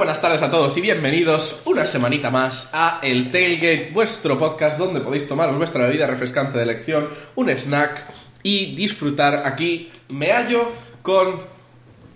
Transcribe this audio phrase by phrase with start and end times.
[0.00, 5.02] buenas tardes a todos y bienvenidos una semanita más a El Tailgate, vuestro podcast donde
[5.02, 8.06] podéis tomaros vuestra bebida refrescante de elección, un snack
[8.42, 9.92] y disfrutar aquí.
[10.08, 10.68] Me hallo
[11.02, 11.40] con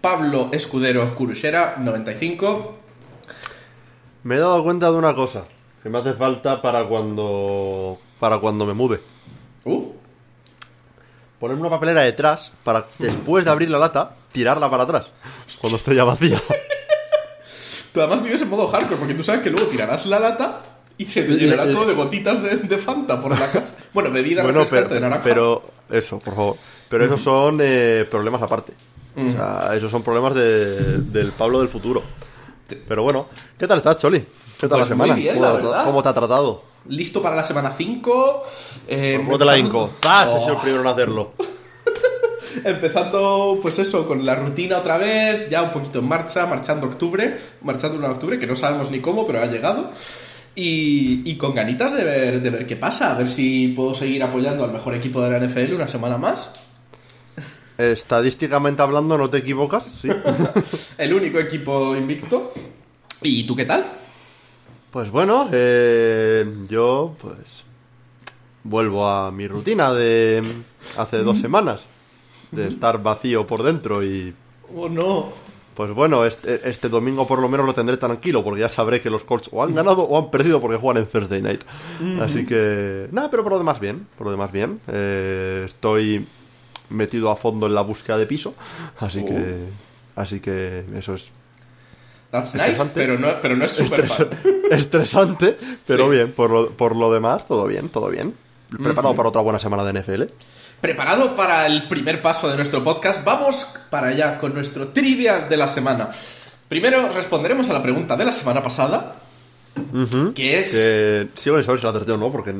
[0.00, 2.75] Pablo Escudero Curuchera, 95.
[4.22, 5.44] Me he dado cuenta de una cosa
[5.82, 9.00] que me hace falta para cuando para cuando me mude.
[9.66, 9.93] Uh,
[11.39, 15.08] Ponerme una papelera detrás para después de abrir la lata tirarla para atrás
[15.61, 16.40] cuando esté ya vacía.
[17.94, 20.61] tú además vives en modo hardcore porque tú sabes que luego tirarás la lata
[20.98, 23.75] y se te llenará Le- le- todo de gotitas de, de Fanta por la casa.
[23.94, 25.22] Bueno, bebida bueno, pero, de naranja.
[25.25, 26.57] pero eso, por favor.
[26.90, 28.75] Pero esos son eh, problemas aparte.
[29.17, 32.03] O sea, esos son problemas de- del Pablo del futuro.
[32.89, 33.27] Pero bueno,
[33.58, 34.20] ¿qué tal estás, Choli?
[34.20, 35.14] ¿Qué tal Pues la muy semana?
[35.14, 35.84] bien, ¿Cómo, la te- verdad.
[35.84, 36.62] cómo te ha tratado?
[36.89, 38.42] Listo para la semana 5.
[38.89, 39.91] Eh, ¿Cómo te la hinco?
[40.03, 40.31] ¡Zas!
[40.34, 40.41] Oh.
[40.41, 41.33] sido el primero en hacerlo.
[42.62, 47.38] Empezando, pues eso, con la rutina otra vez, ya un poquito en marcha, marchando octubre,
[47.62, 49.91] marchando en octubre, que no sabemos ni cómo, pero ha llegado.
[50.55, 54.22] Y, y con ganitas de ver, de ver qué pasa, a ver si puedo seguir
[54.22, 56.70] apoyando al mejor equipo de la NFL una semana más.
[57.77, 60.08] Estadísticamente hablando, no te equivocas, sí.
[60.98, 62.52] El único equipo invicto.
[63.22, 63.84] ¿Y tú qué tal?
[64.92, 67.64] Pues bueno, eh, yo pues
[68.62, 70.41] vuelvo a mi rutina de
[70.97, 71.80] hace dos semanas,
[72.55, 74.34] de estar vacío por dentro y
[74.74, 75.33] Oh no.
[75.74, 79.10] pues bueno, este, este domingo por lo menos lo tendré tranquilo porque ya sabré que
[79.10, 81.62] los Colts o han ganado o han perdido porque juegan en Thursday Night.
[82.20, 84.80] Así que nada, pero por lo demás bien, por lo demás bien.
[84.88, 86.27] Eh, estoy
[86.91, 88.55] metido a fondo en la búsqueda de piso,
[89.00, 89.27] así Oh.
[89.27, 89.56] que
[90.16, 91.30] así que eso es
[92.30, 94.28] That's nice, pero no, pero no es super Estres-
[94.72, 96.10] estresante, pero Sí.
[96.16, 98.34] bien, por lo, por lo demás, todo bien, todo bien.
[98.82, 100.22] Preparado para otra buena semana de NFL.
[100.85, 105.56] Preparado para el primer paso de nuestro podcast, vamos para allá con nuestro trivia de
[105.56, 106.11] la semana.
[106.69, 109.17] Primero responderemos a la pregunta de la semana pasada,
[110.34, 110.73] que es...
[110.73, 112.55] Que sigo sin saber si la acerté o no, porque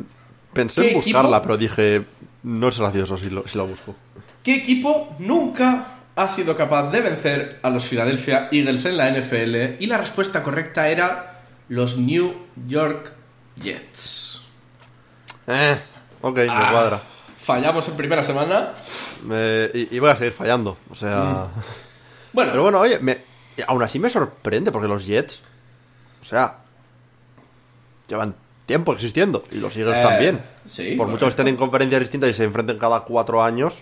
[0.55, 1.43] pensé ¿Qué en buscarla, equipo?
[1.43, 2.03] pero dije,
[2.45, 3.95] no es gracioso si, lo, si la busco.
[4.43, 9.83] ¿Qué equipo nunca ha sido capaz de vencer a los Philadelphia Eagles en la NFL?
[9.83, 12.35] Y la respuesta correcta era los New
[12.67, 13.13] York
[13.63, 14.41] Jets.
[15.47, 15.77] Eh,
[16.23, 17.03] ok, Ah, me cuadra.
[17.45, 18.71] Fallamos en primera semana.
[19.75, 21.49] Y, y voy a seguir fallando, o sea...
[22.33, 23.19] Bueno, Pero bueno, oye, me,
[23.67, 25.43] aún así me sorprende porque los Jets,
[26.21, 26.57] o sea,
[28.09, 28.35] llevan
[28.67, 30.41] tiempo existiendo y los Eagles Eh, también.
[30.67, 33.75] sí, Por mucho que estén en conferencias distintas y se enfrenten cada cuatro años.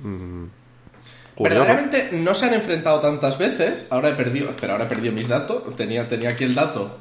[0.00, 0.44] mm,
[1.36, 1.60] curioso.
[1.60, 3.86] Verdaderamente no se han enfrentado tantas veces.
[3.90, 4.50] Ahora he perdido.
[4.50, 5.76] Espera, ahora he perdido mis datos.
[5.76, 6.98] Tenía, tenía aquí el dato.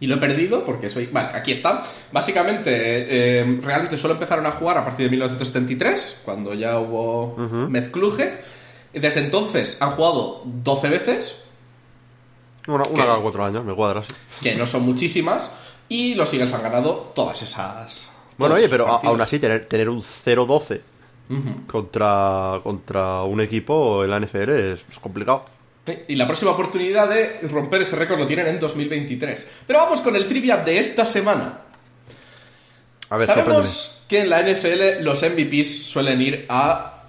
[0.00, 1.06] Y lo he perdido porque soy.
[1.06, 1.82] Vale, aquí está.
[2.12, 7.36] Básicamente, eh, realmente solo empezaron a jugar a partir de 1973, cuando ya hubo
[7.68, 8.40] mezcluje.
[8.94, 11.42] Y Desde entonces han jugado 12 veces,
[12.66, 14.14] Una, una cada cuatro años, me cuadra, sí.
[14.42, 15.50] que no son muchísimas.
[15.88, 18.10] Y los Eagles han ganado todas esas.
[18.36, 19.10] Bueno, oye, pero partidos.
[19.10, 20.80] aún así, tener, tener un 0-12
[21.30, 21.66] Ujú.
[21.66, 25.44] contra, contra un equipo en la NFL es, es complicado.
[26.08, 29.46] Y la próxima oportunidad de romper ese récord lo tienen en 2023.
[29.66, 31.60] Pero vamos con el trivia de esta semana.
[33.10, 33.56] A ver, sorpréndeme.
[33.66, 37.02] Sabemos que en la NFL los MVPs suelen ir a...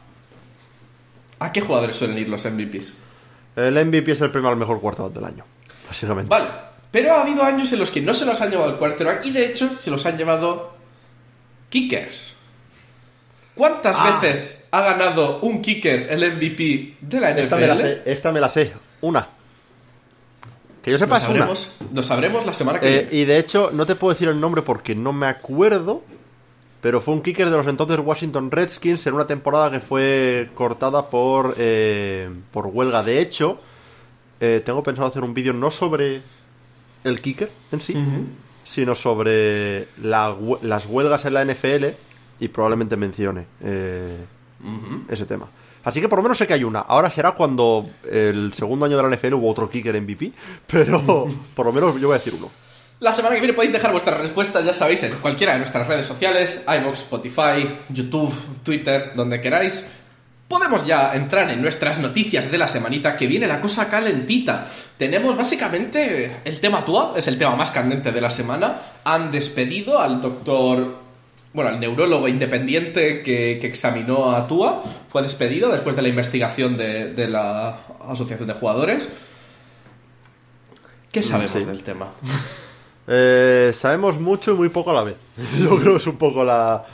[1.40, 2.94] ¿A qué jugadores suelen ir los MVPs?
[3.56, 5.46] El MVP es el al mejor quarterback del año,
[5.88, 6.30] básicamente.
[6.30, 6.48] Vale,
[6.92, 9.32] pero ha habido años en los que no se los han llevado el quarterback y
[9.32, 10.74] de hecho se los han llevado
[11.70, 12.36] kickers.
[13.56, 14.20] ¿Cuántas Ah.
[14.22, 17.40] veces ha ganado un kicker el MVP de la NFL?
[17.42, 19.28] Esta me la sé, esta me la sé, una.
[20.84, 21.32] Que yo sepa es una.
[21.40, 23.16] sabremos, lo sabremos la semana que Eh, viene.
[23.24, 26.04] y de hecho, no te puedo decir el nombre porque no me acuerdo.
[26.82, 31.10] Pero fue un kicker de los entonces Washington Redskins en una temporada que fue cortada
[31.10, 33.04] por, eh, por huelga.
[33.04, 33.60] De hecho,
[34.40, 36.22] eh, tengo pensado hacer un vídeo no sobre
[37.04, 37.98] el kicker en sí,
[38.64, 41.88] sino sobre la las huelgas en la NFL
[42.40, 44.16] y probablemente mencione eh,
[45.10, 45.48] ese tema.
[45.84, 46.80] Así que por lo menos sé que hay una.
[46.80, 50.32] Ahora será cuando el segundo año de la NFL hubo otro kicker MVP,
[50.68, 52.50] pero por lo menos yo voy a decir uno.
[53.00, 56.06] La semana que viene podéis dejar vuestras respuestas, ya sabéis, en cualquiera de nuestras redes
[56.06, 59.88] sociales, iVoox, Spotify, YouTube, Twitter, donde queráis.
[60.50, 64.68] Podemos ya entrar en nuestras noticias de la semanita, que viene la cosa calentita.
[64.98, 68.82] Tenemos básicamente el tema Tua, es el tema más candente de la semana.
[69.06, 71.09] Han despedido al doctor,
[71.54, 74.84] bueno, al neurólogo independiente que, que examinó a Tua.
[75.10, 79.10] Fue despedido después de la investigación de, de la Asociación de Jugadores.
[81.12, 81.66] ¿Qué sabemos sí.
[81.66, 82.12] del tema?
[83.12, 85.16] Eh, sabemos mucho y muy poco a la vez.
[85.60, 86.86] Yo creo que es un poco la,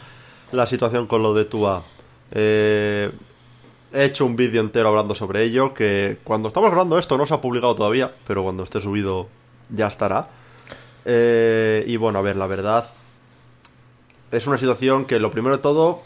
[0.53, 1.83] la situación con lo de Tua.
[2.31, 3.11] Eh,
[3.91, 7.33] he hecho un vídeo entero hablando sobre ello, que cuando estamos grabando esto no se
[7.33, 9.27] ha publicado todavía, pero cuando esté subido
[9.69, 10.29] ya estará.
[11.03, 12.89] Eh, y bueno, a ver, la verdad,
[14.31, 16.01] es una situación que lo primero de todo,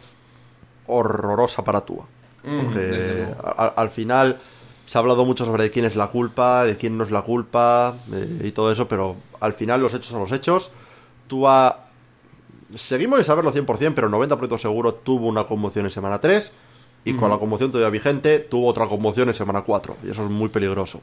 [0.88, 2.06] horrorosa para Tua.
[2.44, 3.28] Mm, Porque
[3.76, 4.40] al final
[4.86, 7.22] se ha hablado mucho sobre de quién es la culpa, de quién no es la
[7.22, 10.72] culpa eh, y todo eso, pero al final los hechos son los hechos.
[11.28, 11.86] Tua,
[12.76, 16.52] seguimos sin saberlo 100%, pero 90% seguro tuvo una conmoción en semana 3
[17.06, 20.30] y con la conmoción todavía vigente tuvo otra conmoción en semana 4 y eso es
[20.30, 21.02] muy peligroso.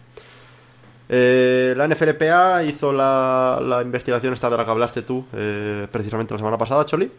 [1.09, 6.35] Eh, la NFLPA hizo la, la investigación esta de la que hablaste tú eh, precisamente
[6.35, 7.11] la semana pasada, Choli,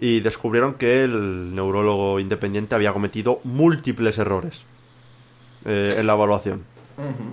[0.00, 4.62] y descubrieron que el neurólogo independiente había cometido múltiples errores
[5.64, 6.64] eh, en la evaluación.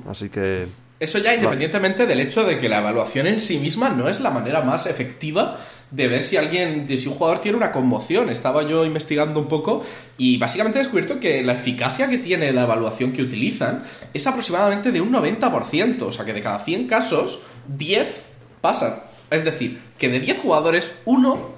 [0.08, 0.68] Así que
[1.00, 4.30] Eso ya independientemente del hecho de que la evaluación en sí misma no es la
[4.30, 5.58] manera más efectiva
[5.92, 8.30] de ver si alguien, de si un jugador tiene una conmoción.
[8.30, 9.84] Estaba yo investigando un poco
[10.18, 13.84] y básicamente he descubierto que la eficacia que tiene la evaluación que utilizan
[14.14, 16.02] es aproximadamente de un 90%.
[16.04, 18.24] O sea que de cada 100 casos, 10
[18.62, 18.96] pasan.
[19.30, 21.52] Es decir, que de 10 jugadores, uno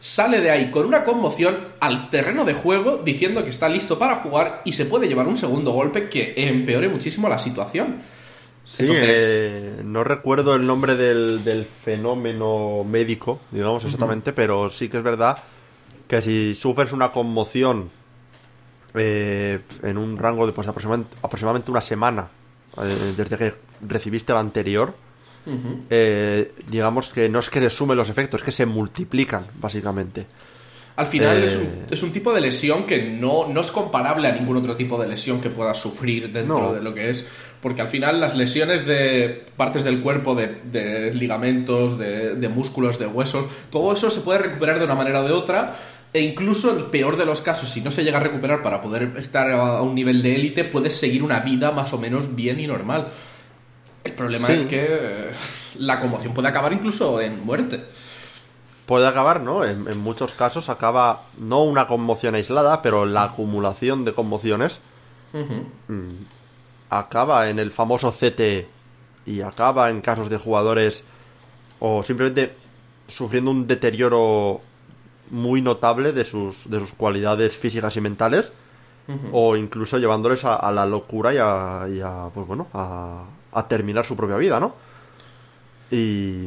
[0.00, 4.16] sale de ahí con una conmoción al terreno de juego diciendo que está listo para
[4.16, 8.02] jugar y se puede llevar un segundo golpe que empeore muchísimo la situación.
[8.64, 14.88] Sí, Entonces- eh, no recuerdo el nombre del, del fenómeno médico, digamos exactamente, pero sí
[14.88, 15.38] que es verdad
[16.08, 17.90] que si sufres una conmoción
[18.94, 22.28] eh, en un rango de pues, aproximadamente, aproximadamente una semana
[22.82, 24.94] eh, desde que recibiste la anterior,
[25.90, 30.26] eh, digamos que no es que se sumen los efectos, es que se multiplican, básicamente.
[30.96, 34.28] Al final Eh, es, un, es un tipo de lesión que no, no es comparable
[34.28, 36.72] a ningún otro tipo de lesión que puedas sufrir dentro No.
[36.74, 37.26] de lo que es.
[37.62, 42.98] Porque al final las lesiones de partes del cuerpo, de, de ligamentos, de, de músculos,
[42.98, 45.76] de huesos, todo eso se puede recuperar de una manera o de otra.
[46.14, 48.82] E incluso en el peor de los casos, si no se llega a recuperar para
[48.82, 52.60] poder estar a un nivel de élite, puedes seguir una vida más o menos bien
[52.60, 53.08] y normal.
[54.04, 54.52] El problema Sí.
[54.54, 55.30] es que
[55.78, 57.80] la conmoción puede acabar incluso en muerte.
[58.86, 59.64] Puede acabar, ¿no?
[59.64, 64.80] En, en muchos casos acaba no una conmoción aislada, pero la acumulación de conmociones
[65.88, 66.10] mm,
[66.90, 68.68] acaba en el famoso CTE
[69.24, 71.04] y acaba en casos de jugadores
[71.78, 72.54] o simplemente
[73.08, 74.60] sufriendo un deterioro
[75.30, 78.52] muy notable de sus, de sus cualidades físicas y mentales
[79.32, 83.68] o incluso llevándoles a, a la locura y a, y a, pues bueno, a, a
[83.68, 84.74] terminar su propia vida, ¿no?
[85.90, 86.46] Y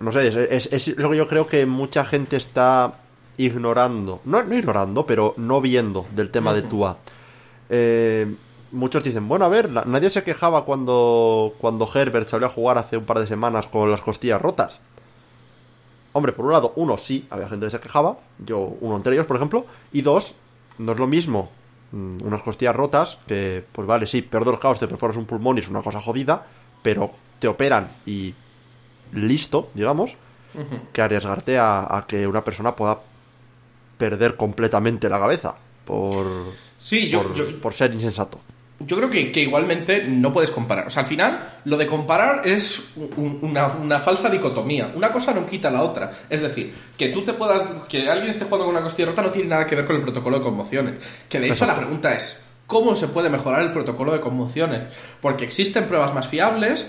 [0.00, 0.36] no sé, es,
[0.72, 2.94] es- es lo que yo creo que mucha gente está
[3.36, 6.96] ignorando, no, no ignorando, pero no viendo del tema de Tua.
[7.70, 8.34] Eh,
[8.72, 12.78] muchos dicen, bueno, a ver, la- nadie se quejaba cuando, cuando Herbert salió a jugar
[12.78, 14.80] hace un par de semanas con las costillas rotas.
[16.12, 19.26] Hombre, por un lado, uno, sí, había gente que se quejaba, yo uno entre ellos,
[19.26, 20.34] por ejemplo, y dos,
[20.78, 21.50] no es lo mismo
[21.92, 25.26] mm, unas costillas rotas, que, pues vale, sí, peor de los caos, te perforas un
[25.26, 26.46] pulmón y es una cosa jodida,
[26.82, 28.34] pero te operan y
[29.12, 30.12] listo, digamos,
[30.92, 32.98] que arriesgarte a, a que una persona pueda
[33.96, 36.26] perder completamente la cabeza por,
[36.78, 38.40] Sí, yo- por, yo- por ser insensato.
[38.80, 40.86] Yo creo que, que igualmente no puedes comparar.
[40.86, 44.92] O sea, al final, lo de comparar es un- una, una falsa dicotomía.
[44.94, 46.12] Una cosa no quita la otra.
[46.30, 47.64] Es decir, que tú te puedas.
[47.88, 50.02] que alguien esté jugando con una costilla rota no tiene nada que ver con el
[50.02, 50.94] protocolo de conmociones.
[51.28, 51.74] Que de hecho Exacto.
[51.74, 54.82] la pregunta es: ¿cómo se puede mejorar el protocolo de conmociones?
[55.20, 56.88] Porque existen pruebas más fiables.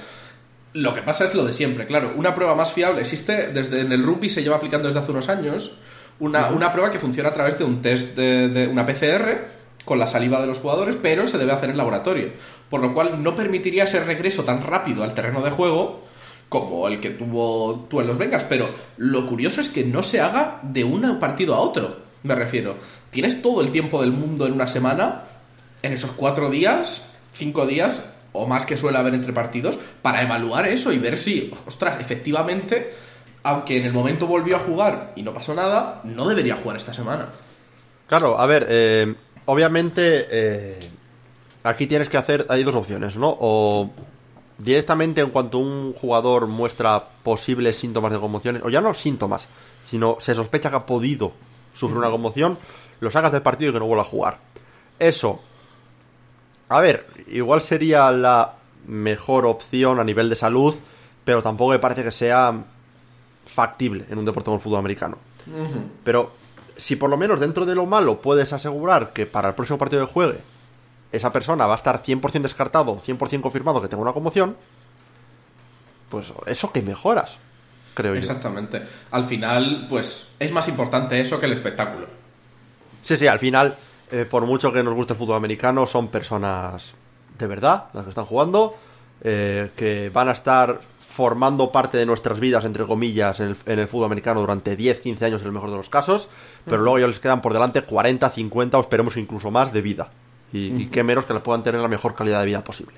[0.74, 2.14] Lo que pasa es lo de siempre, claro.
[2.16, 5.30] Una prueba más fiable existe desde en el rugby se lleva aplicando desde hace unos
[5.30, 5.78] años.
[6.20, 9.98] Una, una prueba que funciona a través de un test de, de una PCR con
[9.98, 12.30] la saliva de los jugadores, pero se debe hacer en laboratorio.
[12.70, 16.04] Por lo cual no permitiría ese regreso tan rápido al terreno de juego
[16.50, 18.44] como el que tuvo tú en los Vengas.
[18.44, 21.98] Pero lo curioso es que no se haga de un partido a otro.
[22.22, 22.76] Me refiero.
[23.10, 25.24] Tienes todo el tiempo del mundo en una semana,
[25.82, 30.68] en esos cuatro días, cinco días o más que suele haber entre partidos, para evaluar
[30.68, 32.94] eso y ver si, ostras, efectivamente,
[33.44, 36.94] aunque en el momento volvió a jugar y no pasó nada, no debería jugar esta
[36.94, 37.30] semana.
[38.08, 40.80] Claro, a ver, eh, obviamente eh,
[41.64, 43.36] aquí tienes que hacer, hay dos opciones, ¿no?
[43.40, 43.92] O
[44.58, 49.48] directamente en cuanto un jugador muestra posibles síntomas de conmociones, o ya no síntomas,
[49.84, 51.34] sino se sospecha que ha podido
[51.74, 52.58] sufrir una conmoción,
[53.00, 54.38] lo sacas del partido y que no vuelva a jugar.
[55.00, 55.40] Eso,
[56.70, 58.54] a ver, igual sería la
[58.88, 60.76] mejor opción a nivel de salud,
[61.26, 62.64] pero tampoco me parece que sea
[63.46, 65.18] factible en un deporte como el fútbol americano.
[66.04, 66.32] Pero
[66.78, 70.02] si por lo menos dentro de lo malo puedes asegurar que para el próximo partido
[70.02, 70.40] de juegue
[71.12, 74.56] esa persona va a estar 100% descartado, 100% confirmado que tenga una conmoción,
[76.10, 77.38] pues eso que mejoras,
[77.96, 78.20] creo yo.
[78.20, 78.84] Exactamente.
[79.10, 82.08] Al final, pues es más importante eso que el espectáculo.
[83.02, 83.76] Sí, sí, al final
[84.12, 86.94] eh, por mucho que nos guste el fútbol americano, son personas
[87.38, 88.76] de verdad las que están jugando,
[89.24, 93.80] eh, que van a estar formando parte de nuestras vidas, entre comillas, en el, en
[93.80, 96.30] el fútbol americano durante 10, 15 años en el mejor de los casos,
[96.66, 100.10] pero luego ya les quedan por delante 40, 50 o esperemos incluso más de vida.
[100.52, 102.96] Y, y qué menos que les puedan tener la mejor calidad de vida posible.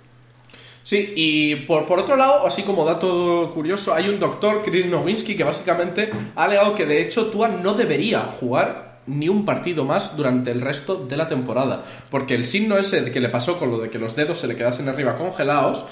[0.84, 5.36] Sí, y por, por otro lado, así como dato curioso, hay un doctor, Chris Nowinski,
[5.36, 10.16] que básicamente ha alegado que de hecho Tua no debería jugar ni un partido más
[10.18, 11.84] durante el resto de la temporada.
[12.10, 14.56] Porque el signo ese que le pasó con lo de que los dedos se le
[14.56, 15.84] quedasen arriba congelados,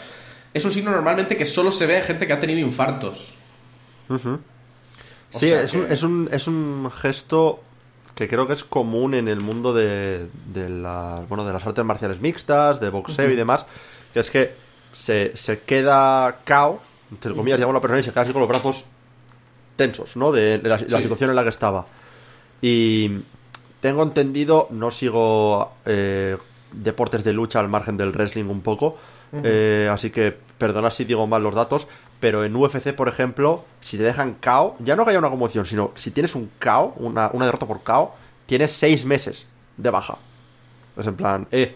[0.53, 3.35] es un signo normalmente que solo se ve en gente que ha tenido infartos.
[5.31, 7.61] Sí, es, un, es, un, es un gesto
[8.15, 10.25] que creo que es común en el mundo de,
[11.29, 13.65] bueno, de las artes marciales mixtas, de boxeo y demás,
[14.13, 14.51] que es que
[14.91, 18.49] se, se queda cao, entre comillas, digamos la persona y se queda así con los
[18.49, 18.83] brazos
[19.75, 20.31] tensos, ¿no?
[20.31, 21.03] De, de la, de la Sí.
[21.03, 21.85] situación en la que estaba.
[22.61, 23.21] Y
[23.81, 26.37] tengo entendido, no sigo eh,
[26.71, 28.97] deportes de lucha al margen del wrestling un poco,
[29.43, 31.87] eh, así que perdona si digo mal los datos,
[32.19, 35.65] pero en UFC, por ejemplo, si te dejan KO, ya no que haya una conmoción,
[35.65, 38.13] sino si tienes un KO, una, una derrota por KO,
[38.45, 39.45] tienes seis meses
[39.77, 40.17] de baja.
[40.97, 41.75] Es en plan, eh,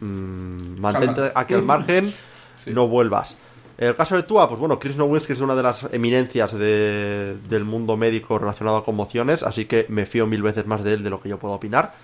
[0.00, 2.12] mm, mantente aquí al margen,
[2.56, 2.72] Sí.
[2.74, 3.36] no vuelvas.
[3.80, 7.64] El caso de Tua, pues bueno, Chris Nowinski es una de las eminencias de- del
[7.64, 11.08] mundo médico relacionado a conmociones, así que me fío mil veces más de él de
[11.10, 11.94] lo que yo puedo opinar.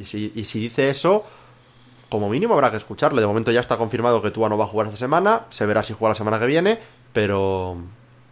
[0.00, 1.24] y, si, y si dice eso,
[2.08, 3.20] como mínimo habrá que escucharle.
[3.20, 5.82] De momento ya está confirmado que Tua no va a jugar esta semana, se verá
[5.82, 6.78] si juega la semana que viene,
[7.12, 7.76] pero,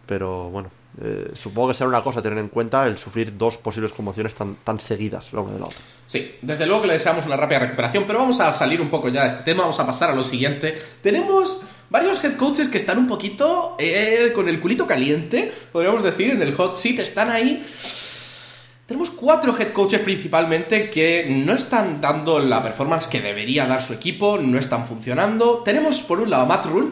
[0.05, 0.69] pero bueno,
[1.01, 4.55] eh, supongo que será una cosa tener en cuenta el sufrir dos posibles conmociones tan,
[4.63, 5.77] tan seguidas la una de la otra.
[6.07, 9.09] Sí, desde luego que le deseamos una rápida recuperación, pero vamos a salir un poco
[9.09, 10.75] ya de este tema, vamos a pasar a lo siguiente.
[11.03, 16.31] Tenemos varios head coaches que están un poquito eh, con el culito caliente, podríamos decir,
[16.31, 17.65] en el hot seat, están ahí.
[18.85, 23.91] Tenemos cuatro head coaches principalmente que no están dando la performance que debería dar su
[23.93, 25.61] equipo, no están funcionando.
[25.63, 26.91] Tenemos por un lado a Matt Rule,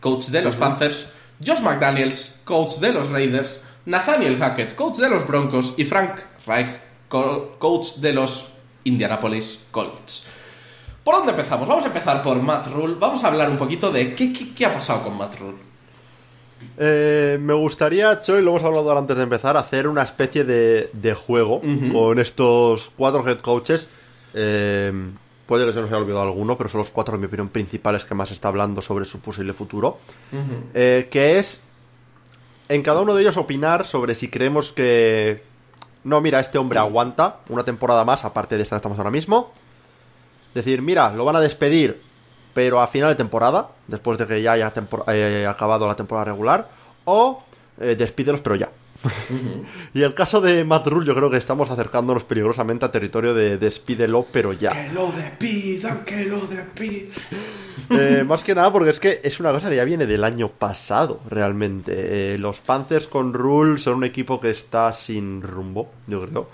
[0.00, 1.06] coach de los Panthers,
[1.44, 6.76] Josh McDaniels, coach de los Raiders, Nathaniel Hackett, coach de los Broncos y Frank Reich,
[7.08, 8.52] co- coach de los
[8.82, 10.26] Indianapolis Colts.
[11.04, 11.68] ¿Por dónde empezamos?
[11.68, 12.94] Vamos a empezar por Matt Rule.
[12.98, 15.56] Vamos a hablar un poquito de qué, qué- qué ha pasado con Matt Rule.
[16.78, 20.90] Eh, me gustaría, Choi, lo hemos hablado ahora antes de empezar, hacer una especie de,
[20.92, 21.60] de juego
[21.92, 23.90] con estos cuatro head coaches.
[24.32, 24.92] Eh,
[25.46, 28.04] puede que se nos haya olvidado alguno, pero son los cuatro, en mi opinión, principales
[28.04, 29.98] que más está hablando sobre su posible futuro.
[30.72, 31.62] Eh, que es
[32.68, 35.42] en cada uno de ellos opinar sobre si creemos que
[36.04, 39.52] no, mira, este hombre aguanta una temporada más, aparte de esta que estamos ahora mismo.
[40.54, 42.00] Decir, mira, lo van a despedir,
[42.54, 44.72] pero a final de temporada, después de que ya haya
[45.08, 46.68] eh, acabado la temporada regular,
[47.04, 47.42] o
[47.80, 48.68] eh, despídelos, pero ya.
[49.94, 53.58] y el caso de Matt Rule, yo creo que estamos acercándonos peligrosamente a territorio de
[53.58, 54.70] despídelo, pero ya.
[54.70, 57.08] Que lo despidan, que lo despidan.
[57.90, 60.48] Eh, más que nada porque es que es una cosa que ya viene del año
[60.48, 62.34] pasado, realmente.
[62.34, 66.48] Eh, los Panthers con Rule son un equipo que está sin rumbo, yo creo.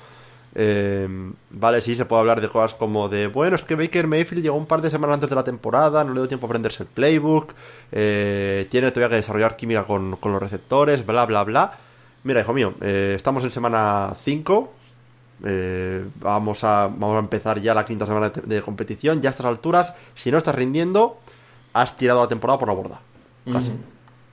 [0.60, 1.06] Eh,
[1.50, 4.56] vale, sí, se puede hablar de cosas como de, bueno, es que Baker Mayfield llegó
[4.56, 6.88] un par de semanas antes de la temporada, no le dio tiempo a aprenderse el
[6.88, 7.54] playbook,
[7.92, 11.78] eh, tiene todavía que desarrollar química con, con los receptores, bla, bla, bla.
[12.24, 14.72] Mira, hijo mío, eh, estamos en semana 5,
[15.44, 19.22] eh, vamos, a, vamos a empezar ya la quinta semana de, de competición.
[19.22, 21.18] Ya a estas alturas, si no estás rindiendo,
[21.72, 23.00] has tirado la temporada por la borda.
[23.52, 23.70] Casi.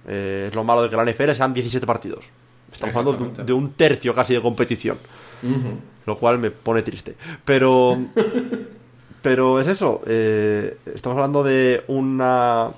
[0.07, 2.25] Es lo malo de que la NFL sean 17 partidos.
[2.73, 4.97] Estamos hablando de un tercio casi de competición.
[6.05, 7.15] Lo cual me pone triste.
[7.43, 7.97] Pero.
[9.21, 10.01] pero es eso.
[10.05, 12.69] eh, estamos hablando de una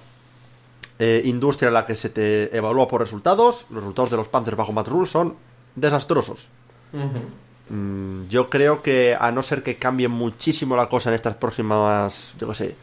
[0.99, 3.65] eh, industria en la que se te evalúa por resultados.
[3.69, 5.35] Los resultados de los Panthers bajo Matt Rule son
[5.75, 6.47] desastrosos.
[7.69, 12.33] Mm, Yo creo que a no ser que cambie muchísimo la cosa en estas próximas,
[12.39, 12.75] yo qué sé,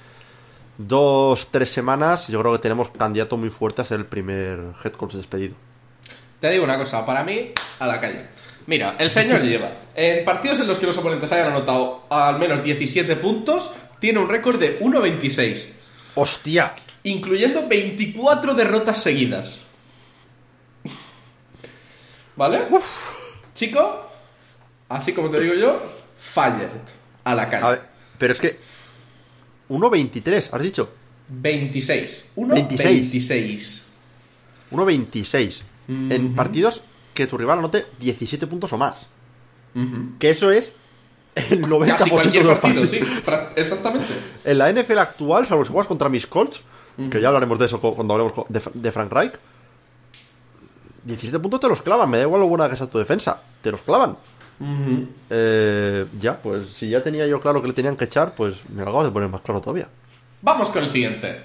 [0.77, 4.93] dos, tres semanas, yo creo que tenemos candidato muy fuerte a ser el primer head
[4.93, 5.55] coach despedido.
[6.41, 8.27] Te digo una cosa, para mí, a la calle.
[8.67, 12.65] Mira, el señor lleva en partidos en los que los oponentes hayan anotado al menos
[12.65, 15.67] 17 puntos, tiene un récord de 1.26,
[16.17, 16.75] ¡Hostia!
[17.05, 19.67] incluyendo 24 derrotas seguidas.
[22.37, 22.63] ¿Vale?
[23.55, 24.11] Chico,
[24.89, 25.81] así como te digo yo,
[26.19, 26.69] fired
[27.23, 27.65] a la calle.
[27.65, 27.83] A ver,
[28.19, 28.59] pero es que
[29.69, 30.91] 1.23, has dicho.
[31.29, 32.33] 26.
[32.37, 32.93] 26.
[32.97, 33.83] 1.26.
[34.73, 35.63] 1.26.
[35.87, 36.83] En partidos
[37.15, 39.07] que tu rival anote 17 puntos o más.
[40.19, 40.75] Que eso es
[41.35, 42.91] el 90% Casi cualquier de los partido, partidos.
[42.91, 43.53] sí.
[43.57, 44.13] Exactamente.
[44.45, 46.63] En la NFL actual, salvo si juegas contra mis Colts,
[47.11, 48.35] que ya hablaremos de eso cuando hablemos
[48.75, 49.33] de Frank Reich,
[51.05, 52.09] 17 puntos te los clavan.
[52.09, 53.41] Me da igual lo buena que sea tu defensa.
[53.63, 54.17] Te los clavan.
[55.31, 58.83] Eh, ya, pues si ya tenía yo claro que le tenían que echar, pues me
[58.85, 59.89] lo acabo de poner más claro todavía.
[60.41, 61.43] Vamos con el siguiente.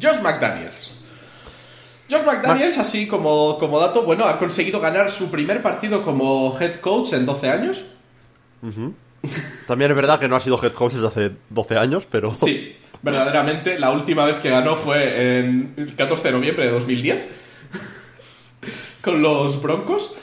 [0.00, 0.95] Josh McDaniels.
[2.10, 6.76] Josh McDaniels, así como, como dato, bueno, ha conseguido ganar su primer partido como head
[6.76, 7.84] coach en 12 años.
[9.66, 12.34] También es verdad que no ha sido head coach desde hace 12 años, pero...
[12.34, 13.78] Sí, verdaderamente.
[13.78, 17.24] La última vez que ganó fue en el 14 de noviembre de 2010
[19.02, 20.14] con los Broncos.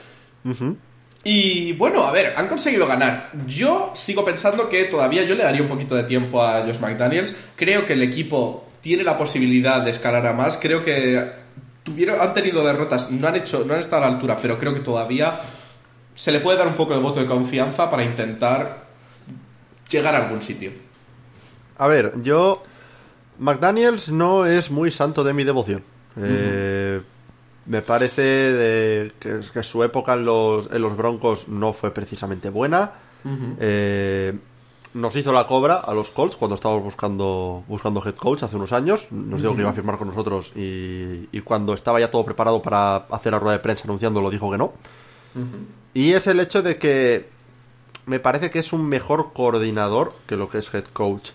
[1.25, 3.31] Y bueno, a ver, han conseguido ganar.
[3.47, 7.35] Yo sigo pensando que todavía yo le daría un poquito de tiempo a Josh McDaniels.
[7.55, 10.57] Creo que el equipo tiene la posibilidad de escalar a más.
[10.57, 11.42] Creo que
[11.83, 14.73] tuvieron, han tenido derrotas, no han hecho, no han estado a la altura, pero creo
[14.73, 15.41] que todavía
[16.15, 18.85] se le puede dar un poco de voto de confianza para intentar
[19.89, 20.71] llegar a algún sitio.
[21.77, 22.63] A ver, yo.
[23.39, 25.83] McDaniels no es muy santo de mi devoción.
[26.17, 27.01] Eh,
[27.65, 32.49] me parece de que, que su época en los, en los Broncos no fue precisamente
[32.49, 32.91] buena.
[33.59, 34.37] Eh,
[34.93, 38.71] nos hizo la cobra a los Colts cuando estábamos buscando, buscando head coach hace unos
[38.71, 39.07] años.
[39.11, 42.61] Nos dijo que iba a firmar con nosotros y, y cuando estaba ya todo preparado
[42.61, 44.73] para hacer la rueda de prensa anunciándolo dijo que no.
[45.93, 47.27] Y es el hecho de que
[48.05, 51.31] me parece que es un mejor coordinador que lo que es head coach.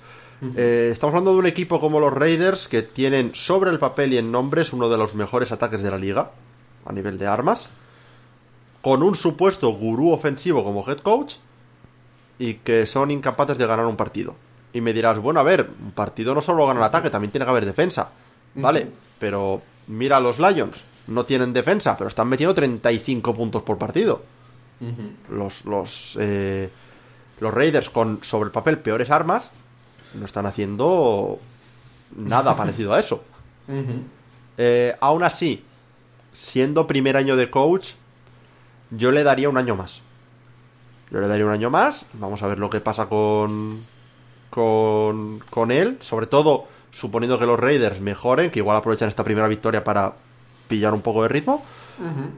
[0.57, 4.19] Eh, estamos hablando de un equipo como los Raiders que tienen sobre el papel y
[4.19, 6.31] en nombres uno de los mejores ataques de la liga
[6.87, 7.69] a nivel de armas,
[8.81, 11.35] con un supuesto gurú ofensivo como head coach
[12.39, 14.35] y que son incapaces de ganar un partido.
[14.73, 17.45] Y me dirás, bueno, a ver, un partido no solo gana el ataque, también tiene
[17.45, 18.11] que haber defensa.
[18.55, 23.79] Vale, pero mira a los Lions, no tienen defensa, pero están metiendo 35 puntos por
[23.79, 24.23] partido.
[25.31, 26.71] Los, los, eh,
[27.41, 29.51] los Raiders con sobre el papel peores armas
[30.15, 31.41] no están haciendo
[32.17, 33.25] nada parecido a eso.
[34.57, 35.65] Eh, aún así,
[36.33, 37.95] siendo primer año de coach,
[38.91, 40.01] yo le daría un año más.
[41.11, 42.07] Yo le daría un año más.
[42.15, 43.85] Vamos a ver lo que pasa con,
[44.51, 45.97] con, con él.
[46.01, 50.13] Sobre todo, suponiendo que los Raiders mejoren, que igual aprovechan esta primera victoria para
[50.69, 51.65] pillar un poco de ritmo.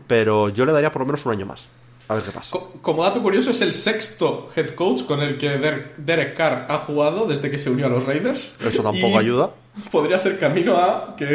[0.07, 1.67] Pero yo le daría por lo menos un año más.
[2.09, 2.51] A ver qué pasa.
[2.53, 6.67] Co- Como dato curioso, es el sexto head coach con el que Der- Derek Carr
[6.69, 8.59] ha jugado desde que se unió a los Raiders.
[8.61, 9.51] Eso tampoco Y ayuda.
[9.93, 11.27] Podría ser camino a que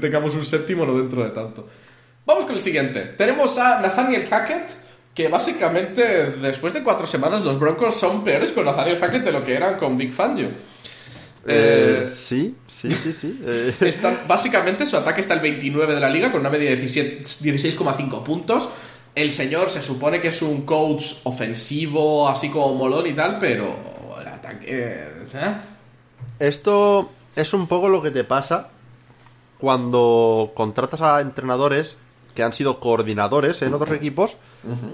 [0.00, 1.68] tengamos un séptimo no dentro de tanto.
[2.26, 3.00] Vamos con el siguiente.
[3.18, 4.70] Tenemos a Nathaniel Hackett,
[5.14, 9.44] que básicamente después de cuatro semanas los Broncos son peores con Nathaniel Hackett de lo
[9.44, 10.48] que eran con Big Fangio.
[11.46, 13.40] Eh, Eh, sí, sí, sí, sí.
[13.44, 16.76] eh, Están- básicamente su ataque está el 29 de la liga con una media de
[16.76, 18.68] 17 16,5 puntos.
[19.14, 23.76] El señor se supone que es un coach ofensivo, así como molón y tal, pero
[24.20, 24.64] el ataque...
[24.68, 25.08] ¿eh?
[26.40, 28.70] Esto es un poco lo que te pasa
[29.58, 31.96] cuando contratas a entrenadores
[32.34, 34.36] que han sido coordinadores en otros equipos,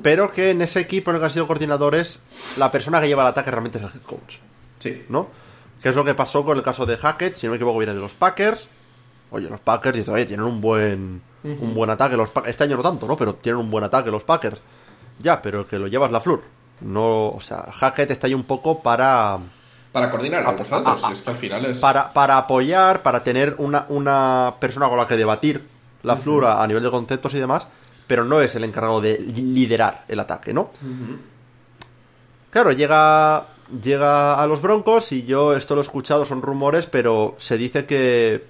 [0.02, 2.20] pero que en ese equipo en el que han sido coordinadores,
[2.56, 4.36] la persona que lleva el ataque realmente es el head coach,
[4.78, 5.04] Sí.
[5.08, 5.28] ¿no?
[5.82, 7.94] Que es lo que pasó con el caso de Hackett, si no me equivoco viene
[7.94, 8.68] de los Packers.
[9.30, 12.82] Oye, los Packers dicen, oye, tienen un buen un buen ataque los este año no
[12.82, 13.16] tanto, ¿no?
[13.16, 14.58] Pero tienen un buen ataque los Packers.
[15.20, 16.42] Ya, pero el que lo lleva es la Flur.
[16.80, 19.38] No, o sea, Hackett está ahí un poco para
[19.92, 21.78] Para coordinar a los es que al final es...
[21.78, 25.66] para, para apoyar, para tener una, una persona con la que debatir
[26.02, 27.66] la flora a nivel de conceptos y demás,
[28.10, 30.70] pero no es el encargado de li- liderar el ataque, ¿no?
[32.50, 33.46] Claro, llega,
[33.82, 37.86] llega a los Broncos y yo esto lo he escuchado, son rumores, pero se dice
[37.86, 38.42] que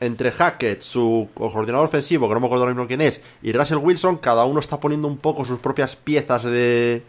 [0.00, 3.78] entre Hackett, su coordinador ofensivo, que no me acuerdo ahora mismo quién es, y Russell
[3.78, 7.04] Wilson, cada uno está poniendo un poco sus propias piezas de,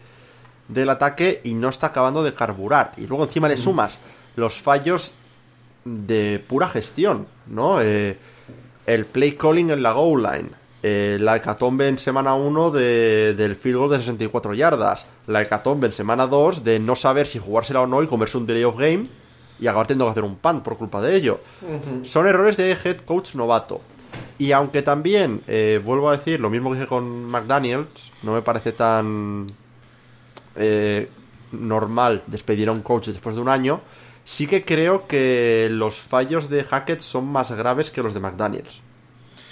[0.68, 2.92] del ataque y no está acabando de carburar.
[2.96, 3.98] Y luego encima le sumas
[4.36, 5.10] los fallos
[5.84, 7.82] de pura gestión, ¿no?
[7.82, 8.16] Eh,
[8.86, 10.50] el play calling en la goal line,
[10.88, 15.88] eh, la hecatombe en semana 1 de, del field goal de 64 yardas, la hecatombe
[15.88, 18.76] en semana 2 de no saber si jugársela o no y comerse un delay of
[18.76, 19.08] game
[19.58, 21.40] y acabar teniendo que hacer un punt por culpa de ello.
[22.04, 23.80] Son errores de head coach novato.
[24.38, 27.88] Y aunque también, eh, vuelvo a decir, lo mismo que dije con McDaniels,
[28.22, 29.48] no me parece tan
[30.54, 31.08] eh,
[31.50, 33.80] normal despedir a un coach después de un año,
[34.24, 38.85] sí que creo que los fallos de Hackett son más graves que los de McDaniels.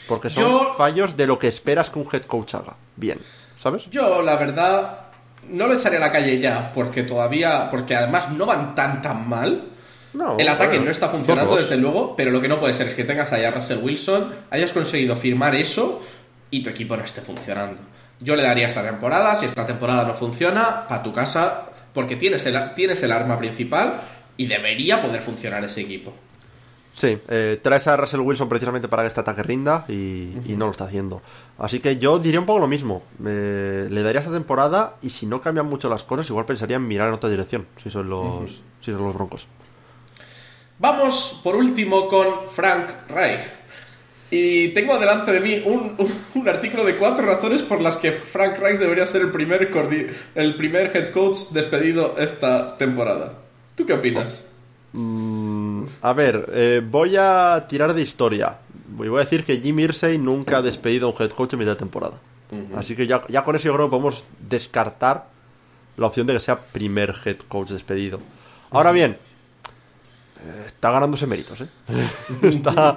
[0.09, 2.75] Porque son Yo- fallos de lo que esperas que un head coach haga.
[2.97, 3.19] Bien,
[3.59, 3.89] ¿sabes?
[3.91, 4.99] Yo, la verdad,
[5.49, 9.29] no lo echaré a la calle ya, porque todavía, porque además no van tan tan
[9.29, 9.69] mal.
[10.13, 12.87] No, El ataque bueno, no está funcionando, desde luego, pero lo que no puede ser
[12.87, 16.03] es que tengas ahí a Russell Wilson, hayas conseguido firmar eso
[16.51, 17.79] y tu equipo no esté funcionando.
[18.21, 22.47] Yo le daría esta temporada, si esta temporada no funciona, para tu casa, porque tienes
[22.47, 24.03] el, tienes el arma principal
[24.37, 26.15] y debería poder funcionar ese equipo.
[26.97, 30.67] Sí, eh, traes a Russell Wilson precisamente para que este ataque rinda y, y no
[30.67, 31.23] lo está haciendo.
[31.59, 33.03] Así que yo diría un poco lo mismo.
[33.27, 36.87] Eh, le daría esta temporada y si no cambian mucho las cosas, igual pensaría en
[36.87, 39.49] mirar en otra dirección, si son los, si son los Broncos.
[40.79, 43.41] Vamos por último con Frank Reich.
[44.31, 48.11] Y tengo delante de mí un, un- un artículo de cuatro razones por las que
[48.13, 49.71] Frank Reich debería ser el primer,
[50.35, 53.35] el primer head coach despedido esta temporada.
[53.77, 54.43] ¿Tú qué opinas?
[54.93, 55.44] Mm,
[56.03, 58.59] a ver, eh, voy a tirar de historia.
[58.93, 61.59] Y voy a decir que Jim Irsay nunca ha despedido a un head coach en
[61.61, 62.15] mitad de temporada.
[62.77, 65.27] Así que ya, ya con eso yo creo que podemos descartar
[65.97, 68.21] la opción de que sea primer head coach despedido.
[68.71, 69.19] Ahora bien,
[70.45, 71.69] eh, está ganándose méritos, ¿eh?
[72.43, 72.97] está...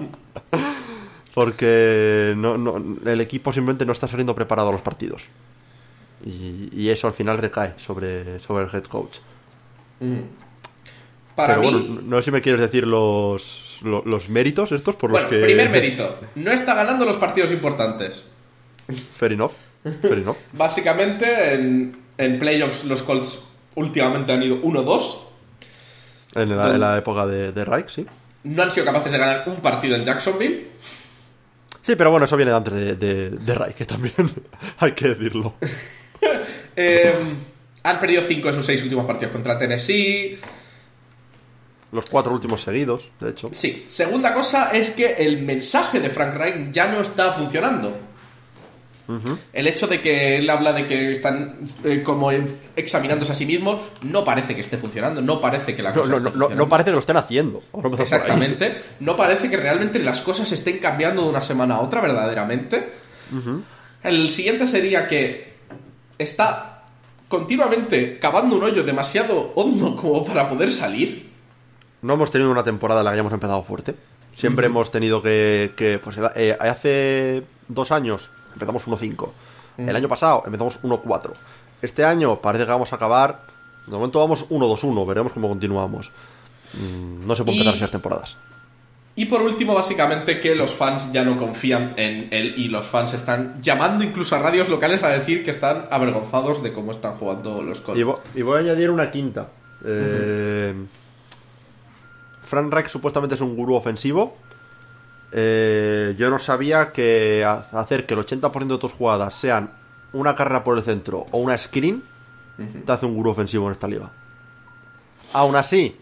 [1.34, 5.24] Porque no, no- el equipo simplemente no está saliendo preparado a los partidos.
[6.26, 9.18] Y, y eso al final recae sobre, sobre el head coach.
[11.38, 14.96] Para Pero mí, bueno, no sé si me quieres decir los, lo- los, méritos estos
[14.96, 15.46] por bueno, los que...
[15.46, 18.26] primer mérito, no está ganando los partidos importantes.
[19.18, 19.52] Fair enough.
[20.02, 20.36] Fair enough.
[20.54, 25.18] Básicamente, en, en playoffs los Colts últimamente han ido 1-2.
[26.34, 28.06] En la, en la época de, de Reich, sí.
[28.46, 30.68] No han sido capaces de ganar un partido en Jacksonville.
[31.84, 34.16] Sí, pero bueno, eso viene antes de, de, de Reich, que también
[34.80, 35.54] hay que decirlo.
[36.76, 37.14] Eh,
[37.84, 40.40] han perdido 5 de sus 6 últimos partidos contra Tennessee.
[41.92, 43.50] Los cuatro últimos seguidos, de hecho.
[43.52, 48.08] Sí, segunda cosa es que el mensaje de Frank Reich ya no está funcionando.
[49.54, 52.30] El hecho de que él habla de que están eh, como
[52.76, 56.18] examinándose a sí mismos no parece que esté funcionando, no parece que la cosa no,
[56.18, 57.64] esté no, no, parece que lo estén haciendo.
[58.00, 58.76] Exactamente.
[59.00, 62.90] No parece que realmente las cosas estén cambiando de una semana a otra, verdaderamente.
[64.04, 65.54] El siguiente sería que
[66.18, 66.84] está
[67.30, 71.27] continuamente cavando un hoyo demasiado hondo como para poder salir.
[72.08, 73.94] No hemos tenido una temporada en la que hayamos empezado fuerte.
[74.34, 75.74] Siempre hemos tenido que.
[75.76, 79.30] que, pues eh, hace dos años empezamos 1-5.
[79.78, 81.32] El año pasado empezamos 1-4.
[81.82, 83.42] Este año parece que vamos a acabar.
[83.86, 85.06] De momento vamos 1-2-1.
[85.06, 86.10] Veremos cómo continuamos.
[86.74, 88.38] Mm, No se puede Y- empezar así las temporadas.
[89.18, 93.16] Y por último, básicamente, que los fans ya no confían en él y los fans
[93.16, 97.62] están llamando incluso a radios locales a decir que están avergonzados de cómo están jugando
[97.64, 98.00] los Colts.
[98.00, 99.48] Y, y voy a añadir una quinta.
[99.84, 100.74] Eh,
[102.48, 104.38] Frank Reich supuestamente es un gurú ofensivo.
[105.32, 109.72] Eh, yo no sabía que ha- hacer que el 80% de tus jugadas sean
[110.14, 112.02] una carrera por el centro o una screen
[112.86, 114.10] te hace un gurú ofensivo en esta liga.
[115.34, 115.96] Aún así,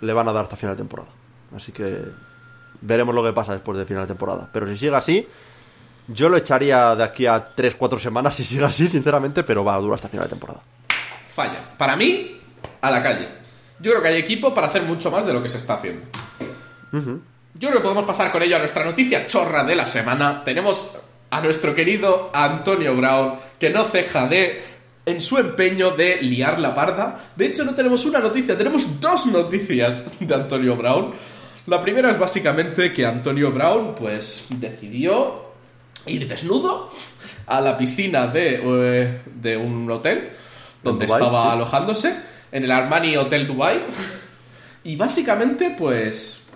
[0.00, 1.10] le van a dar hasta final de temporada.
[1.54, 2.02] Así que
[2.80, 4.48] veremos lo que pasa después de final de temporada.
[4.52, 5.28] Pero si sigue así,
[6.08, 9.78] yo lo echaría de aquí a 3-4 semanas si sigue así, sinceramente, pero va a
[9.78, 10.60] durar hasta final de temporada.
[11.34, 11.62] Falla.
[11.78, 12.40] Para mí,
[12.80, 13.28] a la calle.
[13.80, 16.06] Yo creo que hay equipo para hacer mucho más de lo que se está haciendo.
[16.92, 20.42] Yo creo que podemos pasar con ello a nuestra noticia chorra de la semana.
[20.44, 20.98] Tenemos
[21.30, 24.62] a nuestro querido Antonio Brown, que no ceja de
[25.06, 27.32] en su empeño de liar la parda.
[27.36, 31.12] De hecho, no tenemos una noticia, tenemos dos noticias de Antonio Brown.
[31.66, 35.44] La primera es básicamente que Antonio Brown, pues, decidió
[36.06, 36.90] ir desnudo
[37.46, 40.30] a la piscina de, eh, de un hotel
[40.82, 41.50] donde estaba sí.
[41.52, 42.16] alojándose,
[42.54, 43.82] en el Armani Hotel Dubai.
[44.84, 46.46] Y básicamente, pues,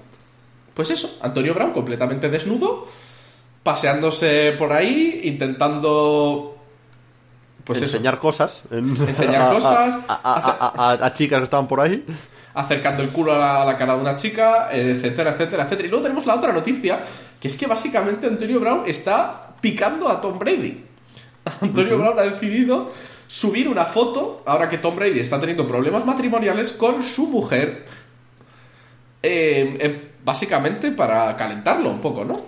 [0.73, 2.87] pues eso, Antonio Brown completamente desnudo,
[3.63, 6.55] paseándose por ahí, intentando...
[7.65, 8.63] Pues eso, enseñar cosas.
[8.71, 12.05] en- Enseñar a- cosas, A, chicas que estaban por ahí.
[12.55, 15.87] acercando el culo a la, a la cara de una chica, etcétera, etcétera, etcétera.
[15.87, 17.01] Y luego tenemos la otra noticia,
[17.41, 20.85] que es que básicamente Antonio Brown está picando a Tom Brady.
[21.61, 22.91] Antonio Brown ha decidido
[23.29, 27.85] subir una foto, ahora que Tom Brady está teniendo problemas matrimoniales, con su mujer,
[29.23, 32.41] eh, eh, básicamente para calentarlo un poco, ¿no?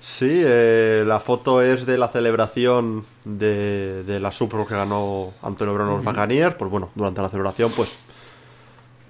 [0.00, 5.72] Sí, eh, la foto es de la celebración de, de la Super que ganó Antonio
[5.72, 6.56] Brown los Buccaneers.
[6.56, 7.96] Pues bueno, durante la celebración, pues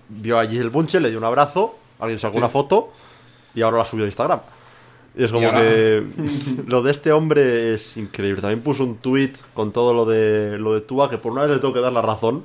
[0.09, 2.39] vio allí el bunche, le dio un abrazo, alguien sacó Sí.
[2.39, 2.93] una foto
[3.57, 4.41] y ahora la subió a Instagram.
[5.17, 6.05] Y es como que
[6.67, 8.41] lo de este hombre es increíble.
[8.41, 11.53] También puso un tweet con todo lo de lo de Tua, que por una vez
[11.53, 12.43] le tengo que dar la razón.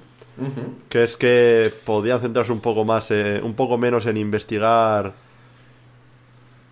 [0.88, 5.14] Que es que podían centrarse un poco más, eh, un poco menos en investigar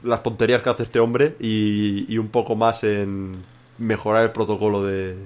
[0.04, 3.44] las tonterías que hace este hombre y, y un poco más en
[3.78, 5.18] mejorar el protocolo de,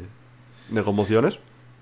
[0.70, 1.38] de conmociones.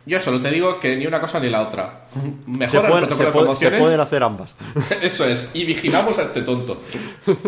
[0.10, 2.06] Yo solo te digo que ni una cosa ni la otra.
[2.14, 4.56] Se, Mejora el pueden- protocolo se de puede- se pueden hacer ambas.
[5.02, 6.82] Eso es, y vigilamos a este tonto.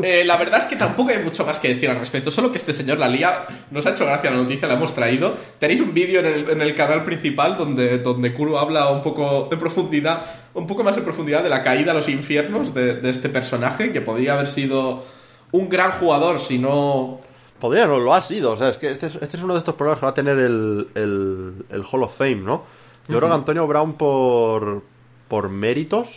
[0.04, 2.58] Eh, la verdad es que tampoco hay mucho más que decir al respecto, solo que
[2.60, 5.36] este señor la lía, nos ha hecho gracia la noticia, la hemos traído.
[5.60, 9.50] Tenéis un vídeo en el, en el canal principal donde, donde Kuro habla un poco
[9.52, 13.10] en profundidad, un poco más en profundidad de la caída a los infiernos de, de
[13.10, 15.04] este personaje, que podría haber sido
[15.52, 17.20] un gran jugador si no...
[17.62, 18.52] Podría, no lo ha sido.
[18.52, 20.16] O sea, es que este es, este es uno de estos problemas que va a
[20.16, 22.64] tener el, el, el Hall of Fame, ¿no?
[23.08, 24.82] Yo creo que Antonio Brown por,
[25.30, 26.08] por méritos.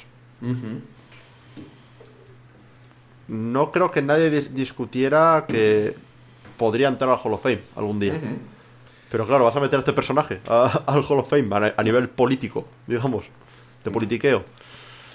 [3.28, 5.94] No creo que nadie dis- discutiera que
[6.58, 8.20] podría entrar al Hall of Fame algún día.
[9.10, 11.82] Pero claro, vas a meter a este personaje a- al Hall of Fame a, a
[11.82, 13.24] nivel político, digamos,
[13.82, 14.44] de politiqueo.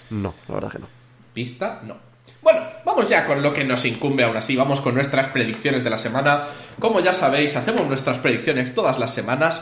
[0.10, 0.88] No, la verdad que no.
[1.34, 1.98] Pista, no.
[2.42, 4.56] Bueno, vamos ya con lo que nos incumbe aún así.
[4.56, 6.46] Vamos con nuestras predicciones de la semana.
[6.80, 9.62] Como ya sabéis, hacemos nuestras predicciones todas las semanas.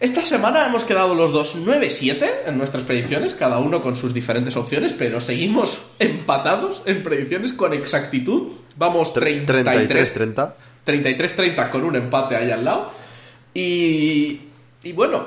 [0.00, 4.56] Esta semana hemos quedado los dos 9-7 en nuestras predicciones, cada uno con sus diferentes
[4.56, 8.52] opciones, pero seguimos empatados en predicciones con exactitud.
[8.76, 10.52] Vamos 33 33-30.
[10.84, 12.90] 33-30 con un empate ahí al lado.
[13.54, 14.40] Y,
[14.82, 15.24] y bueno,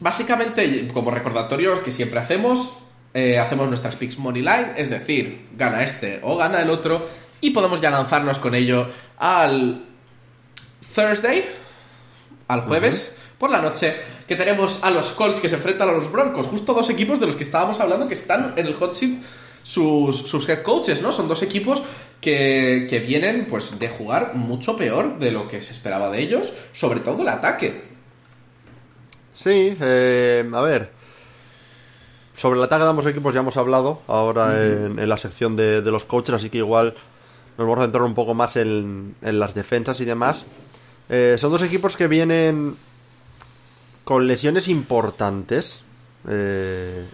[0.00, 2.82] básicamente, como recordatorio que siempre hacemos,
[3.14, 7.06] eh, hacemos nuestras picks money line, es decir, gana este o gana el otro,
[7.40, 9.84] y podemos ya lanzarnos con ello al
[10.94, 11.44] Thursday,
[12.48, 13.18] al jueves.
[13.38, 13.96] Por la noche,
[14.28, 17.26] que tenemos a los Colts que se enfrentan a los Broncos, justo dos equipos de
[17.26, 19.20] los que estábamos hablando que están en el hot seat
[19.64, 21.12] sus, sus head coaches, ¿no?
[21.12, 21.82] Son dos equipos
[22.20, 26.52] que, que vienen pues de jugar mucho peor de lo que se esperaba de ellos,
[26.72, 27.82] sobre todo el ataque.
[29.34, 31.01] Sí, eh, a ver.
[32.34, 35.82] Sobre el ataque de ambos equipos ya hemos hablado ahora en, en la sección de,
[35.82, 36.94] de los coaches, así que igual
[37.58, 40.46] nos vamos a centrar un poco más en, en las defensas y demás.
[41.08, 42.76] Eh, son dos equipos que vienen
[44.04, 45.82] con lesiones importantes
[46.26, 47.06] eh,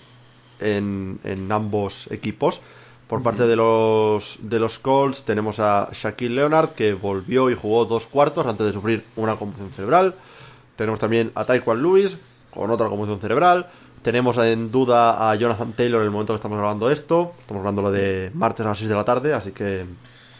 [0.61, 2.61] en, en ambos equipos.
[3.09, 7.87] Por parte de los, de los Colts tenemos a Shaquille Leonard, que volvió y jugó
[7.87, 10.15] dos cuartos antes de sufrir una conmoción cerebral.
[10.77, 12.19] Tenemos también a Taekwon Lewis,
[12.51, 13.69] con otra conmoción cerebral.
[14.03, 17.33] Tenemos en duda a Jonathan Taylor en el momento que estamos grabando esto.
[17.41, 19.85] Estamos hablando de martes a las 6 de la tarde, así que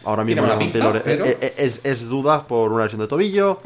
[0.05, 3.59] ahora mismo Jonathan pinta, Taylor pero- es, es- es duda por una lesión de tobillo.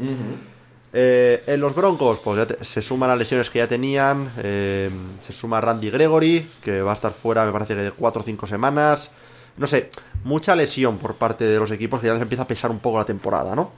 [0.96, 4.30] Eh, en los Broncos, pues ya te- se suman las lesiones que ya tenían.
[4.38, 4.90] eh,
[5.22, 8.24] se suma Randy Gregory, que va a estar fuera, me parece que de 4 o
[8.24, 9.10] 5 semanas.
[9.56, 9.90] No sé,
[10.24, 12.98] mucha lesión por parte de los equipos que ya les empieza a pesar un poco
[12.98, 13.70] la temporada, ¿no?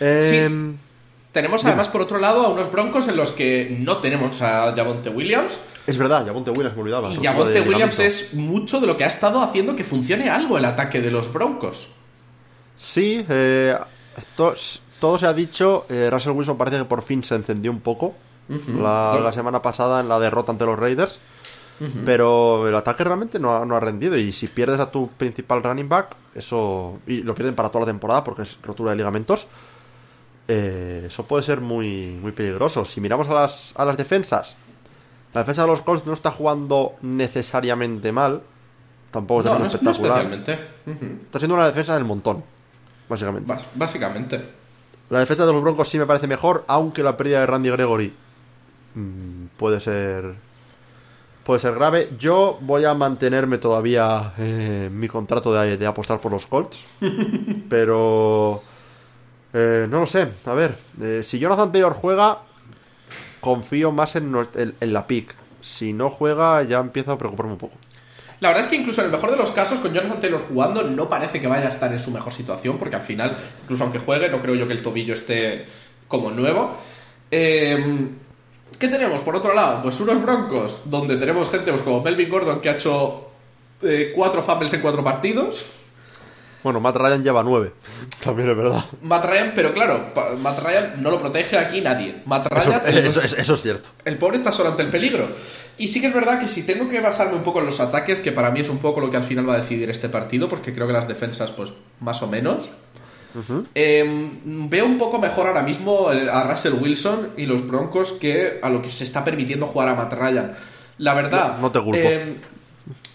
[0.00, 0.74] Eh,
[1.32, 5.10] Tenemos además por otro lado a unos Broncos en los que no tenemos a Javonte
[5.10, 5.58] Williams.
[5.86, 7.08] Es verdad, Javonte Williams me olvidaba.
[7.10, 8.02] Y Javonte Williams ligamento.
[8.02, 11.32] es mucho de lo que ha estado haciendo que funcione algo el ataque de los
[11.32, 11.88] Broncos.
[12.76, 13.76] Sí, eh,
[14.36, 14.54] to-
[14.98, 15.86] todo se ha dicho.
[15.88, 18.14] eh, Russell Wilson parece que por fin se encendió un poco.
[18.48, 21.18] la semana pasada en la derrota ante los Raiders.
[22.04, 24.14] Pero el ataque realmente no ha, no ha rendido.
[24.16, 26.98] Y si pierdes a tu principal running back, eso.
[27.06, 29.46] Y lo pierden para toda la temporada porque es rotura de ligamentos.
[30.48, 32.84] eh, eso puede ser muy, muy peligroso.
[32.84, 34.56] Si miramos a las, a las defensas,
[35.34, 38.42] la defensa de los Colts no está jugando necesariamente mal.
[39.10, 40.32] Tampoco está No, no, no espectacular.
[40.32, 42.44] Está siendo una defensa del montón,
[43.08, 43.52] básicamente.
[43.74, 44.40] Básicamente.
[45.08, 48.14] La defensa de los Broncos sí me parece mejor, aunque la pérdida de Randy Gregory
[48.94, 50.36] mm, puede ser
[51.42, 52.10] puede ser grave.
[52.20, 56.78] Yo voy a mantenerme todavía eh, mi contrato de, de apostar por los Colts,
[57.68, 58.62] pero
[59.52, 60.28] eh, no lo sé.
[60.46, 62.38] A ver, eh, si Jonathan Taylor juega,
[63.40, 64.32] confío más en,
[64.80, 65.34] la pick.
[65.60, 67.74] Si no juega, ya empiezo a preocuparme un poco.
[68.40, 70.82] La verdad es que incluso en el mejor de los casos, con Jonathan Taylor jugando,
[70.84, 73.98] no parece que vaya a estar en su mejor situación, porque al final, incluso aunque
[73.98, 75.66] juegue, no creo yo que el tobillo esté
[76.08, 76.74] como nuevo.
[77.30, 78.08] Eh,
[78.78, 79.20] ¿Qué tenemos?
[79.20, 82.74] Por otro lado, pues unos broncos, donde tenemos gente pues, como Melvin Gordon, que ha
[82.74, 83.28] hecho
[83.82, 85.66] eh, cuatro fumbles en cuatro partidos.
[86.62, 87.72] Bueno, Matt Ryan lleva nueve.
[88.22, 88.84] También es verdad.
[89.02, 92.22] Matt Ryan, pero claro, Matt Ryan no lo protege aquí nadie.
[92.26, 93.88] Matt Eso, Ryan, eso- eso- eso es cierto.
[94.04, 95.28] el pobre está solo ante el peligro.
[95.78, 98.20] Y sí que es verdad que si tengo que basarme un poco en los ataques,
[98.20, 100.48] que para mí es un poco lo que al final va a decidir este partido,
[100.50, 102.68] porque creo que las defensas, pues, más o menos.
[103.74, 108.68] eh, veo un poco mejor ahora mismo a Russell Wilson y los Broncos que a
[108.68, 110.54] lo que se está permitiendo jugar a Matt Ryan.
[110.98, 111.56] La verdad.
[111.56, 111.98] No- no te culpo.
[111.98, 112.36] eh,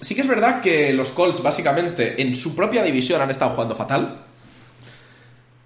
[0.06, 3.76] sí que es verdad que los Colts, básicamente, en su propia división han estado jugando
[3.76, 4.22] fatal.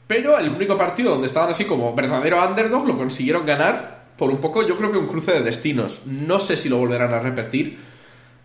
[0.08, 4.40] Pero el único partido donde estaban así como verdadero underdog lo consiguieron ganar por un
[4.40, 6.02] poco, yo creo que un cruce de destinos.
[6.06, 7.80] No sé si lo volverán a repetir,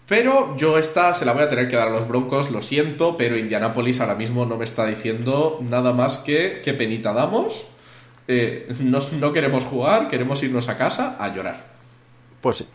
[0.06, 3.16] pero yo esta se la voy a tener que dar a los Broncos, lo siento,
[3.16, 7.66] pero Indianapolis ahora mismo no me está diciendo nada más que qué penita damos
[8.26, 11.64] eh, no, no queremos jugar, queremos irnos a casa a llorar.
[12.40, 12.66] Pues sí.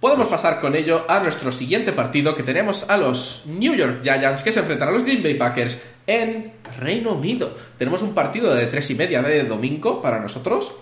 [0.00, 4.42] Podemos pasar con ello a nuestro siguiente partido que tenemos a los New York Giants
[4.42, 7.56] que se enfrentan a los Green Bay Packers en Reino Unido.
[7.78, 10.72] Tenemos un partido de tres y media de domingo para nosotros.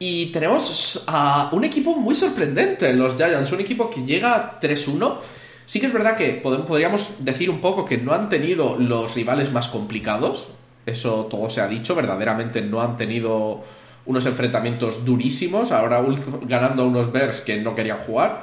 [0.00, 5.18] Y tenemos a un equipo muy sorprendente, los Giants, un equipo que llega 3-1.
[5.66, 9.52] Sí que es verdad que podríamos decir un poco que no han tenido los rivales
[9.52, 10.50] más complicados.
[10.84, 13.62] Eso todo se ha dicho, verdaderamente no han tenido
[14.06, 16.04] unos enfrentamientos durísimos, ahora
[16.42, 18.42] ganando a unos Bears que no querían jugar.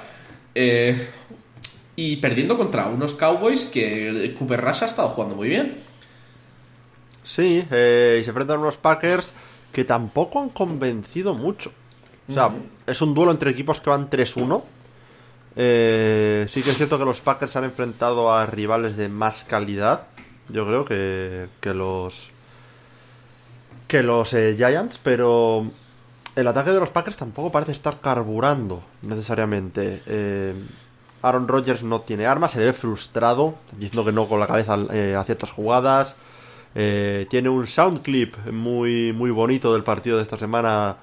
[0.55, 1.07] Eh,
[1.95, 5.77] y perdiendo contra unos Cowboys que Cooper Rush ha estado jugando muy bien.
[7.23, 9.33] Sí, eh, y se enfrentan a unos Packers
[9.71, 11.71] que tampoco han convencido mucho.
[12.29, 12.51] O sea,
[12.87, 14.63] es un duelo entre equipos que van 3-1.
[15.55, 20.07] Eh, sí que es cierto que los Packers han enfrentado a rivales de más calidad.
[20.49, 22.31] Yo creo que, que los
[23.91, 25.69] que los eh, Giants, pero
[26.37, 30.01] el ataque de los Packers tampoco parece estar carburando necesariamente.
[30.05, 30.53] Eh,
[31.21, 34.77] Aaron Rodgers no tiene armas, se le ve frustrado, diciendo que no con la cabeza
[34.93, 36.15] eh, a ciertas jugadas.
[36.73, 40.95] tiene un sound clip muy, muy bonito del partido de esta semana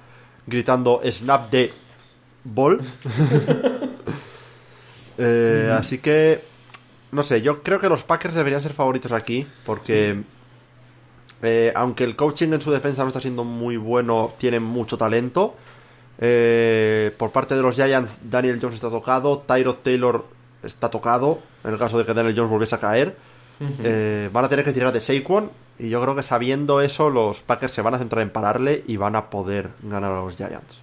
[0.47, 1.71] gritando Snap de
[2.43, 2.81] Ball.
[5.77, 6.43] así que,
[7.11, 10.23] no sé, yo creo que los Packers deberían ser favoritos aquí porque
[11.41, 15.55] eh, aunque el coaching en su defensa no está siendo muy bueno, tiene mucho talento.
[16.19, 20.25] Eh, por parte de los Giants, Daniel Jones está tocado, Tyrod Taylor
[20.63, 23.15] está tocado, en el caso de que Daniel Jones volviese a caer.
[23.83, 27.41] Eh, van a tener que tirar de Saquon y yo creo que sabiendo eso los
[27.41, 30.81] Packers se van a centrar en pararle y van a poder ganar a los Giants.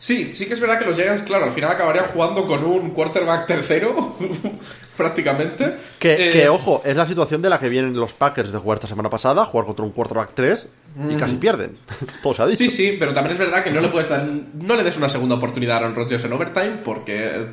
[0.00, 2.88] Sí, sí que es verdad que los Giants, claro, al final acabarían jugando con un
[2.92, 4.16] quarterback tercero,
[4.96, 5.76] prácticamente.
[5.98, 8.88] Que, eh, ojo, es la situación de la que vienen los Packers de jugar esta
[8.88, 10.68] semana pasada, jugar contra un quarterback 3
[11.10, 11.76] y casi pierden.
[12.22, 12.64] Todo se ha dicho.
[12.64, 15.10] Sí, sí, pero también es verdad que no le puedes dar, no le des una
[15.10, 17.48] segunda oportunidad a Aaron Rodgers en overtime porque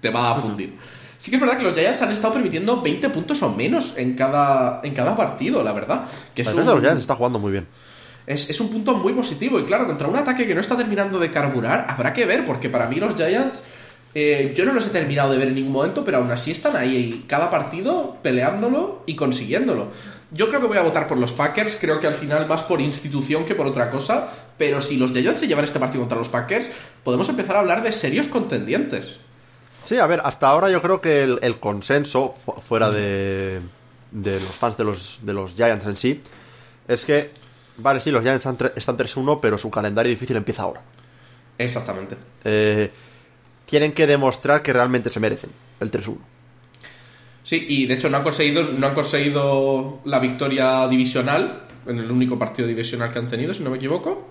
[0.00, 0.76] te va a fundir.
[1.18, 4.16] Sí que es verdad que los Giants han estado permitiendo 20 puntos o menos en
[4.16, 6.06] cada, en cada partido, la verdad.
[6.34, 7.68] Que es los Giants está jugando muy bien
[8.32, 9.58] es, un punto muy positivo.
[9.58, 12.68] Y claro, contra un ataque que no está terminando de carburar, habrá que ver, porque
[12.68, 13.64] para mí los Giants,
[14.14, 16.76] eh, yo no los he terminado de ver en ningún momento, pero aún así están
[16.76, 19.88] ahí, cada partido peleándolo y consiguiéndolo.
[20.30, 22.80] Yo creo que voy a votar por los Packers, creo que al final más por
[22.80, 26.30] institución que por otra cosa, pero si los Giants se llevan este partido contra los
[26.30, 26.70] Packers,
[27.04, 29.18] podemos empezar a hablar de serios contendientes.
[29.84, 32.34] Sí, a ver, hasta ahora yo creo que el, consenso,
[32.66, 33.60] fuera de,
[34.10, 36.22] de los fans de los, de los Giants en sí,
[36.88, 37.30] es que
[37.78, 40.82] Vale, sí, los Giants están 3-1, pero su calendario difícil empieza ahora.
[41.58, 42.16] Exactamente.
[42.44, 42.90] Eh,
[43.66, 46.18] tienen que demostrar que realmente se merecen el 3-1.
[47.44, 52.10] Sí, y de hecho no han conseguido, no han conseguido la victoria divisional en el
[52.10, 54.28] único partido divisional que han tenido, si no me equivoco.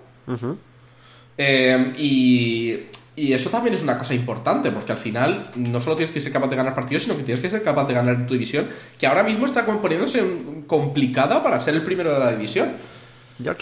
[1.38, 2.78] Eh, y,
[3.16, 6.32] y, eso también es una cosa importante, porque al final no solo tienes que ser
[6.32, 9.08] capaz de ganar partidos, sino que tienes que ser capaz de ganar tu división, que
[9.08, 10.24] ahora mismo está componiéndose
[10.68, 12.70] complicada para ser el primero de la división.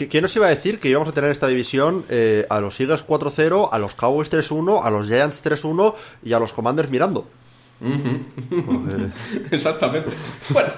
[0.09, 3.05] ¿Quién nos iba a decir que íbamos a tener esta división eh, a los Eagles
[3.05, 7.27] 4-0, a los Cowboys 3-1, a los Giants 3-1 y a los Commanders mirando?
[9.51, 10.11] Exactamente.
[10.49, 10.73] Bueno,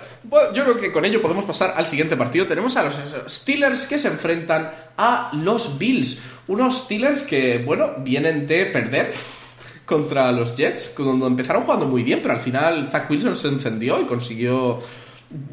[0.53, 2.45] yo creo que con ello podemos pasar al siguiente partido.
[2.45, 6.21] Tenemos a los Steelers que se enfrentan a los Bills.
[6.47, 9.13] Unos Steelers que, bueno, vienen de perder
[9.85, 13.99] contra los Jets, cuando empezaron jugando muy bien, pero al final Zach Wilson se encendió
[13.99, 14.79] y consiguió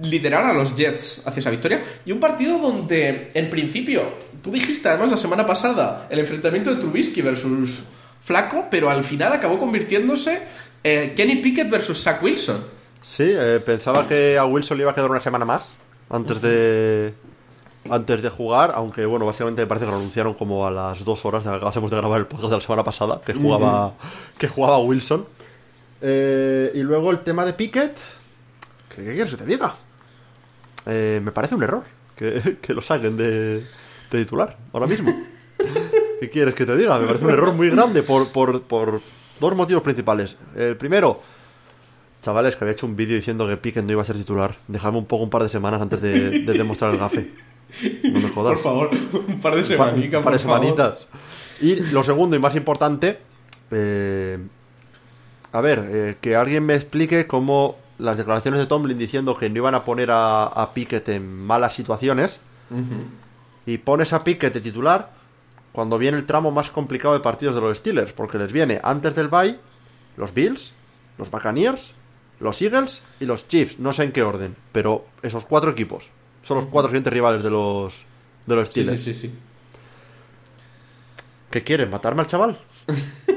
[0.02, 1.82] liderar a los Jets hacia esa victoria.
[2.04, 4.02] Y un partido donde, en principio,
[4.42, 7.84] tú dijiste además la semana pasada el enfrentamiento de Trubisky versus
[8.22, 10.42] Flaco, pero al final acabó convirtiéndose
[10.82, 12.64] en Kenny Pickett versus Zach Wilson.
[13.02, 15.72] Sí, eh, pensaba que a Wilson le iba a quedar una semana más
[16.10, 17.14] antes de
[17.90, 21.24] antes de jugar, aunque bueno, básicamente me parece que lo anunciaron como a las dos
[21.24, 23.94] horas de que acabamos de grabar el podcast de la semana pasada, que jugaba,
[24.36, 25.26] que jugaba Wilson.
[26.00, 27.96] Eh, y luego el tema de Pickett,
[28.98, 29.74] ¿Qué, quieres que te diga?
[30.86, 31.84] Eh, me parece un error
[32.16, 33.64] que, lo saquen de,
[34.10, 35.14] titular ahora mismo.
[36.20, 36.98] ¿Qué quieres que te diga?
[36.98, 38.26] Me parece un error muy grande por,
[39.40, 40.36] dos motivos principales.
[40.56, 41.22] El primero,
[42.22, 44.56] chavales, que había hecho un vídeo diciendo que Pickett no iba a ser titular.
[44.66, 47.30] Dejadme un poco un par de semanas antes de, demostrar el gafe.
[48.02, 48.54] No me jodas.
[48.54, 48.90] Por favor,
[49.28, 50.18] un par de semanitas.
[50.18, 51.06] Un par, de semanitas.
[51.60, 53.18] Y lo segundo y más importante,
[53.70, 54.38] eh,
[55.52, 59.56] a ver, eh, que alguien me explique cómo las declaraciones de Tomlin diciendo que no
[59.58, 62.40] iban a poner a, a Pickett en malas situaciones.
[63.66, 65.10] Y pones a Pickett de titular
[65.72, 68.12] cuando viene el tramo más complicado de partidos de los Steelers.
[68.12, 69.58] Porque les viene antes del bye
[70.16, 70.72] los Bills,
[71.18, 71.92] los Buccaneers,
[72.40, 73.78] los Eagles y los Chiefs.
[73.78, 76.04] No sé en qué orden, pero esos cuatro equipos
[76.42, 77.92] son los cuatro siguientes rivales de los,
[78.46, 79.02] de los Sí, Steelers.
[79.02, 79.38] sí, sí, sí.
[81.50, 81.88] ¿Qué quieres?
[81.90, 82.58] ¿Matarme al chaval?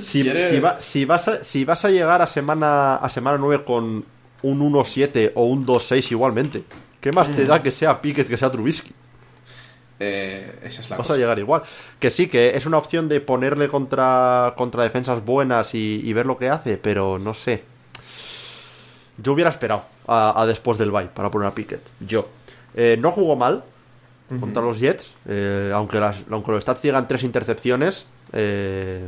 [0.00, 3.38] si, Quiere- si va- si vas a, si vas a llegar a semana, a semana
[3.38, 4.04] 9 con
[4.42, 6.64] un 1-7 o un 2-6 igualmente,
[7.00, 7.34] ¿qué más Mm.
[7.34, 8.92] te da que sea Pickett que sea Trubisky?
[10.00, 11.14] Eh, esa es la Vas cosa.
[11.14, 11.62] a llegar igual.
[12.00, 16.26] Que sí, que es una opción de ponerle contra, contra defensas buenas y, y ver
[16.26, 17.62] lo que hace, pero no sé.
[19.18, 21.82] Yo hubiera esperado a, a después del bye para poner a Pickett.
[22.00, 22.28] Yo.
[22.74, 23.62] Eh, no jugó mal
[24.40, 29.06] contra los Jets, eh, aunque, las, aunque los stats digan tres intercepciones, eh,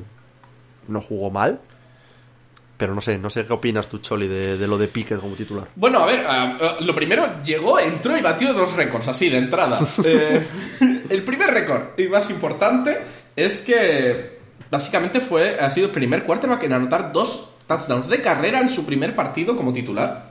[0.89, 1.61] no jugó mal.
[2.76, 5.37] Pero no sé, no sé qué opinas tú, Choli, de, de lo de Pickett como
[5.37, 5.68] titular.
[5.76, 9.39] Bueno, a ver, ah, ah, lo primero, llegó, entró y batió dos récords, así, de
[9.39, 9.78] entrada.
[10.05, 10.45] Eh,
[11.09, 12.99] el primer récord, y más importante,
[13.37, 14.39] es que
[14.70, 18.85] básicamente fue, ha sido el primer quarterback en anotar dos touchdowns de carrera en su
[18.85, 20.30] primer partido como titular.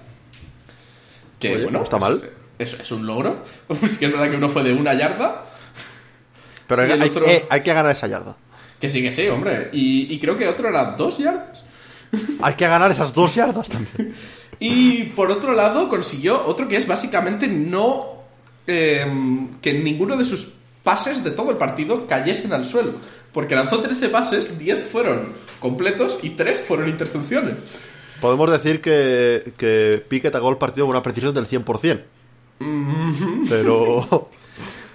[1.39, 2.22] Que, Oye, bueno, no está es- mal.
[2.60, 3.38] Es, es un logro.
[3.68, 5.45] Pues que es verdad que uno fue de una yarda,
[6.68, 8.36] Pero hay, otro- hay que ganar esa yarda.
[8.84, 9.70] Que sí, que sí, hombre.
[9.72, 11.64] Y, y creo que otro era dos yardas.
[12.42, 14.14] Hay que ganar esas dos yardas también.
[14.60, 18.24] Y por otro lado, consiguió otro que es básicamente no.
[18.68, 19.06] eh,
[19.62, 22.96] que ninguno de sus pases de todo el partido cayesen al suelo.
[23.32, 25.30] Porque lanzó 13 pases, 10 fueron
[25.62, 27.56] completos y 3 fueron intercepciones.
[28.20, 32.02] Podemos decir que, que Pickett acabó el partido con una precisión del 100%.
[33.48, 34.30] Pero.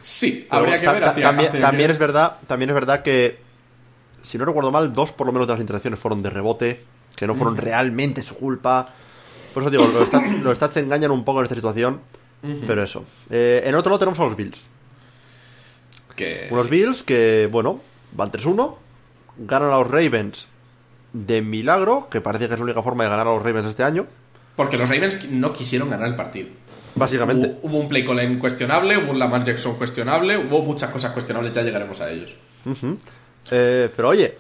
[0.01, 3.48] Sí, pero habría que ver hacia, también, hacia también es verdad, también es verdad que.
[4.29, 6.85] Si no recuerdo mal, dos por lo menos de las interacciones fueron de rebote,
[7.17, 8.89] que no fueron realmente su culpa.
[9.55, 12.01] Por eso digo, los stats, los stats engañan un poco en esta situación.
[12.67, 13.05] Pero eso.
[13.31, 14.67] Eh, en otro lado tenemos a los Bills.
[16.15, 16.71] que- Unos sí.
[16.71, 17.81] Bills que, bueno,
[18.13, 18.77] van 3-1.
[19.39, 20.49] Ganan a los Ravens
[21.13, 23.83] de milagro, que parece que es la única forma de ganar a los Ravens este
[23.83, 24.07] año.
[24.57, 26.49] Porque los Ravens no quisieron ganar el partido.
[26.97, 27.57] Básicamente.
[27.63, 31.53] Hubo, hubo un play call cuestionable, hubo un Lamar Jackson cuestionable, hubo muchas cosas cuestionables,
[31.53, 32.35] ya llegaremos a ellos.
[32.67, 32.97] Ujú.
[33.51, 34.37] Eh, pero oye,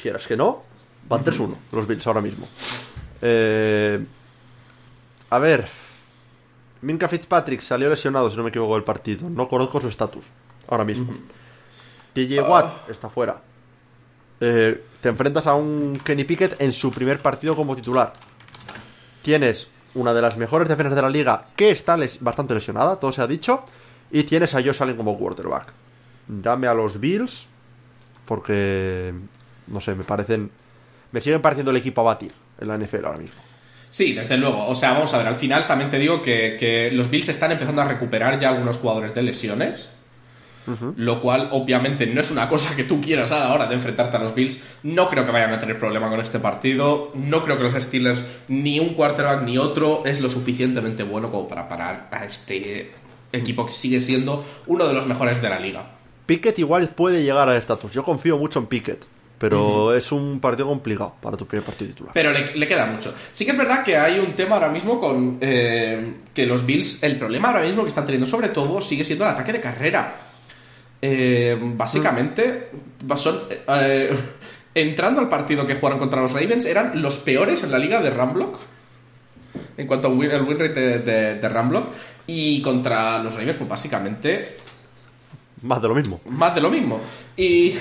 [0.00, 0.62] quieras que no,
[1.08, 2.48] van 3-1 los Bills ahora mismo.
[3.20, 4.04] Eh,
[5.30, 5.68] a ver,
[6.82, 9.30] Minka Fitzpatrick salió lesionado, si no me equivoco, del partido.
[9.30, 10.24] No conozco su estatus
[10.68, 11.12] ahora mismo.
[12.14, 12.42] TJ Ah.
[12.48, 13.40] Watt está fuera.
[14.40, 18.12] Eh, te enfrentas a un Kenny Pickett en su primer partido como titular.
[19.22, 23.12] Tienes una de las mejores defensas de la liga que está les- bastante lesionada, todo
[23.12, 23.64] se ha dicho.
[24.10, 25.72] Y tienes a Josh Allen como quarterback.
[26.26, 27.46] Dame a los Bills
[28.24, 29.12] porque,
[29.66, 30.50] no sé, me parecen...
[31.12, 33.36] Me siguen pareciendo el equipo a batir en la NFL ahora mismo.
[33.90, 34.66] Sí, desde luego.
[34.66, 37.52] O sea, vamos a ver, al final también te digo que, que los Bills están
[37.52, 39.90] empezando a recuperar ya algunos jugadores de lesiones.
[40.96, 44.16] Lo cual, obviamente, no es una cosa que tú quieras a la hora de enfrentarte
[44.16, 44.62] a los Bills.
[44.84, 47.10] No creo que vayan a tener problema con este partido.
[47.14, 51.48] No creo que los Steelers, ni un quarterback ni otro, es lo suficientemente bueno como
[51.48, 52.92] para parar a este
[53.32, 55.84] equipo que sigue siendo uno de los mejores de la liga.
[56.26, 57.92] Pickett igual puede llegar al estatus.
[57.92, 59.04] Yo confío mucho en Pickett,
[59.38, 62.12] pero es un partido complicado para tu primer partido titular.
[62.14, 63.12] Pero le, le queda mucho.
[63.32, 67.02] Sí que es verdad que hay un tema ahora mismo con eh, que los Bills,
[67.02, 70.16] el problema ahora mismo que están teniendo sobre todo sigue siendo el ataque de carrera.
[71.04, 72.68] Eh, básicamente,
[73.16, 74.16] son, eh,
[74.74, 78.10] entrando al partido que jugaron contra los Ravens, eran los peores en la liga de
[78.10, 78.60] Ramblock.
[79.76, 81.88] En cuanto al win, el win rate de, de, de Ramblock.
[82.28, 84.61] Y contra los Ravens, pues básicamente
[85.62, 86.20] Más de lo mismo.
[86.28, 87.00] más de lo mismo.
[87.36, 87.74] Y,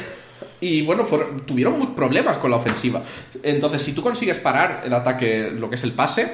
[0.59, 3.01] y bueno, fueron- tuvieron problemas con la ofensiva.
[3.43, 6.31] Entonces, si tú consigues parar el ataque, lo que es el pase,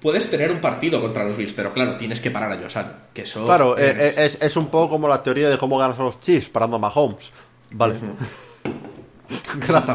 [0.00, 2.92] puedes tener un partido contra los Bills, pero claro, tienes que parar a Josh Allen,
[3.12, 5.78] que eso Claro, es- eh, eh, es, es un poco como la teoría de cómo
[5.78, 7.30] ganas a los Chiefs parando a Mahomes.
[7.72, 7.96] Vale.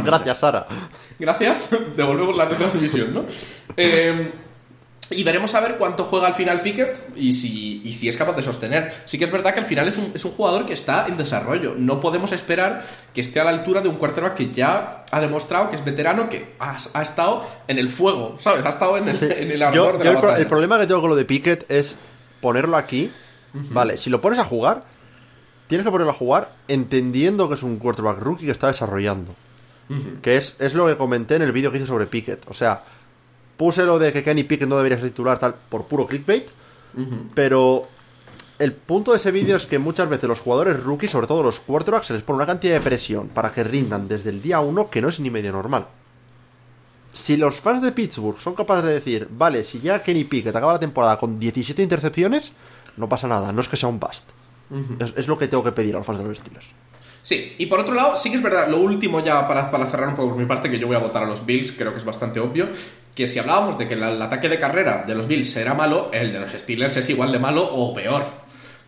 [0.03, 0.67] Gracias, Sara.
[1.19, 3.23] Gracias, devolvemos la retransmisión, ¿no?
[3.77, 4.31] Eh,
[5.11, 8.35] y veremos a ver cuánto juega al final Pickett y si, y si es capaz
[8.35, 8.93] de sostener.
[9.05, 11.17] Sí que es verdad que al final es un, es un jugador que está en
[11.17, 11.75] desarrollo.
[11.77, 12.83] No podemos esperar
[13.13, 16.29] que esté a la altura de un quarterback que ya ha demostrado que es veterano,
[16.29, 18.65] que ha, ha estado en el fuego, ¿sabes?
[18.65, 20.87] Ha estado en el, en el Yo, de yo la el, pro- el problema que
[20.87, 21.95] tengo con lo de Pickett es
[22.39, 23.11] ponerlo aquí.
[23.53, 24.83] Vale, si lo pones a jugar,
[25.67, 29.35] tienes que ponerlo a jugar entendiendo que es un quarterback rookie que está desarrollando.
[30.21, 32.43] Que es, es lo que comenté en el vídeo que hice sobre Pickett.
[32.49, 32.83] O sea,
[33.57, 36.47] puse lo de que Kenny Pickett no debería ser titular tal por puro clickbait.
[37.33, 37.83] Pero
[38.59, 41.59] el punto de ese vídeo es que muchas veces los jugadores rookies, sobre todo los
[41.59, 44.89] quarterbacks, se les pone una cantidad de presión para que rindan desde el día 1
[44.89, 45.87] que no es ni medio normal.
[47.13, 50.73] Si los fans de Pittsburgh son capaces de decir, vale, si ya Kenny Pickett acaba
[50.73, 52.53] la temporada con 17 intercepciones,
[52.97, 54.29] no pasa nada, no es que sea un bust.
[54.99, 56.67] es, es lo que tengo que pedir a los fans de los Steelers.
[57.21, 60.09] Sí, y por otro lado, sí que es verdad, lo último ya para, para cerrar
[60.09, 61.99] un poco por mi parte, que yo voy a votar a los Bills, creo que
[61.99, 62.69] es bastante obvio,
[63.13, 66.09] que si hablábamos de que el, el ataque de carrera de los Bills era malo,
[66.13, 68.41] el de los Steelers es igual de malo o peor.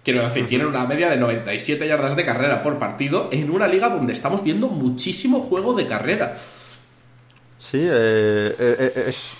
[0.03, 3.89] Quiero decir, tienen una media de 97 yardas de carrera por partido en una liga
[3.89, 6.38] donde estamos viendo muchísimo juego de carrera.
[7.57, 9.31] Sí, eh, eh, eh, es,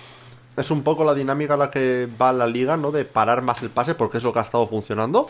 [0.56, 2.92] es un poco la dinámica a la que va la liga, ¿no?
[2.92, 5.28] De parar más el pase porque es lo que ha estado funcionando.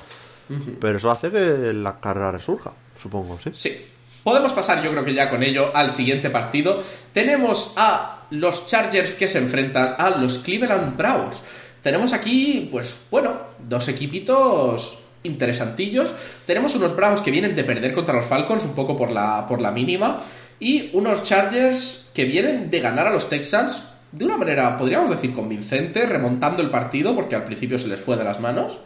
[0.80, 2.74] Pero eso hace que la carrera resurja,
[3.04, 3.49] supongo, ¿sí?
[3.54, 3.86] Sí.
[4.24, 6.82] Podemos pasar, yo creo que ya con ello, al siguiente partido.
[7.12, 11.41] Tenemos a los Chargers que se enfrentan a los Cleveland Browns.
[11.82, 16.14] Tenemos aquí, pues bueno, dos equipitos interesantillos.
[16.45, 19.62] Tenemos unos Browns que vienen de perder contra los Falcons, un poco por la, por
[19.62, 20.22] la mínima.
[20.60, 25.34] Y unos Chargers que vienen de ganar a los Texans de una manera, podríamos decir,
[25.34, 28.78] convincente, remontando el partido, porque al principio se les fue de las manos.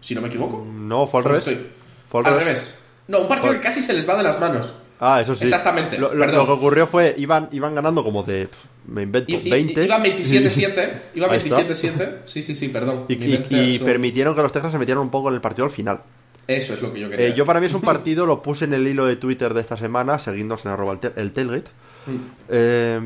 [0.00, 0.64] Si no me equivoco.
[0.64, 1.46] No, fue al ¿O revés.
[1.46, 1.66] estoy?
[2.12, 2.74] Al revés.
[3.08, 4.72] No, un partido que casi se les va de las manos.
[5.00, 5.44] Ah, eso sí.
[5.44, 6.36] Exactamente, Lo, lo- perdón.
[6.40, 8.48] lo que ocurrió fue, iban, iban ganando como de,
[8.86, 9.84] me invento, I- i- 20.
[9.84, 11.02] Iban 27-7.
[11.14, 11.60] Iban Ahí está.
[11.66, 12.16] 27-7.
[12.26, 13.06] Sí, sí, sí, perdón.
[13.08, 16.00] Y, permitieron que los Texans se metieran un poco en el partido al final.
[16.46, 17.28] Eso es lo que yo quería.
[17.28, 19.60] Eh, yo para mí es un partido, lo puse en el hilo de Twitter de
[19.62, 21.70] esta semana, seguidnos en arroba el, tel- el tailgate.
[22.06, 22.16] Mm.
[22.50, 23.00] Eh,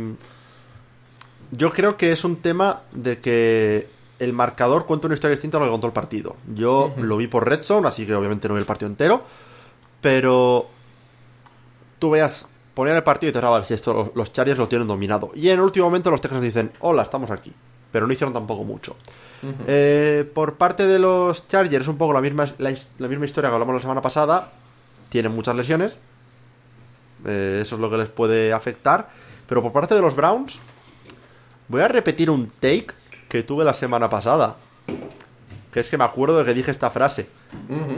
[1.52, 3.86] yo creo que es un tema de que
[4.19, 6.37] el marcador cuenta una historia distinta a lo que contó el partido.
[6.55, 9.23] Yo lo vi por Red Zone, así que obviamente no vi el partido entero.
[10.01, 10.67] Pero
[11.99, 14.87] tú veas, ponían el partido y te daban si esto los, los Chargers lo tienen
[14.87, 15.31] dominado.
[15.35, 17.53] Y en el último momento los Texans dicen, hola, estamos aquí.
[17.91, 18.97] Pero no hicieron tampoco mucho.
[19.67, 23.55] Eh, por parte de los Chargers es un poco la misma, la misma historia que
[23.55, 24.53] hablamos la semana pasada.
[25.11, 25.97] Tienen muchas lesiones.
[27.27, 29.11] Eh, eso es lo que les puede afectar.
[29.47, 30.59] Pero por parte de los Browns,
[31.69, 32.89] voy a repetir un take
[33.35, 34.55] que tuve la semana pasada.
[35.72, 37.26] Que es que me acuerdo de que dije esta frase.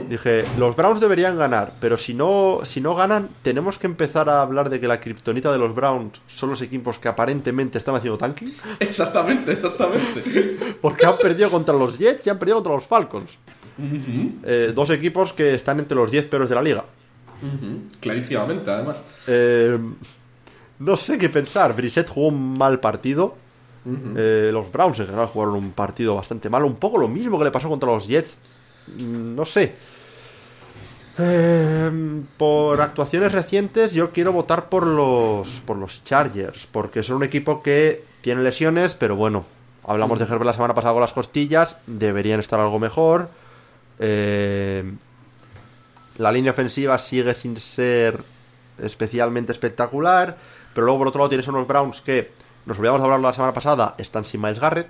[0.09, 4.41] Dije, los Browns deberían ganar, pero si no, si no ganan, tenemos que empezar a
[4.41, 8.17] hablar de que la kriptonita de los Browns son los equipos que aparentemente están haciendo
[8.17, 8.51] tanking.
[8.79, 10.57] Exactamente, exactamente.
[10.81, 13.37] Porque han perdido contra los Jets y han perdido contra los Falcons.
[14.43, 16.83] Eh, dos equipos que están entre los 10 peores de la liga.
[17.99, 19.03] Clarísimamente, además.
[19.27, 19.77] Eh,
[20.79, 21.75] no sé qué pensar.
[21.75, 23.35] Brissett jugó un mal partido.
[24.17, 26.67] Eh, los Browns en general jugaron un partido bastante malo.
[26.67, 28.39] Un poco lo mismo que le pasó contra los Jets.
[28.97, 29.75] Mm, No sé.
[31.19, 37.23] Eh, por actuaciones recientes, yo quiero votar por los por los Chargers, porque son un
[37.23, 39.45] equipo que tiene lesiones, pero bueno,
[39.83, 43.29] hablamos de Herbert la semana pasada con las costillas, deberían estar algo mejor.
[43.99, 44.83] Eh,
[46.17, 48.23] la línea ofensiva sigue sin ser
[48.79, 50.37] especialmente espectacular,
[50.75, 52.31] pero luego por otro lado tienes unos Browns que,
[52.67, 54.89] nos olvidamos de hablarlo la semana pasada, están sin Miles Garrett,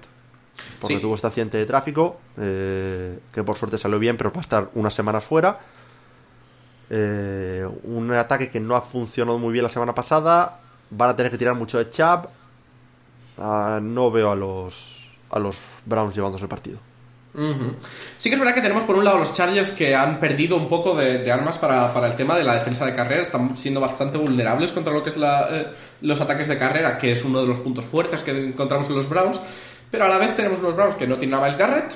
[0.81, 1.01] porque Sí.
[1.01, 4.69] tuvo este accidente de tráfico, eh, que por suerte salió bien, pero va a estar
[4.73, 5.59] unas semanas fuera.
[6.89, 10.59] Eh, un ataque que no ha funcionado muy bien la semana pasada,
[10.89, 12.27] van a tener que tirar mucho de Chubb.
[13.37, 16.79] Ah, no veo a los, a los Browns llevándose el partido.
[18.17, 20.67] Sí que es verdad que tenemos por un lado los Chargers que han perdido un
[20.67, 23.79] poco de, de armas para, para el tema de la defensa de carrera, están siendo
[23.79, 25.67] bastante vulnerables contra lo que es la, eh,
[26.01, 29.07] los ataques de carrera, que es uno de los puntos fuertes que encontramos en los
[29.07, 29.39] Browns,
[29.91, 31.93] pero a la vez tenemos unos Browns que no tienen a Miles Garrett,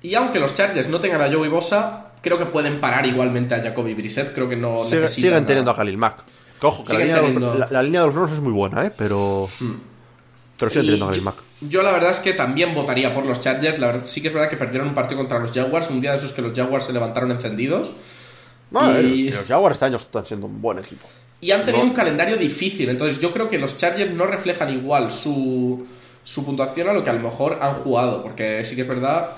[0.00, 3.62] y aunque los Chargers no tengan a Joey Bosa, creo que pueden parar igualmente a
[3.62, 6.22] Jacoby Brissett, creo que no Sigue- necesitan siguen teniendo a Khalil Mack.
[6.60, 8.84] Cojo, que la línea, de los, la- la línea de los Browns es muy buena,
[8.84, 8.92] ¿eh?
[8.96, 9.48] Pero,
[10.58, 13.78] pero siguen Y teniendo a yo, la verdad es que también votaría por los Chargers.
[13.78, 15.90] La verdad, sí que es verdad que perdieron un partido contra los Jaguars.
[15.90, 17.92] Un día de esos que los Jaguars se levantaron encendidos.
[18.70, 21.08] No, y- los Jaguars este año están siendo un buen equipo.
[21.40, 21.90] Y han tenido No.
[21.90, 22.88] un calendario difícil.
[22.88, 25.86] Entonces yo creo que los Chargers no reflejan igual su,
[26.24, 28.22] su puntuación a lo que a lo mejor han jugado.
[28.22, 29.30] Porque sí que es verdad.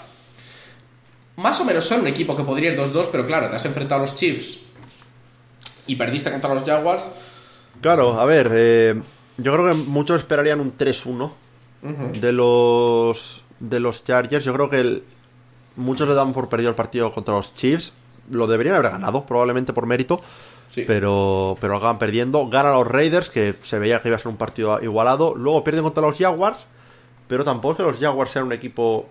[1.36, 4.00] Más o menos son un equipo que podría ir 2-2, pero claro, te has enfrentado
[4.02, 4.58] a los Chiefs
[5.86, 7.02] y perdiste contra los Jaguars.
[7.80, 9.00] Claro, a ver, eh,
[9.42, 11.32] yo creo que muchos esperarían un 3-1
[12.20, 14.44] de los de los Chargers.
[14.44, 15.02] Yo creo que el-
[15.76, 17.92] muchos le dan por perdido el partido contra los Chiefs.
[18.30, 20.20] Lo deberían haber ganado, probablemente por mérito,
[20.68, 20.84] Sí.
[20.86, 22.48] pero, pero acaban perdiendo.
[22.48, 25.34] Ganan los Raiders, que se veía que iba a ser un partido igualado.
[25.34, 26.64] Luego pierden contra los Jaguars,
[27.28, 29.08] pero tampoco es que los Jaguars sean un equipo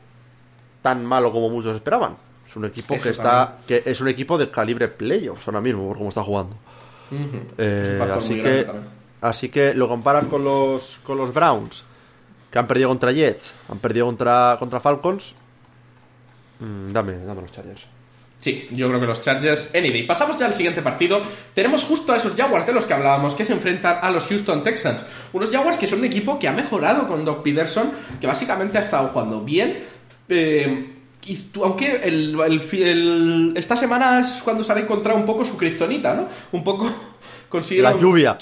[0.82, 2.16] tan malo como muchos esperaban.
[2.48, 5.88] Es un equipo Eso que está que es un equipo de calibre playoffs ahora mismo,
[5.88, 6.56] por cómo está jugando.
[7.58, 8.99] Eh, Es así que también.
[9.22, 11.84] Así que lo comparas con los con los Browns
[12.52, 15.36] que han perdido contra Jets, han perdido contra contra Falcons.
[16.60, 17.84] Mm, dame, dame los Chargers.
[18.40, 19.76] Sí, yo creo que los Chargers.
[19.76, 21.22] Anyway, pasamos ya al siguiente partido.
[21.54, 24.64] Tenemos justo a esos Jaguars de los que hablábamos, que se enfrentan a los Houston
[24.64, 25.02] Texans.
[25.34, 27.92] Unos Jaguars que son un equipo que ha mejorado con Doc Peterson,
[28.22, 29.84] que básicamente ha estado jugando bien.
[30.30, 30.96] eh,
[31.28, 32.40] y aunque el,
[32.72, 36.28] el- esta semana es cuando se ha encontrado un poco su kriptonita, ¿no?
[36.54, 36.90] Un poco
[37.94, 38.38] La lluvia.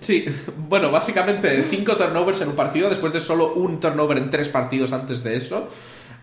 [0.00, 0.24] Sí,
[0.68, 4.92] bueno, básicamente cinco turnovers en un partido después de solo un turnover en tres partidos
[4.92, 5.68] antes de eso.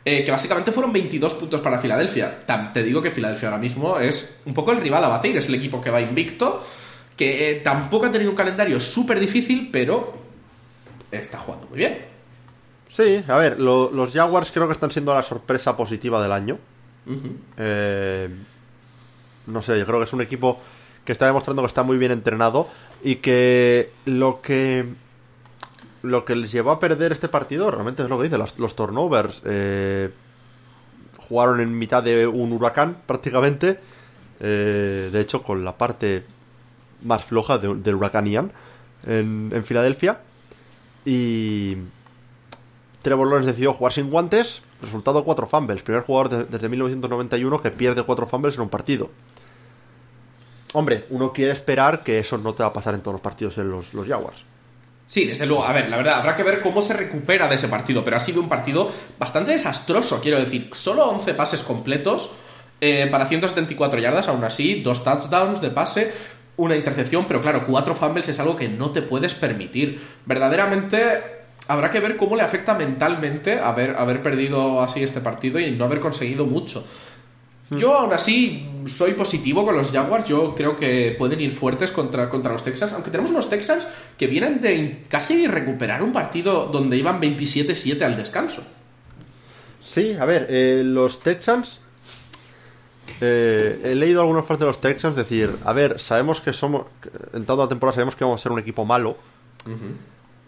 [0.06, 2.46] eh, que básicamente fueron 22 puntos para Filadelfia.
[2.74, 5.56] Te digo que Filadelfia ahora mismo es un poco el rival a batir, es el
[5.56, 6.66] equipo que va invicto,
[7.16, 10.14] que eh, tampoco ha tenido un calendario súper difícil, pero
[11.12, 12.06] está jugando muy bien.
[12.88, 16.58] Sí, a ver, los Jaguars creo que están siendo la sorpresa positiva del año.
[17.58, 18.30] Eh,
[19.48, 20.60] no sé, yo creo que es un equipo
[21.10, 22.68] que está demostrando que está muy bien entrenado
[23.04, 24.86] y que lo que
[26.04, 29.42] lo que les llevó a perder este partido realmente es lo que dice, los, turnovers.
[29.44, 30.12] Eh,
[31.28, 33.80] jugaron en mitad de un huracán prácticamente.
[34.40, 36.26] Eh, de hecho, con la parte
[37.02, 38.52] más floja del huracán Ian
[39.08, 40.20] en, en Filadelfia.
[41.06, 41.76] Y
[43.02, 44.62] Trevor Lawrence decidió jugar sin guantes.
[44.80, 45.82] Resultado 4 fumbles.
[45.82, 49.10] Primer jugador desde 1991 que pierde 4 fumbles en un partido.
[50.74, 53.58] Hombre, uno quiere esperar que eso no te va a pasar en todos los partidos
[53.58, 54.44] en los, los Jaguars.
[55.08, 55.66] Sí, desde luego.
[55.66, 58.20] A ver, la verdad, habrá que ver cómo se recupera de ese partido, pero ha
[58.20, 60.70] sido un partido bastante desastroso, quiero decir.
[60.74, 62.30] Solo 11 pases completos
[62.80, 66.14] eh, para 174 yardas, aún así, dos touchdowns de pase,
[66.58, 70.00] una intercepción, pero claro, cuatro fumbles es algo que no te puedes permitir.
[70.26, 75.72] Verdaderamente habrá que ver cómo le afecta mentalmente haber, haber perdido así este partido y
[75.72, 76.86] no haber conseguido mucho.
[77.72, 80.28] Yo aún así soy positivo con los Jaguars.
[80.28, 82.94] Yo creo que pueden ir fuertes contra, contra los Texans.
[82.94, 88.16] Aunque tenemos unos Texans que vienen de casi recuperar un partido donde iban 27-7 al
[88.16, 88.64] descanso.
[89.84, 91.80] Sí, a ver, eh, los Texans.
[93.22, 96.86] Eh, he leído algunos fans de los Texans decir: A ver, sabemos que somos.
[97.34, 99.18] En toda la temporada sabemos que vamos a ser un equipo malo.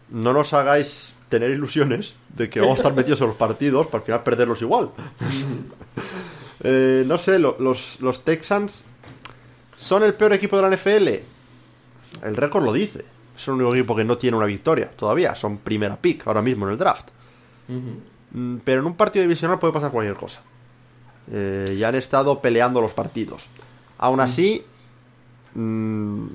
[0.10, 4.00] No nos hagáis tener ilusiones de que vamos a estar metidos en los partidos para
[4.00, 4.92] al final perderlos igual.
[6.64, 8.84] Eh, no sé, los, los Texans
[9.78, 11.08] son el peor equipo de la NFL.
[12.24, 13.04] El récord lo dice.
[13.36, 15.36] Es el único equipo que no tiene una victoria todavía.
[15.36, 17.10] Son primera pick ahora mismo en el draft.
[17.68, 20.42] Mm, pero en un partido divisional puede pasar cualquier cosa.
[21.32, 23.48] Eh, ya han estado peleando los partidos.
[23.98, 24.64] Aún así,
[25.56, 26.26] mm,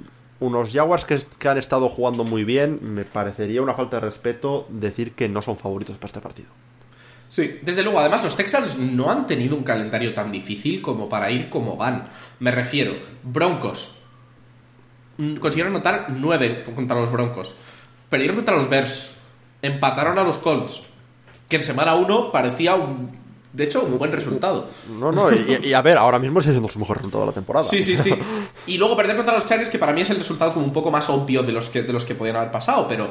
[0.41, 4.67] unos Jaguars que, que, han estado jugando muy bien, me parecería una falta de respeto
[4.69, 6.49] decir que no son favoritos para este partido.
[7.29, 11.31] Sí, desde luego, además los Texans no han tenido un calendario tan difícil como para
[11.31, 12.09] ir como van.
[12.39, 13.97] Me refiero, Broncos.
[15.19, 17.55] Mm, consiguieron anotar 9 contra los Broncos.
[18.09, 19.15] Perdieron contra los Bears.
[19.63, 20.87] Empataron a los Colts.
[21.49, 24.69] Que en semana 1 parecía un de hecho, un buen resultado.
[25.01, 27.65] No, no, y, a ver, ahora mismo está siendo su mejor resultado de la temporada.
[27.65, 28.13] Sí, sí, sí.
[28.67, 30.91] Y luego perder contra los Chargers, que para mí es el resultado como un poco
[30.91, 33.11] más obvio de los que, de los que podían haber pasado, pero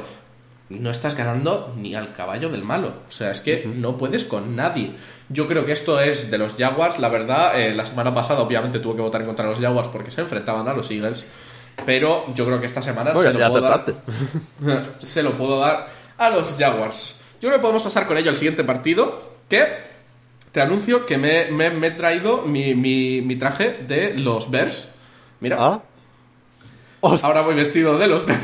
[0.68, 2.92] no estás ganando ni al caballo del malo.
[3.08, 4.92] O sea, es que no puedes con nadie.
[5.28, 6.98] Yo creo que esto es de los Jaguars.
[6.98, 9.88] La verdad, eh, la semana pasada obviamente tuve que votar en contra de los Jaguars
[9.88, 11.24] porque se enfrentaban a los Eagles.
[11.84, 13.84] Pero yo creo que esta semana se, lo puedo dar,
[15.00, 17.20] se lo puedo dar a los Jaguars.
[17.40, 19.36] Yo creo que podemos pasar con ello al siguiente partido.
[19.48, 19.66] Que
[20.50, 21.42] te anuncio que me,
[21.86, 24.88] he traído mi, traje de los Bears.
[25.40, 25.56] Mira.
[25.60, 25.82] ¿Ah?
[27.02, 28.42] Ahora voy vestido de los Bears.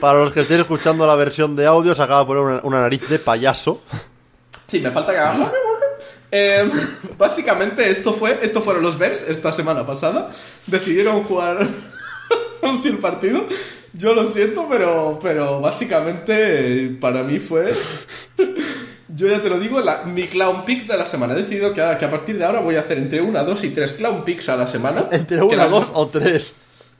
[0.00, 3.08] Para los que estén escuchando la versión de audio, se acaba de poner una, nariz
[3.08, 3.82] de payaso.
[4.66, 5.52] Sí, me falta que haga.
[6.30, 6.70] Eh,
[7.16, 10.30] básicamente, esto fue, esto fueron los Bears esta semana pasada.
[10.66, 11.66] Decidieron jugar
[12.62, 13.46] un partido.
[13.92, 17.74] Yo lo siento, pero, pero básicamente para mí fue.
[19.08, 21.32] Yo ya te lo digo, la, mi clown pick de la semana.
[21.32, 23.92] He decidido que, a partir de ahora voy a hacer entre una, dos y tres
[23.92, 25.06] clown picks a la semana.
[25.10, 26.54] Entre una, dos o tres.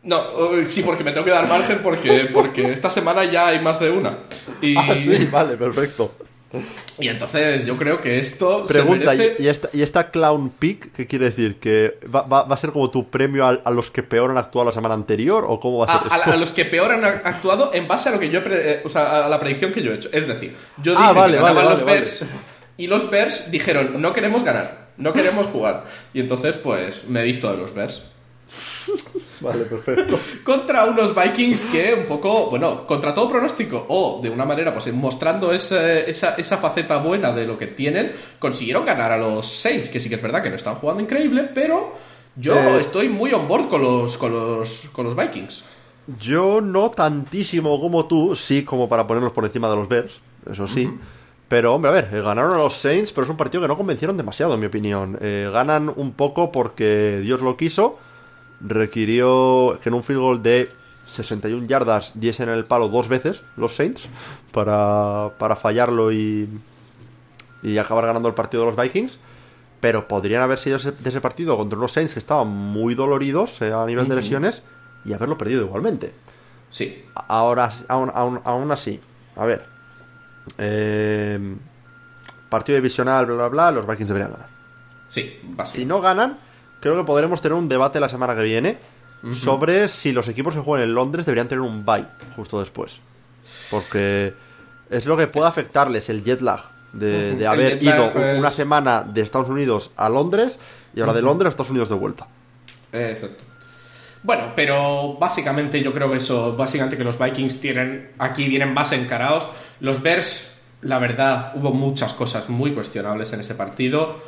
[0.06, 0.22] No,
[0.64, 3.90] sí, porque me tengo que dar margen porque, porque esta semana ya hay más de
[3.90, 4.18] una.
[4.62, 4.76] Y...
[4.76, 6.12] Ah, sí, vale, perfecto.
[6.98, 8.64] Y entonces yo creo que esto.
[8.66, 11.56] Pregunta, ¿y, esta, ¿y esta Clown Pick qué quiere decir?
[11.56, 14.72] ¿Que va, va, a ser como tu premio a, los que peor han actuado la
[14.72, 15.44] semana anterior?
[15.46, 16.12] ¿O cómo va a ser?
[16.12, 18.40] A, a, los que peor han actuado en base a lo que yo.
[18.46, 20.08] Eh, o sea, a la predicción que yo he hecho.
[20.12, 22.24] Es decir, yo ah, dije vale, que vale, los Bears.
[22.78, 25.84] Y los Bears dijeron, no queremos ganar, no queremos jugar.
[26.14, 28.02] Y entonces, pues, me he visto de los Bears.
[29.40, 30.18] Vale, perfecto.
[30.44, 34.92] contra unos Vikings que un poco, bueno, contra todo pronóstico o de una manera, pues
[34.92, 40.00] mostrando esa, esa, faceta buena de lo que tienen, consiguieron ganar a los Saints, que
[40.00, 41.94] sí que es verdad que no están jugando increíble, pero
[42.36, 45.64] yo eh, estoy muy on board con los, con los, con los Vikings.
[46.20, 50.20] Yo no tantísimo como tú, sí como para ponerlos por encima de los Bears,
[50.50, 50.88] eso sí.
[51.48, 53.76] Pero, hombre, a ver, eh, ganaron a los Saints, pero es un partido que no
[53.76, 55.16] convencieron demasiado, en mi opinión.
[55.20, 57.98] Eh, ganan un poco porque Dios lo quiso
[58.60, 60.70] requirió que en un field goal de
[61.08, 64.08] 61 yardas diesen el palo dos veces los Saints
[64.52, 66.48] para, para fallarlo y,
[67.62, 69.18] y acabar ganando el partido de los Vikings.
[69.80, 73.72] Pero podrían haber sido de ese partido contra unos Saints que estaban muy doloridos eh,
[73.72, 74.62] a nivel de lesiones
[75.04, 76.12] y haberlo perdido igualmente.
[76.70, 77.04] Sí.
[77.14, 79.00] Ahora, aún, aún, así,
[79.36, 79.64] a ver.
[80.58, 81.56] Eh,
[82.48, 84.48] partido divisional, bla, bla, bla, los Vikings deberían ganar.
[85.08, 86.38] Sí, Si no ganan,
[86.80, 88.78] creo que podremos tener un debate la semana que viene
[89.42, 92.04] sobre si los equipos que juegan en Londres deberían tener un bye
[92.36, 93.00] justo después.
[93.70, 94.32] Porque
[94.90, 96.60] es lo que puede afectarles el jet lag
[96.92, 100.58] de, haber ido es- una semana de Estados Unidos a Londres
[100.94, 102.28] y ahora de Londres a Estados Unidos de vuelta.
[102.92, 103.42] Exacto.
[104.22, 108.92] Bueno, pero básicamente yo creo que eso, básicamente que los Vikings tienen, aquí vienen más
[108.92, 109.48] encarados.
[109.80, 114.20] Los Bears, la verdad, hubo muchas cosas muy cuestionables en ese partido.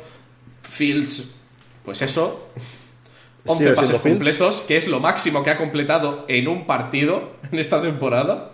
[0.61, 1.31] Fields,
[1.85, 2.49] pues eso,
[3.45, 7.59] 11 Sigue pases completos, que es lo máximo que ha completado en un partido en
[7.59, 8.51] esta temporada.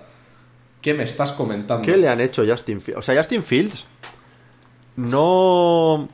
[0.81, 1.83] ¿Qué me estás comentando?
[1.83, 2.99] ¿Qué le han hecho a Justin Fields?
[2.99, 3.85] O sea, Justin Fields
[4.95, 6.07] no.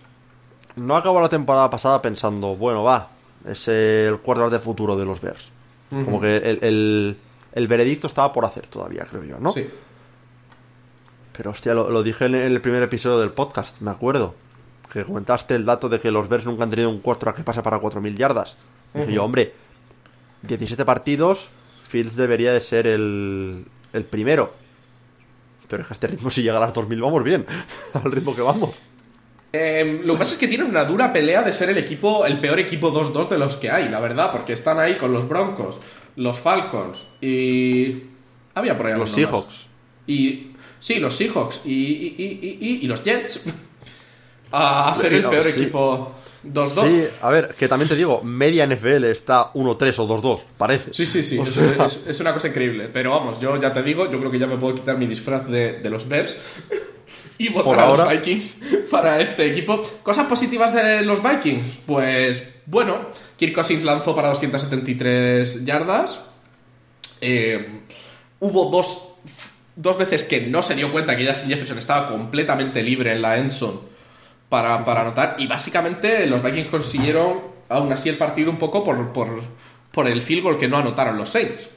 [0.78, 3.10] No acabó la temporada pasada pensando, bueno, va,
[3.46, 5.50] es el quarterback de futuro de los Bears.
[5.90, 7.18] Como que el, el-
[7.54, 9.52] el veredicto estaba por hacer todavía, creo yo, ¿no?
[9.52, 9.70] Sí.
[11.36, 14.34] Pero hostia, lo, lo dije en el primer episodio del podcast, me acuerdo.
[14.92, 17.62] Que comentaste el dato de que los Bears nunca han tenido un quarterback que pase
[17.62, 18.58] para 4.000 yardas.
[18.94, 19.54] Dije yo, hombre,
[20.42, 21.48] 17 partidos,
[21.88, 24.54] Fields debería de ser el, el primero.
[25.70, 27.46] Pero es que a este ritmo, si llega a las 2.000, vamos bien.
[27.94, 28.72] Al ritmo que vamos.
[29.54, 32.40] Eh, lo que pasa es que tienen una dura pelea de ser el equipo, el
[32.42, 35.78] peor equipo 2-2 de los que hay, la verdad, porque están ahí con los Broncos,
[36.18, 38.04] los Falcons y.
[38.56, 39.12] Había por ahí Los más.
[39.12, 39.68] Seahawks.
[40.08, 40.52] Y.
[40.82, 43.42] Sí, los Seahawks y, y, y- y- y- y los Jets.
[44.52, 45.62] A ser el peor sí.
[45.62, 46.12] equipo
[46.46, 46.88] 2-2.
[46.88, 50.94] Sí, a ver, que también te digo, media NFL está 1-3 o 2-2, parece.
[50.94, 52.90] Sí, sí, sí, O es, sea, es- es una cosa increíble.
[52.92, 55.48] Pero vamos, yo ya te digo, yo creo que ya me puedo quitar mi disfraz
[55.48, 56.36] de, de los Bears
[57.38, 58.10] y votar Por a los.
[58.10, 58.58] Vikings
[58.90, 59.82] para este equipo.
[60.04, 62.98] Cosas positivas de los Vikings, pues bueno,
[63.38, 66.20] Kirk Cousins lanzó para 273 yardas.
[67.22, 67.82] Eh,
[68.40, 69.10] hubo dos,
[69.76, 73.38] dos veces que no se dio cuenta que Justin Jefferson estaba completamente libre en la
[73.38, 73.91] endzone
[74.52, 75.36] para, para anotar.
[75.38, 77.40] Y básicamente los Vikings consiguieron
[77.70, 79.30] aún así el partido un poco por, por,
[79.94, 81.70] por el field goal que no anotaron los Saints.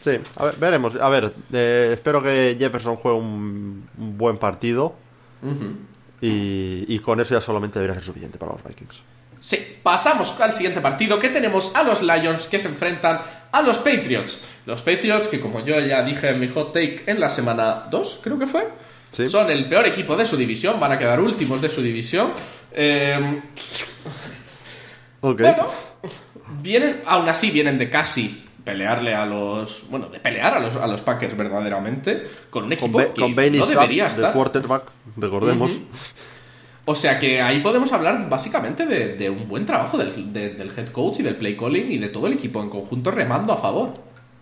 [0.00, 0.96] Sí, a ver, veremos.
[0.96, 4.96] A ver, eh, espero que Jefferson juegue un, un buen partido.
[6.20, 9.02] y, y con eso ya solamente debería ser suficiente para los Vikings.
[9.40, 13.78] Sí, pasamos al siguiente partido que tenemos a los Lions que se enfrentan a los
[13.78, 14.44] Patriots.
[14.66, 18.20] Los Patriots que como yo ya dije en mi hot take en la semana 2,
[18.22, 18.68] creo que fue,
[19.16, 19.28] Sí.
[19.30, 22.32] son el peor equipo de su división, van a quedar últimos de su división.
[22.72, 23.40] Eh.
[25.20, 25.70] Bueno,
[26.62, 29.84] vienen, aún así vienen de casi pelearle a los.
[29.90, 32.26] Bueno, de pelear a los, a los Packers verdaderamente.
[32.50, 34.32] Con un con, equipo Ba- que con no debería de estar.
[34.32, 34.82] quarterback,
[35.16, 35.72] recordemos.
[36.84, 40.68] O sea que ahí podemos hablar básicamente de, de un buen trabajo del, de- del
[40.76, 43.56] head coach y del play calling y de todo el equipo en conjunto remando a
[43.56, 43.94] favor.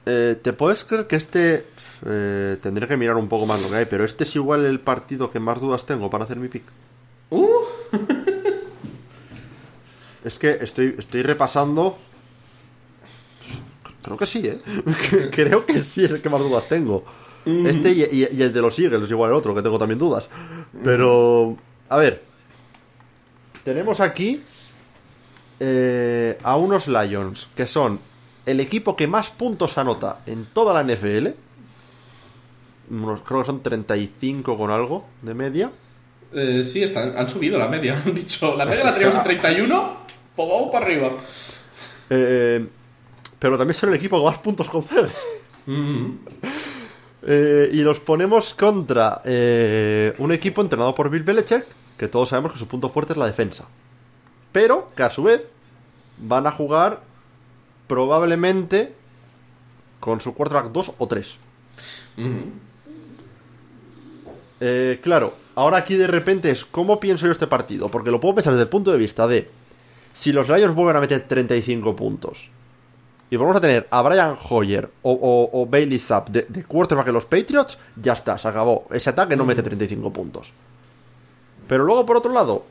[0.04, 1.64] Eh, ¿Te puedes creer que este...
[2.06, 4.80] eh, tendré que mirar un poco más lo que hay, pero este es igual el
[4.80, 6.64] partido que más dudas tengo para hacer mi pick.
[7.30, 7.46] Uh,
[10.24, 11.98] Es que estoy, estoy repasando...
[14.02, 14.60] Creo que sí, ¿eh?
[15.32, 17.04] Creo que sí es el que más dudas tengo.
[17.46, 20.28] Este y, y- y el de los Eagles, igual el otro, que tengo también dudas.
[20.82, 21.56] Pero...
[21.90, 22.22] A ver.
[23.64, 24.42] Tenemos aquí
[25.60, 27.98] eh, a unos Lions, que son
[28.46, 31.28] el equipo que más puntos anota en toda la NFL.
[32.88, 35.70] Creo que son 35 con algo de media.
[36.32, 38.02] eh, sí, están, han subido la media.
[38.06, 39.96] Han dicho, la media la teníamos en 31,
[40.34, 41.12] pues vamos para arriba.
[42.10, 42.66] Eh,
[43.38, 45.10] pero también son el equipo que más puntos concede.
[45.66, 46.10] Mm.
[47.26, 51.64] Eh, y los ponemos contra eh, un equipo entrenado por Bill Belichick,
[51.96, 53.66] que todos sabemos que su punto fuerte es la defensa.
[54.52, 55.42] Pero que a su vez
[56.18, 57.00] van a jugar
[57.86, 58.92] probablemente
[60.00, 61.34] con su quarterback 2 o 3.
[62.16, 62.42] Mm.
[64.60, 68.36] Eh, claro, ahora aquí de repente es cómo pienso yo este partido, porque lo puedo
[68.36, 69.48] pensar desde el punto de vista de
[70.12, 72.48] si los Lions vuelven a meter 35 puntos
[73.30, 77.08] y vamos a tener a Brian Hoyer o, o- o Bailey Zapp de, de quarterback
[77.08, 78.86] en los Patriots, ya está, se acabó.
[78.92, 80.52] Ese ataque no mete 35 puntos.
[81.66, 82.64] Pero luego, por otro lado,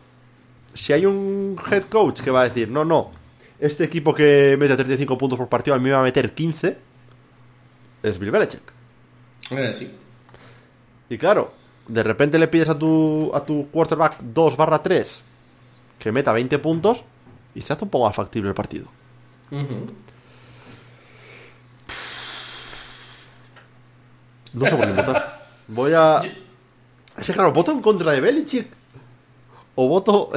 [0.74, 3.12] si hay un head coach que va a decir, no, no,
[3.60, 6.78] este equipo que mete 35 puntos por partido a mí me va a meter 15,
[8.04, 8.62] es Bill Belichick.
[9.52, 9.92] Eh, sí.
[11.10, 11.52] Y claro,
[11.88, 15.22] de repente le pides a tu, a tu quarterback 2 barra 3
[16.00, 17.04] que meta 20 puntos
[17.56, 18.86] y se hace un poco más factible el partido.
[19.52, 19.88] Ujú.
[24.54, 25.48] No sé por qué votar.
[25.68, 26.22] Voy a...
[27.18, 28.68] Es que claro, ¿voto en contra de Belichick?
[29.76, 30.32] ¿O voto...?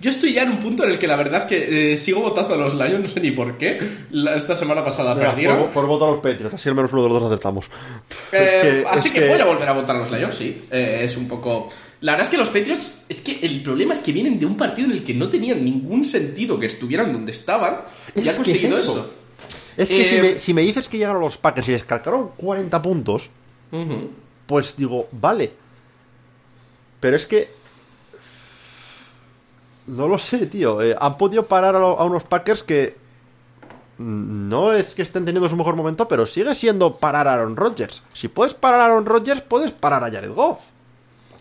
[0.00, 2.20] Yo estoy ya en un punto en el que la verdad es que eh, sigo
[2.20, 3.80] votando a los Lions, no sé ni por qué.
[4.10, 5.58] La- esta semana pasada perdieron.
[5.64, 7.66] por, por voto a los Patriots, así al menos uno de los dos acertamos.
[8.32, 10.34] Eh, Es que- así es que, que- voy a volver a votar a los Lions,
[10.34, 10.62] sí.
[10.70, 11.68] Eh, es un poco.
[12.00, 12.94] La verdad es que los Patriots.
[13.08, 15.64] Es que el problema es que vienen de un partido en el que no tenían
[15.64, 17.78] ningún sentido que estuvieran donde estaban
[18.14, 18.92] y Es han que conseguido es eso.
[18.98, 19.14] eso.
[19.76, 22.82] Es que si, me, si me dices que llegaron los Packers y les calcaron 40
[22.82, 23.30] puntos,
[24.46, 25.50] pues digo, vale.
[27.00, 27.48] Pero es que.
[29.88, 30.82] No lo sé, tío.
[30.82, 32.96] Eh, han podido parar a, unos Packers que.
[33.98, 38.04] No es que estén teniendo su mejor momento, pero sigue siendo parar a Aaron Rodgers.
[38.12, 40.60] Si puedes parar a Aaron Rodgers, puedes parar a Jared Goff.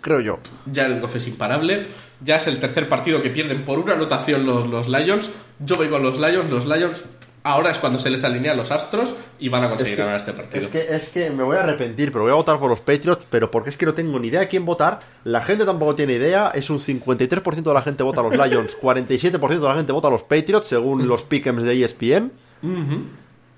[0.01, 0.39] Creo yo.
[0.73, 1.87] Jared Goff es imparable.
[2.23, 5.29] Ya es el tercer partido que pierden por una anotación los, los Lions.
[5.59, 6.49] Yo voy con los Lions.
[6.49, 7.03] Los Lions
[7.47, 10.17] ahora es cuando se les alinean los astros y van a conseguir Es que- ganar
[10.17, 10.65] este partido.
[10.65, 13.25] Es que, es que me voy a arrepentir, pero voy a votar por los Patriots,
[13.29, 14.99] pero porque es que no tengo ni idea de quién votar.
[15.23, 16.51] La gente tampoco tiene idea.
[16.53, 20.07] Es un 53% de la gente vota a los Lions, 47% de la gente vota
[20.07, 22.31] a los Patriots, según los pick'ems de ESPN.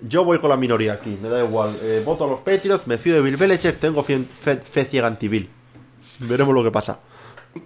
[0.01, 1.75] Yo voy con la minoría aquí, me da igual.
[1.81, 5.07] Eh, voto a los Patriots, me fío de Bill Belichick, tengo fe, fe- fe ciega
[5.09, 5.49] en T-Bill.
[6.19, 6.99] Veremos lo que pasa.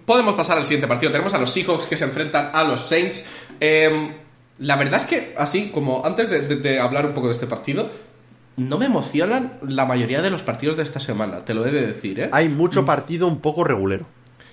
[0.04, 1.12] Podemos pasar al siguiente partido.
[1.12, 3.24] Tenemos a los Seahawks que se enfrentan a los Saints.
[3.60, 4.16] Eh,
[4.58, 7.46] la verdad es que, así como antes de, de- de hablar un poco de este
[7.46, 7.90] partido,
[8.56, 11.44] no me emocionan la mayoría de los partidos de esta semana.
[11.44, 12.28] Te lo he de decir, ¿eh?
[12.32, 14.06] Hay mucho partido un poco regulero.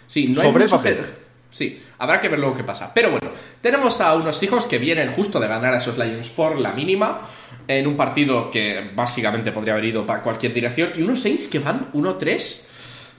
[0.08, 0.96] Sí, no hay Sobre mucho papel.
[0.98, 2.94] que- Sí, habrá que ver luego qué pasa.
[2.94, 3.30] Pero bueno,
[3.62, 7.28] tenemos a unos hijos que vienen justo de ganar a esos Lions por la mínima,
[7.68, 11.60] en un partido que básicamente podría haber ido para cualquier dirección, y unos Saints que
[11.60, 12.70] van 1-3,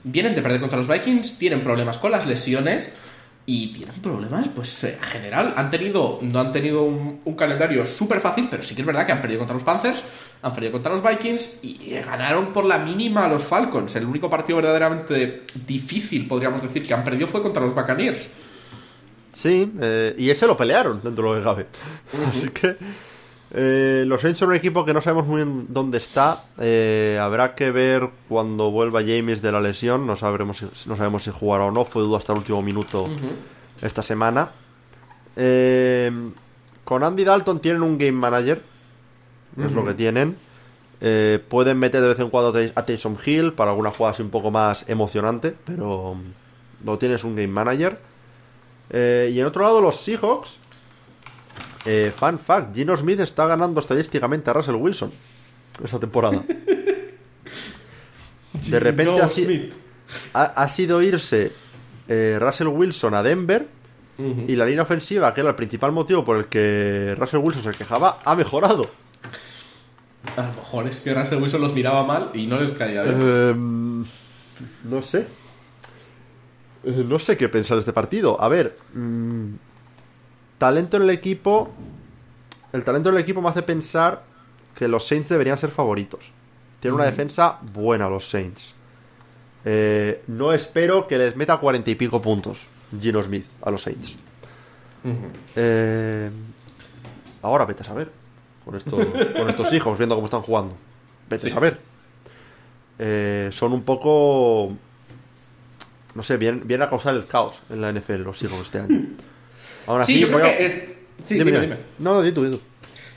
[0.03, 2.89] vienen de perder contra los Vikings, tienen problemas con las lesiones
[3.45, 8.21] y tienen problemas, pues en general, han tenido, no han tenido un, un calendario súper
[8.21, 10.01] fácil, pero sí que es verdad que han perdido contra los Panthers,
[10.41, 13.95] han perdido contra los Vikings y ganaron por la mínima a los Falcons.
[13.95, 18.19] El único partido verdaderamente difícil, podríamos decir, que han perdido fue contra los Buccaneers.
[19.33, 21.67] Sí, eh, y ese lo pelearon dentro de lo que cabe.
[22.29, 22.77] Así que
[23.55, 26.45] eh, los Saints son un equipo que no sabemos muy bien dónde está.
[26.59, 30.07] Eh, habrá que ver cuando vuelva James de la lesión.
[30.07, 31.85] No sabremos si, no sabemos si jugará o no.
[31.85, 33.07] Fue duda hasta el último minuto
[33.79, 34.49] esta semana.
[35.35, 36.11] Eh,
[36.83, 38.61] con Andy Dalton tienen un game manager.
[39.63, 40.35] Es lo que tienen.
[41.47, 44.49] Pueden meter de vez en cuando a Taysom Hill para alguna jugada así un poco
[44.49, 47.99] más emocionante, pero mm, no tienes un game manager.
[48.91, 50.62] Y en otro lado, los Seahawks.
[51.85, 55.11] Eh, fun fact: Gino Smith está ganando estadísticamente a Russell Wilson
[55.83, 56.43] esta temporada.
[58.69, 59.73] De repente ha, si-
[60.33, 61.51] ha- ha sido irse
[62.07, 63.67] eh, Russell Wilson a Denver.
[64.47, 67.71] Y la línea ofensiva, que era el principal motivo por el que Russell Wilson se
[67.77, 68.87] quejaba, ha mejorado.
[70.37, 73.17] A lo mejor es que Russell Wilson los miraba mal y no les caía bien.
[73.19, 73.53] Eh,
[74.83, 75.25] no sé.
[76.83, 78.39] Eh, No sé qué pensar de este partido.
[78.39, 79.47] A ver, mm,
[80.63, 81.69] talento en el equipo.
[82.71, 84.23] El talento en el equipo me hace pensar
[84.77, 86.21] que los Saints deberían ser favoritos.
[86.79, 88.73] Tienen una defensa buena los Saints.
[89.65, 92.65] Eh, no espero que les meta cuarenta y pico puntos
[92.97, 94.15] Gino Smith a los Saints.
[95.57, 96.29] Eh,
[97.41, 98.09] ahora vete a saber.
[98.63, 99.05] Con estos,
[99.37, 100.75] con estos hijos, viendo cómo están jugando.
[101.29, 101.51] Vete Sí.
[101.51, 101.77] a saber.
[102.99, 104.71] Eh, son un poco.
[106.15, 109.07] No sé, vienen, vienen a causar el caos en la NFL los hijos este año.
[109.87, 110.65] Así, sí, yo creo voy a- que.
[110.65, 111.77] eh, sí, Dime, dime.
[111.99, 112.61] No, di tú, di tú.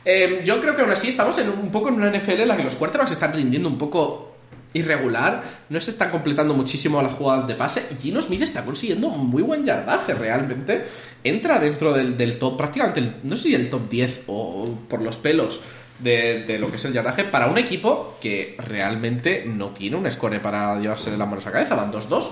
[0.05, 2.57] Eh, yo creo que aún así estamos en un, poco en una NFL en la
[2.57, 4.37] que los quarterbacks están rindiendo un poco
[4.73, 9.09] irregular, no se están completando muchísimo las jugadas de pase y Gino Smith está consiguiendo
[9.09, 10.85] muy buen yardaje realmente.
[11.25, 15.01] Entra dentro del, del top, prácticamente, el- no sé si el top 10 o por
[15.03, 15.61] los pelos
[15.99, 20.11] de, de lo que es el yardaje para un equipo que realmente no tiene un
[20.11, 22.25] score para llevarse las manos a cabeza, van 2-2.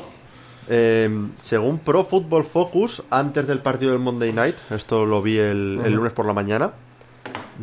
[0.69, 1.11] Eh,
[1.41, 5.93] según Pro Football Focus, antes del partido del Monday Night, esto lo vi el, el
[5.93, 6.73] lunes por la mañana,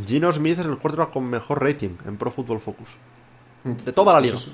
[0.06, 2.88] Gino Smith es el quarterback con mejor rating en Pro Football Focus.
[3.64, 4.34] De toda la liga.
[4.34, 4.54] Pues eso,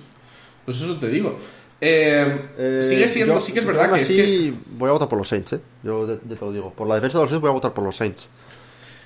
[0.66, 1.38] pues eso te digo.
[1.80, 4.94] Eh, Eh, sigue siendo, yo- sí que es verdad que, es así que- voy a
[4.94, 5.62] votar por los Saints, ¿eh?
[5.84, 6.74] Yo ya te lo digo.
[6.74, 8.28] Por la defensa de los Saints voy a votar por los Saints.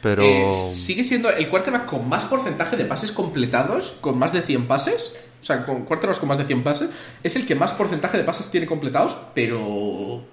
[0.01, 0.23] Pero...
[0.23, 4.67] Eh, sigue siendo el quarterback con más porcentaje de pases completados, con más de 100
[4.67, 5.13] pases.
[5.41, 6.89] O sea, con quarterbacks con más de 100 pases.
[7.23, 10.23] Es el que más porcentaje de pases tiene completados, pero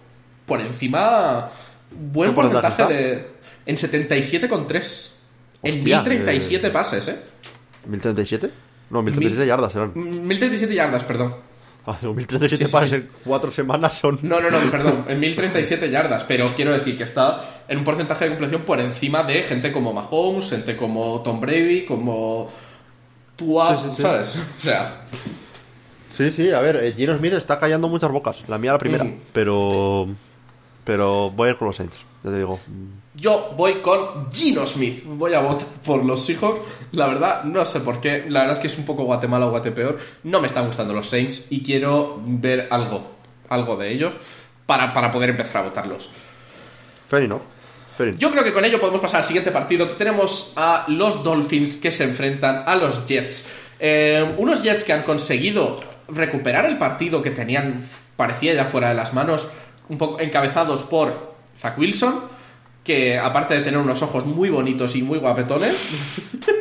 [0.47, 1.51] por encima.
[1.91, 3.31] Buen ¿Qué porcentaje de.
[3.65, 5.11] En 77,3.
[5.63, 7.19] En Hostia, 1037 pases, ¿eh?
[7.91, 8.51] ¿1037?
[8.91, 9.93] No, 1037 yardas eran.
[9.95, 11.35] 1037 yardas, perdón.
[11.87, 12.97] Ah, digo, 1037 Sí, sí, pases sí.
[12.97, 14.19] en cuatro semanas son...
[14.23, 18.25] No, no, no, perdón, en 1037 yardas, pero quiero decir que está en un porcentaje
[18.25, 22.51] de compleción por encima de gente como Mahomes, gente como Tom Brady, como
[23.39, 24.03] Tua, Sí, sí, sí.
[24.03, 24.37] ¿sabes?
[24.59, 25.05] O sea,
[26.13, 28.43] Sí, sí, a ver, eh, Gino Smith está callando muchas bocas.
[28.49, 29.07] La mía la primera.
[29.33, 30.09] Pero...
[30.85, 32.59] Pero voy a ir con los Saints, ya te digo.
[33.15, 35.05] Yo voy con Gino Smith.
[35.05, 36.61] Voy a votar por los Seahawks.
[36.93, 38.25] La verdad, no sé por qué.
[38.29, 39.99] La verdad es que es un poco Guatemala o Guatepeor.
[40.25, 43.03] No me están gustando los Saints y quiero ver algo,
[43.51, 44.15] algo de ellos
[44.67, 46.09] para, para poder empezar a votarlos.
[47.07, 47.43] Fair enough.
[48.19, 49.89] Yo creo que con ello podemos pasar al siguiente partido.
[49.89, 53.49] que Tenemos a los Dolphins que se enfrentan a los Jets.
[53.81, 57.83] Eh, unos Jets que han conseguido recuperar el partido que tenían,
[58.17, 59.51] parecía ya fuera de las manos,
[59.89, 62.21] un poco encabezados por Zach Wilson,
[62.85, 65.77] que aparte de tener unos ojos muy bonitos y muy guapetones,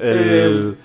[0.00, 0.76] El,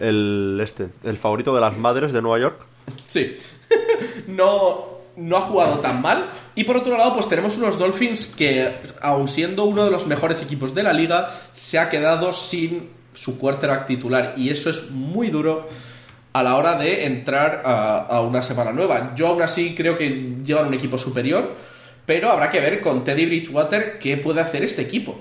[0.00, 2.60] el, este, el favorito de las madres de Nueva York.
[3.06, 3.38] sí,
[4.26, 6.30] no, no ha jugado tan mal.
[6.58, 8.68] Y por otro lado, pues tenemos unos Dolphins que,
[9.00, 13.38] aun siendo uno de los mejores equipos de la liga, se ha quedado sin su
[13.38, 14.34] quarterback titular.
[14.36, 15.68] Y eso es muy duro
[16.32, 19.12] a la hora de entrar a, a una semana nueva.
[19.14, 21.54] Yo aún así creo que llevan un equipo superior,
[22.04, 25.20] pero habrá que ver con Teddy Bridgewater qué puede hacer este equipo.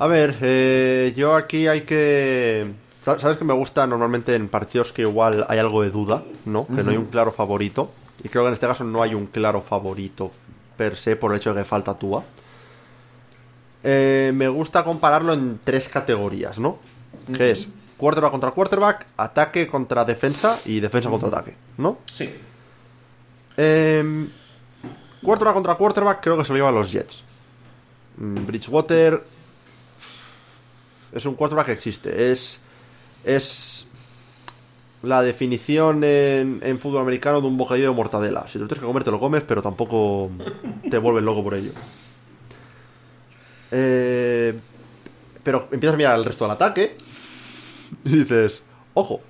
[0.00, 2.66] A ver, eh, yo aquí hay que...
[3.04, 6.66] sa- ¿Sabes que me gusta normalmente en partidos que igual hay algo de duda, ¿no?
[6.66, 7.92] Que no hay un claro favorito.
[8.24, 10.30] Y creo que en este caso no hay un claro favorito
[10.76, 12.24] per se por el hecho de que falta Tua.
[13.84, 16.78] Eh, me gusta compararlo en tres categorías, ¿no?
[17.34, 21.98] Que es quarterback contra quarterback, ataque contra defensa y defensa contra ataque, ¿no?
[22.06, 22.32] Sí.
[23.56, 24.28] Eh,
[25.22, 27.22] quarterback contra quarterback creo que se lo llevan los Jets.
[28.16, 29.22] Mm, Bridgewater
[31.12, 32.32] es un quarterback que existe.
[32.32, 32.58] Es,
[33.24, 33.71] es
[35.02, 38.46] la definición en, en fútbol americano de un bocadillo de mortadela.
[38.46, 40.30] Si te lo tienes que comer, te lo comes, pero tampoco
[40.90, 41.72] te vuelves loco por ello.
[43.72, 44.54] Eh,
[45.42, 46.96] pero empiezas a mirar el resto del ataque
[48.04, 48.62] y dices,
[48.94, 49.20] ojo,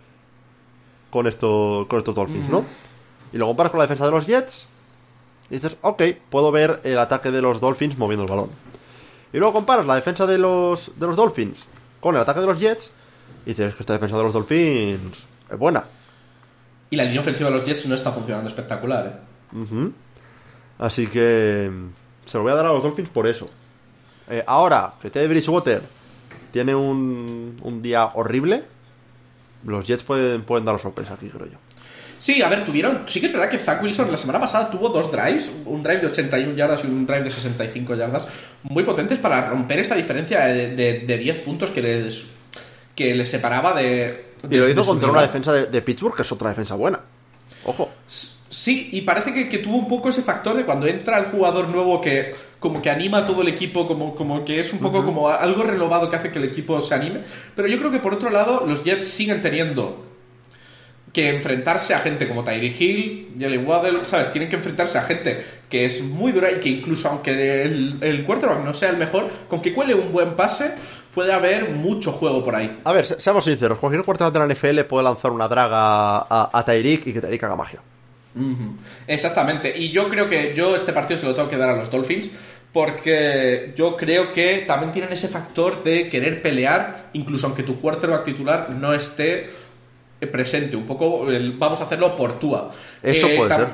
[1.10, 2.64] con, esto, con estos Dolphins, ¿no?
[3.32, 4.66] Y lo comparas con la defensa de los Jets
[5.48, 8.50] y dices, ok, puedo ver el ataque de los Dolphins moviendo el balón.
[9.32, 11.64] Y luego comparas la defensa de los, de los Dolphins
[12.00, 12.90] con el ataque de los Jets
[13.46, 15.84] y dices que esta defensa de los Dolphins es buena.
[16.90, 19.06] Y la línea ofensiva de los Jets no está funcionando espectacular,
[19.54, 19.90] ¿eh?
[20.78, 23.50] Así que mm, se lo voy a dar a los Dolphins por eso.
[24.28, 25.82] Eh, ahora que Teddy Bridgewater
[26.52, 28.64] tiene un, un día horrible,
[29.64, 31.58] los Jets pueden, pueden dar sorpresa aquí, creo yo.
[32.18, 33.02] Sí, a ver, tuvieron.
[33.06, 36.00] Sí que es verdad que Zach Wilson la semana pasada tuvo dos drives, un drive
[36.02, 38.28] de 81 yardas y un drive de 65 yardas,
[38.62, 42.30] muy potentes para romper esta diferencia de, de- de 10 puntos que les,
[42.94, 44.32] que les separaba de.
[44.50, 47.00] Y lo hizo contra una defensa de, de Pittsburgh, que es otra defensa buena.
[47.64, 47.90] Ojo.
[48.06, 51.68] Sí, y parece que, que tuvo un poco ese factor de cuando entra el jugador
[51.68, 55.04] nuevo que como que anima a todo el equipo, como, como que es un poco
[55.04, 57.20] como algo renovado que hace que el equipo se anime.
[57.56, 60.04] Pero yo creo que por otro lado, los Jets siguen teniendo
[61.12, 64.32] que enfrentarse a gente como Tyreek Hill, Jalen Waddell, ¿sabes?
[64.32, 68.24] Tienen que enfrentarse a gente que es muy dura y que incluso aunque el, el
[68.24, 70.74] quarterback no sea el mejor, con que cuele un buen pase,
[71.14, 72.80] puede haber mucho juego por ahí.
[72.84, 76.50] A ver, se- seamos sinceros, cualquier quarterback de la NFL puede lanzar una draga a,
[76.52, 77.80] a Tyreek y que Tyreek haga magia.
[79.06, 79.76] Exactamente.
[79.76, 82.30] Y yo creo que yo este partido se lo tengo que dar a los Dolphins.
[82.72, 88.24] Porque yo creo que también tienen ese factor de querer pelear, incluso aunque tu quarterback
[88.24, 89.50] titular no esté
[90.18, 90.74] eh, presente.
[90.76, 92.72] Un poco el, vamos a hacerlo por Tua.
[93.02, 93.68] Eso Eh, puede ser.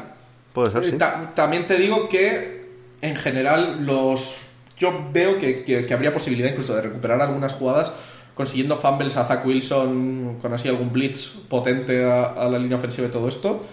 [0.52, 0.98] Puede ser, eh, sí.
[0.98, 2.66] ta- también te digo que
[3.00, 4.47] en general los
[4.78, 7.92] yo veo que, que- que habría posibilidad incluso de recuperar algunas jugadas
[8.34, 13.08] consiguiendo fumbles a Zach Wilson con así algún blitz potente a, a la línea ofensiva
[13.08, 13.66] y todo esto.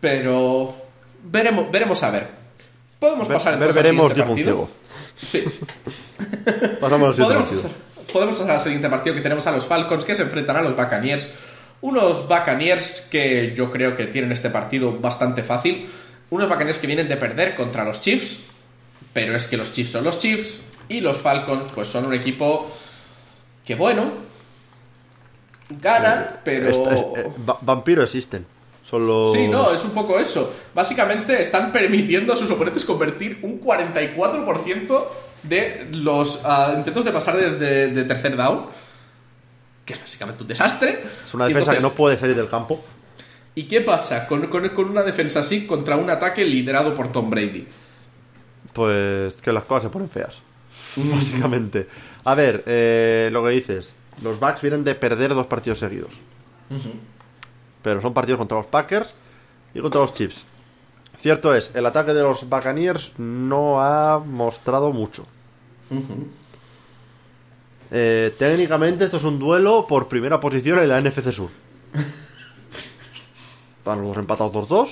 [0.00, 0.74] Pero
[1.24, 2.26] veremos, veremos a ver.
[2.98, 4.68] Podemos Ver- pasar ver- entonces al siguiente partido.
[5.16, 5.44] Sí.
[6.80, 7.70] Pasamos al siguiente podemos, partido.
[8.12, 10.76] podemos pasar al siguiente partido que tenemos a los Falcons que se enfrentan a los
[10.76, 11.30] Buccaneers.
[11.82, 15.88] Unos Buccaneers que yo creo que tienen este partido bastante fácil.
[16.30, 18.49] Unos Buccaneers que vienen de perder contra los Chiefs.
[19.12, 20.62] Pero es que los Chiefs son los Chiefs.
[20.88, 22.70] Y los Falcons pues son un equipo
[23.64, 24.12] que bueno.
[25.68, 26.68] Ganan, pero...
[26.68, 28.44] Es- es- eh, va- vampiro existen.
[28.88, 29.32] Son los.
[29.32, 30.52] Sí, no, es un poco eso.
[30.74, 35.04] Básicamente están permitiendo a sus oponentes convertir un 44%
[35.44, 38.66] de los ah, intentos de pasar de, de- de tercer down,
[39.84, 41.04] que es básicamente un desastre.
[41.24, 42.82] Es una defensa que no puede salir del campo.
[43.54, 47.30] ¿Y qué pasa con, con- con una defensa así contra un ataque liderado por Tom
[47.30, 47.68] Brady?
[48.72, 50.38] Pues que las cosas se ponen feas.
[50.96, 51.88] Básicamente.
[52.24, 53.94] A ver, eh, lo que dices.
[54.22, 56.12] Los Bucks vienen de perder dos partidos seguidos.
[57.82, 59.16] Pero son partidos contra los Packers
[59.74, 60.44] y contra los Chiefs.
[61.18, 65.24] Cierto es, el ataque de los Buccaneers no ha mostrado mucho.
[67.90, 71.50] Eh, técnicamente esto es un duelo por primera posición en la NFC Sur.
[73.78, 74.88] Están los dos empatados 2-2.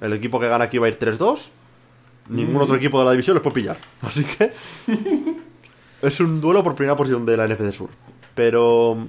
[0.00, 1.48] El equipo que gana aquí va a ir 3-2.
[2.30, 3.76] Ningún otro equipo de la división les puede pillar.
[4.02, 4.50] Así que
[6.02, 7.90] es un duelo por primera posición de la NFC Sur.
[8.34, 9.06] Pero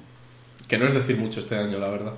[0.67, 2.13] Que no es decir mucho este año, la verdad.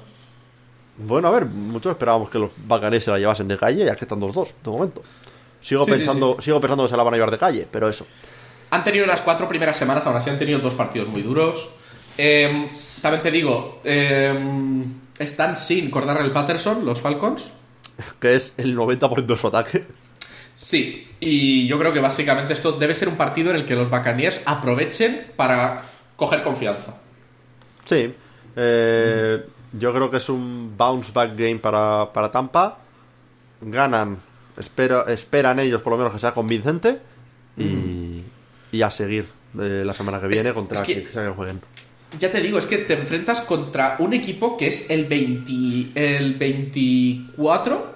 [0.98, 4.06] bueno, a ver, muchos esperábamos que los Bacanes se la llevasen de calle, ya que
[4.06, 5.04] están 2-2 de momento.
[5.62, 7.88] Sigo Sí, sí, pensando, sigo pensando que se la van a llevar de calle, pero
[7.90, 8.06] eso.
[8.72, 11.70] Han tenido las cuatro primeras semanas, ahora sí han tenido dos partidos muy duros.
[12.18, 12.68] Eh,
[13.02, 14.34] también te digo, eh,
[15.20, 17.50] están sin Cordarrelle Patterson, los Falcons.
[18.20, 19.86] Que es el 90% de su ataque.
[20.58, 23.90] Sí, y yo creo que básicamente esto debe ser un partido en el que los
[23.90, 25.84] Buccaneers aprovechen para
[26.16, 26.96] coger confianza.
[27.86, 28.14] Sí.
[28.56, 32.78] eh, yo creo que es un bounce back game para, para Tampa.
[33.62, 34.18] Ganan.
[34.58, 37.00] Espero, esperan ellos por lo menos que sea convincente.
[37.58, 38.22] Y,
[38.72, 39.26] y a seguir
[39.60, 41.60] eh, la semana que viene Es- contra es que- jueguen.
[42.20, 46.36] Ya te digo, es que te enfrentas contra un equipo que es el 20, el
[46.36, 47.96] 24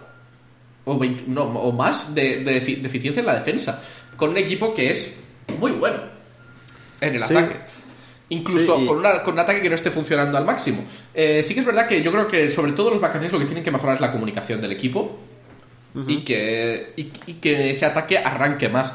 [0.87, 3.83] o, 20 no, o más de, de efi- de eficiencia en la defensa.
[4.15, 5.19] Con un equipo que es
[5.59, 5.97] muy bueno
[7.01, 7.35] en el Sí.
[7.35, 7.55] ataque.
[8.29, 10.83] Incluso Sí, y- con, una- con un ataque que no esté funcionando al máximo.
[11.13, 13.45] Eh, sí que es verdad que yo creo que sobre todo los Buccaneers lo que
[13.45, 15.17] tienen que mejorar es la comunicación del equipo
[16.07, 18.93] y, que, y, y que ese ataque arranque más.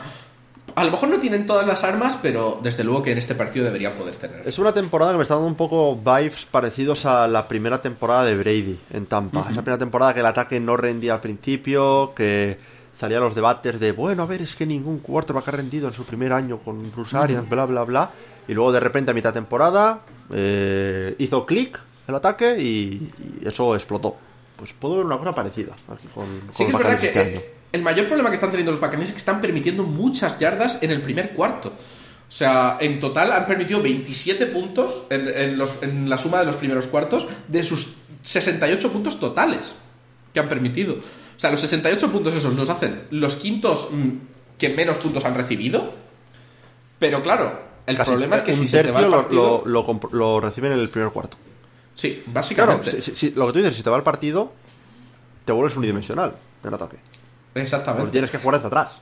[0.74, 3.64] A lo mejor no tienen todas las armas, pero desde luego que en este partido
[3.64, 4.46] deberían poder tener.
[4.46, 8.24] Es una temporada que me está dando un poco vibes parecidos a la primera temporada
[8.24, 9.40] de Brady en Tampa.
[9.50, 12.56] Esa primera temporada que el ataque no rendía al principio, que
[12.94, 16.04] salían los debates de, bueno, a ver, es que ningún quarterback ha rendido en su
[16.04, 18.10] primer año con Bruce Arians, bla, bla, bla.
[18.48, 20.00] Y luego de repente a mitad temporada
[20.32, 23.08] eh, hizo clic el ataque y,
[23.42, 24.16] y eso explotó.
[24.56, 27.18] Pues puedo ver una cosa parecida aquí con, con Sí que es verdad que año.
[27.38, 30.82] eh, el mayor problema que están teniendo los Buccaneers es que están permitiendo muchas yardas
[30.82, 31.68] en el primer cuarto.
[32.28, 36.46] O sea, en total han permitido 27 puntos en, en los- en la suma de
[36.46, 39.74] los primeros cuartos de sus 68 puntos totales
[40.32, 40.94] que han permitido.
[40.94, 44.08] O sea, los 68 puntos esos los hacen los quintos mm,
[44.58, 45.92] que menos puntos han recibido.
[46.98, 49.62] Pero claro, el Casi problema es que si se te va el partido...
[49.66, 51.36] lo, lo reciben en el primer cuarto.
[51.94, 52.90] Sí, Claro, básicamente.
[52.90, 54.52] si- si- si- lo que tú dices, si te va el partido,
[55.44, 56.96] te vuelves unidimensional en ataque.
[57.54, 58.02] Exactamente.
[58.02, 58.98] Porque tienes que jugar desde atrás.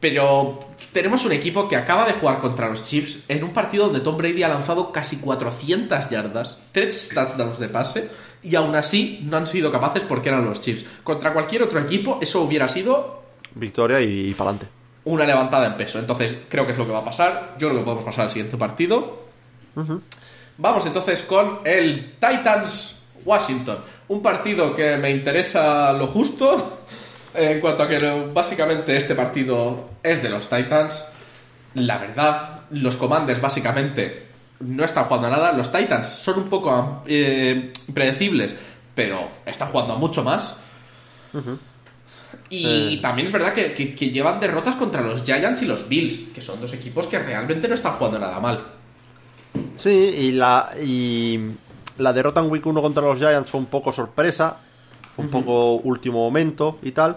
[0.00, 0.60] Pero
[0.92, 4.16] tenemos un equipo que acaba de jugar contra los Chiefs en un partido donde Tom
[4.16, 8.10] Brady ha lanzado casi 400 yardas, 3 touchdowns de pase,
[8.42, 10.84] y aún así no han sido capaces porque eran los Chiefs.
[11.02, 13.22] Contra cualquier otro equipo eso hubiera sido
[13.56, 14.72] Victoria y, para adelante.
[15.04, 15.98] una levantada en peso.
[15.98, 17.56] Entonces creo que es lo que va a pasar.
[17.58, 19.24] Yo creo que podemos pasar al siguiente partido.
[20.58, 23.78] Vamos entonces con el Titans Washington.
[24.08, 26.80] Un partido que me interesa lo justo.
[27.36, 27.98] En cuanto a que
[28.32, 31.06] básicamente este partido es de los Titans.
[31.74, 34.26] La verdad, los Commanders básicamente
[34.60, 35.52] no están jugando a nada.
[35.52, 38.54] Los Titans son un poco eh, predecibles,
[38.94, 40.56] pero están jugando a mucho más.
[42.48, 46.32] Y también es verdad que, que- que llevan derrotas contra los Giants y los Bills,
[46.34, 48.64] que son dos equipos que realmente no están jugando nada mal.
[49.76, 51.40] Sí, y la, y
[51.98, 54.56] la derrota en Week 1 contra los Giants fue un poco sorpresa.
[55.16, 57.16] Fue un poco último momento y tal.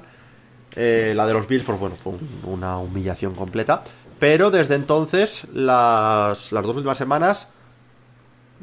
[0.75, 3.83] Eh, la de los Bills, pues bueno, fue un- una humillación completa.
[4.19, 7.49] Pero desde entonces, las, las dos últimas semanas,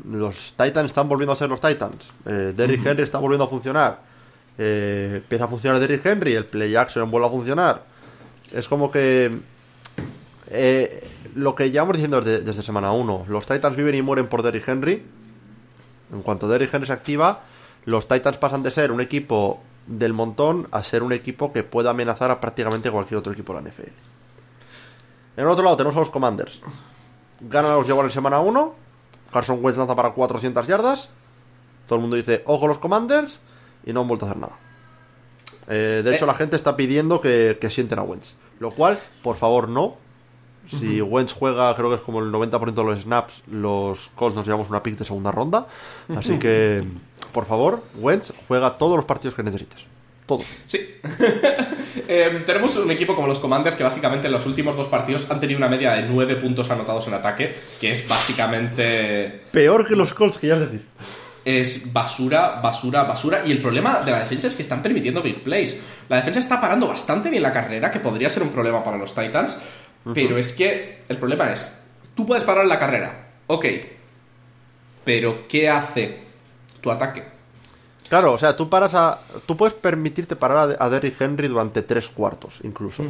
[0.05, 2.09] los Titans están volviendo a ser los Titans.
[2.26, 4.01] Eh, Derrick Henry está volviendo a funcionar.
[4.59, 7.82] Eh, empieza a funcionar Derrick Henry, el play action vuelve a funcionar.
[8.53, 9.39] Es como que
[10.49, 14.43] eh, lo que llevamos diciendo desde, desde semana 1, los Titans viven y mueren por
[14.43, 15.03] Derrick Henry.
[16.12, 17.43] En cuanto Derrick Henry se activa,
[17.87, 21.91] los Titans pasan de ser un equipo del montón a ser un equipo que pueda
[21.91, 23.89] amenazar a prácticamente cualquier otro equipo de la NFL.
[25.37, 26.61] En el otro lado tenemos a los Commanders.
[27.41, 28.74] Ganan a los Jaguars en semana 1.
[29.32, 31.11] Carson Wentz lanza para 400 yardas.
[31.87, 33.39] Todo el mundo dice, ojo los Commanders.
[33.84, 34.57] Y no han vuelto a hacer nada.
[35.68, 36.28] Eh, de hecho, Eh.
[36.28, 38.34] la gente está pidiendo que, que sienten a Wentz.
[38.59, 39.97] Lo cual, por favor, no.
[40.68, 44.45] Si Wentz juega, creo que es como el 90% de los snaps, los Colts nos
[44.47, 45.69] llevamos una pick de segunda ronda.
[46.16, 46.82] Así que,
[47.37, 49.81] por favor, Wentz juega todos los partidos que necesites.
[50.25, 50.47] Todos.
[50.65, 50.81] Sí.
[52.09, 55.41] Eh, tenemos un equipo como los Commanders que básicamente en los últimos dos partidos han
[55.41, 59.43] tenido una media de 9 puntos anotados en ataque, que es básicamente...
[59.51, 60.85] Peor que los Colts, que ya es decir.
[61.45, 63.43] Es basura, basura, basura.
[63.45, 65.81] Y el problema de la defensa es que están permitiendo big plays.
[66.09, 69.15] La defensa está parando bastante bien la carrera, que podría ser un problema para los
[69.15, 69.57] Titans.
[70.15, 71.73] Pero es que el problema es,
[72.15, 73.67] tú puedes parar la carrera, ok.
[75.03, 76.26] Pero ¿qué hace
[76.87, 77.25] tu ataque?
[78.09, 79.21] Claro, o sea, tú paras a.
[79.47, 83.03] Tú puedes permitirte parar a, a Derrick Henry durante tres cuartos, incluso.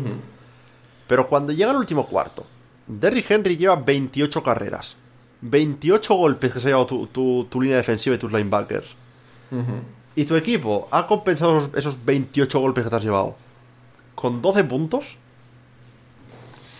[1.07, 2.47] Pero cuando llega el último cuarto,
[2.87, 4.97] Derrick Henry lleva 28 carreras.
[5.43, 8.87] 28 golpes que se ha llevado tu, tu- tu línea defensiva y tus linebackers.
[10.17, 13.37] Y tu equipo ha compensado esos, esos 28 golpes que te has llevado.
[14.15, 15.19] con 12 puntos,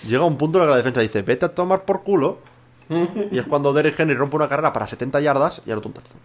[0.09, 2.39] llega un punto en el que la defensa dice, vete a tomar por culo.
[2.89, 6.21] y es cuando Derrick Henry rompe una carrera para 70 yardas y anota un touchdown.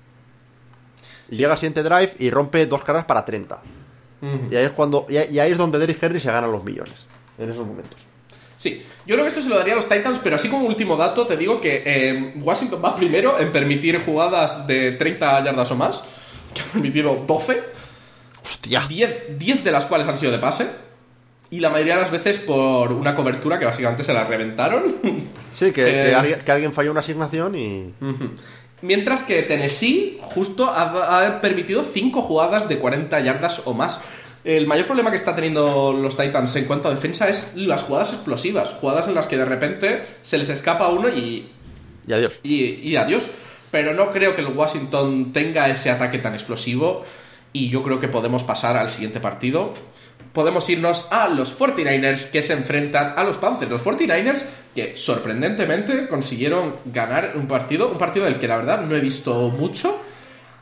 [1.31, 3.59] Y llega al siguiente drive y rompe dos carreras para 30.
[4.51, 7.07] Y ahí es cuando y ahí es donde Derrick Henry se gana los millones.
[7.39, 7.97] En esos momentos.
[8.57, 10.95] Sí, yo creo que esto se lo daría a los Titans, pero así como último
[10.95, 15.75] dato, te digo que eh, Washington va primero en permitir jugadas de 30 yardas o
[15.75, 16.03] más,
[16.53, 17.63] que ha permitido 12,
[18.43, 18.85] ¡Hostia!
[18.87, 20.69] 10, 10 de las cuales han sido de pase,
[21.49, 24.95] y la mayoría de las veces por una cobertura que básicamente se la reventaron.
[25.55, 26.15] Sí, que, que Eh.
[26.15, 27.93] alguien, que alguien falló una asignación y.
[28.81, 34.01] Mientras que Tennessee justo ha, ha permitido 5 jugadas de 40 yardas o más.
[34.43, 38.13] El mayor problema que está teniendo los Titans en cuanto a defensa es las jugadas
[38.13, 38.71] explosivas.
[38.71, 41.49] Jugadas en las que de repente se les escapa uno y,
[42.07, 42.33] Y adiós.
[42.41, 43.27] y, y adiós.
[43.69, 47.05] Pero no creo que el Washington tenga ese ataque tan explosivo.
[47.53, 49.73] Y yo creo que podemos pasar al siguiente partido.
[50.33, 53.69] Podemos irnos a los 49ers que se enfrentan a los Panthers.
[53.69, 57.89] Los 49ers que sorprendentemente consiguieron ganar un partido.
[57.91, 60.01] Un partido del que la verdad no he visto mucho.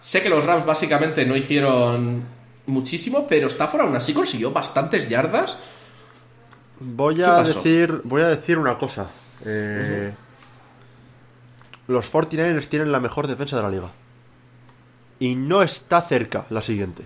[0.02, 2.24] Sé que los Rams básicamente no hicieron
[2.66, 5.60] muchísimo, pero Stafford aún así consiguió bastantes yardas.
[6.80, 8.02] Voy ¿Qué a decir.
[8.06, 9.10] Voy a decir una cosa.
[9.46, 10.12] Eh,
[11.88, 13.92] Los 49ers tienen la mejor defensa de la liga.
[15.20, 17.04] Y no está cerca la siguiente.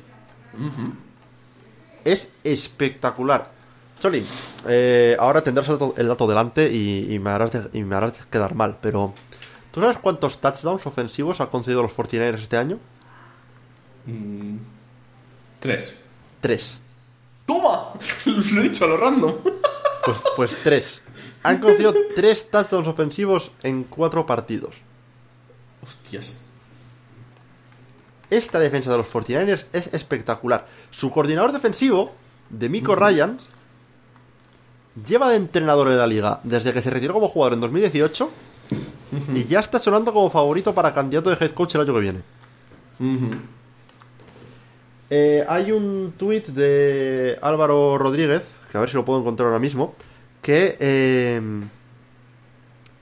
[2.06, 3.52] Es espectacular.
[4.00, 4.26] Choli,
[4.68, 7.96] eh, ahora tendrás el dato, el dato delante y, y me harás de- y me
[7.96, 9.14] harás quedar mal, pero
[9.72, 12.80] ¿tú sabes cuántos touchdowns ofensivos han concedido los 49ers este año?
[15.60, 15.96] Tres.
[16.42, 16.78] Tres.
[17.46, 17.94] ¡Toma!
[18.26, 19.36] Lo he dicho a lo random.
[20.06, 21.02] Pues, pues tres.
[21.44, 24.76] Han concedido tres touchdowns ofensivos en cuatro partidos.
[25.82, 26.40] Hostias.
[28.34, 30.66] Esta defensa de los 49ers es espectacular.
[30.90, 32.14] Su coordinador defensivo,
[32.50, 33.48] Demico Ryans,
[35.08, 38.32] lleva de entrenador en la liga desde que se retiró como jugador en 2018
[39.36, 42.22] y ya está sonando como favorito para candidato de head coach el año que viene.
[45.12, 48.42] Eh, hay un tuit de Álvaro Rodríguez,
[48.72, 49.94] que a ver si lo puedo encontrar ahora mismo,
[50.42, 51.40] que eh,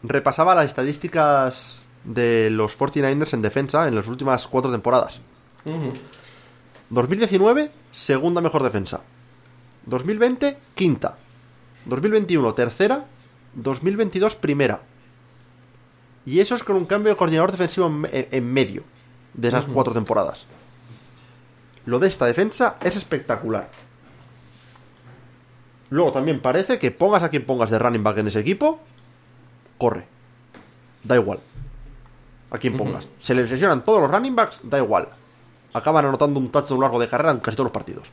[0.03, 5.22] repasaba las estadísticas de los 49ers en defensa en las últimas cuatro temporadas.
[6.90, 9.02] 2019, segunda mejor defensa.
[9.86, 11.18] 2020, quinta.
[11.86, 13.06] 2021, tercera.
[13.56, 14.82] 2022, primera.
[16.26, 18.84] Y eso es con un cambio de coordinador defensivo en, me- en medio
[19.34, 20.45] de esas cuatro temporadas.
[21.86, 23.69] Lo de esta defensa es espectacular.
[25.90, 28.80] Luego también parece que pongas a quien pongas de running back en ese equipo,
[29.78, 30.06] corre.
[31.03, 31.40] Da igual.
[32.52, 33.07] A quien pongas.
[33.19, 35.07] Se les lesionan todos los running backs, da igual.
[35.73, 38.07] Acaban anotando un touchdown largo de carrera en casi todos los partidos.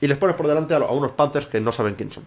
[0.00, 2.24] Y les pones por delante a, unos Panthers que no saben quién son.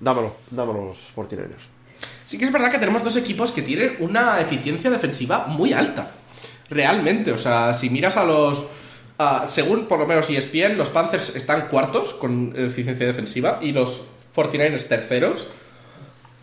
[0.00, 1.76] Dámelo, dámelo los 49ers.
[2.24, 6.10] Sí que es verdad que tenemos dos equipos que tienen una eficiencia defensiva muy alta.
[6.68, 8.66] Realmente, o sea, si miras a los...
[9.48, 14.02] según por lo menos ESPN, los Panthers están cuartos con eficiencia defensiva y los
[14.34, 15.46] 49ers terceros.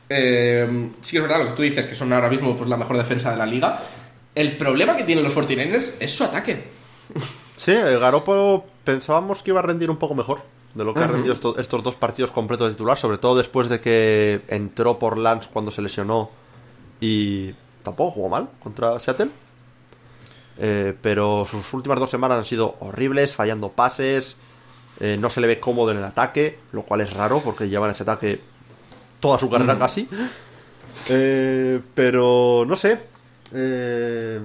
[0.10, 2.78] Eh, sí que es verdad lo que tú dices, que son ahora mismo pues, la
[2.78, 3.80] mejor defensa de la liga.
[4.36, 6.64] El problema que tienen los 49ers es su ataque.
[7.58, 10.42] Sí, el Garoppolo pensábamos que iba a rendir un poco mejor
[10.74, 11.14] de lo que ha Ujú.
[11.14, 15.18] rendido esto- estos dos partidos completos de titular, sobre todo después de que entró por
[15.18, 16.32] Lance cuando se lesionó
[17.00, 17.54] y
[17.84, 19.30] tampoco jugó mal contra Seattle.
[20.58, 24.38] Eh, pero sus últimas dos semanas han sido horribles, fallando pases,
[25.00, 27.86] eh, no se le ve cómodo en el ataque, lo cual es raro porque lleva
[27.88, 28.40] en ese ataque
[29.24, 30.06] toda su carrera casi.
[31.08, 33.00] Eh, pero no sé.
[33.54, 34.42] eh,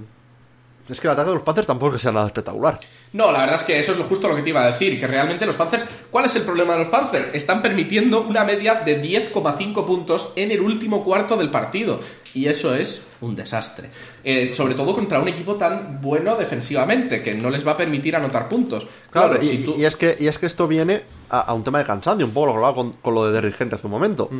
[0.88, 2.78] es que el ataque de los Panthers tampoco es que sea nada espectacular.
[3.12, 4.98] No, la verdad es que eso es lo justo lo que te iba a decir,
[5.00, 7.28] que realmente los Panthers, ¿cuál es el problema de los Panthers?
[7.32, 12.00] Están permitiendo una media de 10,5 puntos en el último cuarto del partido,
[12.34, 13.88] y eso es un desastre.
[14.22, 18.14] Eh, sobre todo contra un equipo tan bueno defensivamente, que no les va a permitir
[18.14, 18.86] anotar puntos.
[19.10, 19.74] Claro, Claro, y, si tú...
[19.76, 22.32] y es que, y es que esto viene a, a un tema de cansancio, un
[22.32, 24.30] poco lo que hablaba con, con lo de Derrick Henry hace un momento.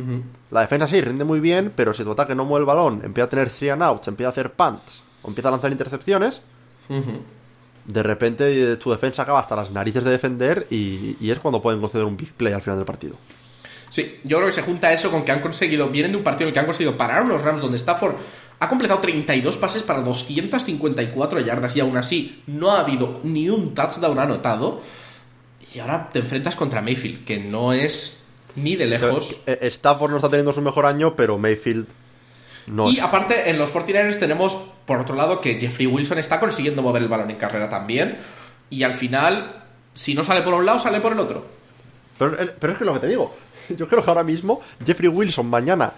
[0.51, 3.25] La defensa sí rinde muy bien, pero si tu ataque no mueve el balón, empieza
[3.25, 6.41] a tener three and outs, empieza a hacer punts, o empieza a lanzar intercepciones.
[7.89, 11.61] De repente eh, tu defensa acaba hasta las narices de defender y, y es cuando
[11.61, 13.15] pueden conceder un big play al final del partido.
[13.89, 16.43] Sí, yo creo que se junta eso con que han conseguido, vienen de un partido
[16.43, 18.15] en el que han conseguido parar unos Rams donde Stafford
[18.59, 23.73] ha completado 32 pases para 254 yardas y aún así no ha habido ni un
[23.73, 24.81] touchdown anotado.
[25.73, 28.25] Y ahora te enfrentas contra Mayfield, que no es
[28.55, 29.41] ni de lejos.
[29.47, 31.87] Eh, Stafford no está teniendo su mejor año, pero Mayfield
[32.69, 33.03] no y es.
[33.03, 34.55] aparte, en los 49ers tenemos,
[34.85, 38.17] por otro lado, que Jeffrey Wilson está consiguiendo mover el balón en carrera también.
[38.69, 39.63] Y al final,
[39.93, 41.45] Si no sale por un lado, sale por el otro.
[42.17, 43.35] Pero, pero es que lo que te digo,
[43.69, 45.93] yo creo que ahora mismo Jeffrey Wilson mañana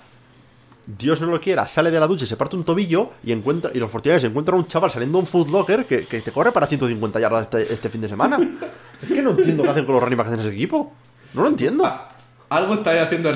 [0.85, 3.71] Dios no lo quiera, sale de la ducha y se parte un tobillo y encuentra
[3.73, 6.65] y los se encuentran un chaval saliendo de un footlocker que, que te corre para
[6.65, 8.39] 150 yardas este, este, fin de semana.
[9.01, 10.93] es que no entiendo qué hacen con los running backs en ese equipo.
[11.33, 11.85] No lo entiendo.
[11.85, 12.09] Ah,
[12.49, 13.29] algo está ahí haciendo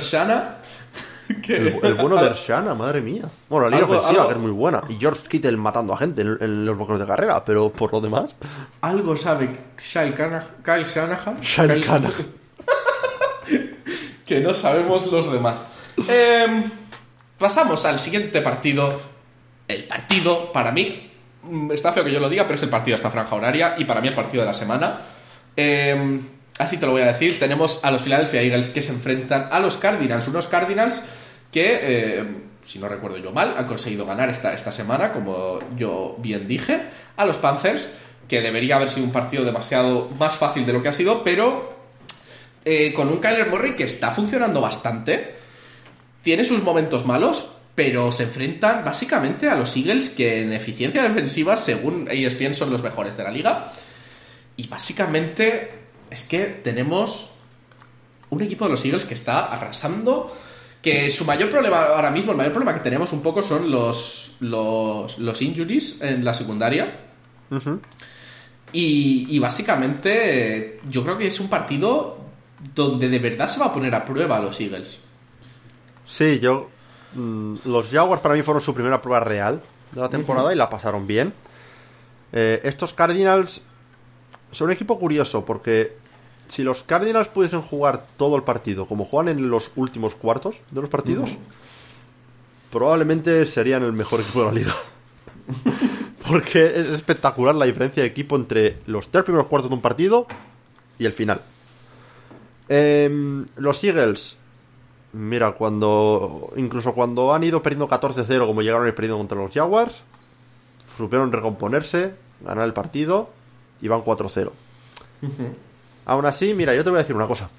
[1.47, 3.23] el bueno de Shana, madre mía.
[3.49, 4.83] Bueno, la línea ofensiva que es muy buena.
[4.89, 8.35] Y George Kittle matando a gente en, los bloques de carrera, pero por lo demás.
[8.81, 10.13] Algo sabe Kyle,
[10.63, 11.41] Kyle Shanahan.
[11.41, 12.05] Shanahan.
[14.25, 15.65] que no sabemos los demás.
[16.07, 16.63] Eh.
[17.37, 19.01] Pasamos al siguiente partido.
[19.67, 21.11] El partido, para mí,
[21.43, 23.75] mm, está feo que yo lo diga, pero es el partido de esta franja horaria
[23.77, 25.01] y para mí el partido de la semana.
[25.55, 26.21] Em,
[26.57, 27.39] así te lo voy a decir.
[27.39, 30.27] Tenemos a los Philadelphia Eagles que se enfrentan a los Cardinals.
[30.27, 31.03] Unos Cardinals
[31.51, 36.15] que, em, si no recuerdo yo mal, han conseguido ganar esta, esta semana, como yo
[36.19, 36.81] bien dije,
[37.15, 37.87] a los Panthers,
[38.27, 41.75] que debería haber sido un partido demasiado más fácil de lo que ha sido, pero
[42.63, 45.35] eh, con un Kyler Murray que está funcionando bastante
[46.23, 51.55] tiene sus momentos malos, pero se enfrentan básicamente a los Eagles que en eficiencia defensiva,
[51.55, 53.71] según ESPN, son los mejores de la liga.
[54.57, 57.35] Y básicamente es que tenemos
[58.29, 60.35] un equipo de los Eagles que está arrasando.
[60.81, 64.35] Que su mayor problema ahora mismo, el mayor problema que tenemos un poco son los,
[64.39, 66.99] los, injuries en la secundaria.
[68.71, 72.19] y, y básicamente yo creo que es un partido
[72.73, 74.99] donde de verdad se va a poner a prueba a los Eagles.
[76.05, 76.69] Sí, yo.
[77.15, 79.61] Mm, los Jaguars para mí fueron su primera prueba real
[79.91, 81.33] de la temporada y la pasaron bien.
[82.31, 83.61] Eh, estos Cardinals
[84.55, 85.97] son un equipo curioso porque
[86.47, 90.79] si los Cardinals pudiesen jugar todo el partido como juegan en los últimos cuartos de
[90.79, 91.29] los partidos,
[92.71, 94.73] probablemente serían el mejor equipo de la liga.
[96.27, 100.25] porque es espectacular la diferencia de equipo entre los tres primeros cuartos de un partido
[100.97, 101.41] y el final.
[102.69, 104.37] Em, los Eagles
[105.11, 106.51] Mira, cuando.
[106.57, 110.01] Incluso cuando han ido perdiendo 14-0, como llegaron ir perdiendo contra los Jaguars,
[110.97, 113.29] supieron recomponerse, ganar el partido
[113.81, 114.51] y van 4-0.
[116.05, 117.49] Aún así, mira, yo te voy a decir una cosa.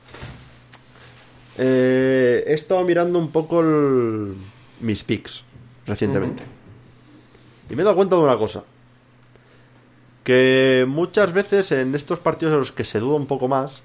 [1.58, 3.62] Eh, he estado mirando un poco
[4.80, 5.42] mis picks
[5.86, 6.42] recientemente.
[7.68, 8.64] Y me he dado cuenta de una cosa.
[10.22, 13.82] Que muchas veces en estos partidos en los que se duda un poco más,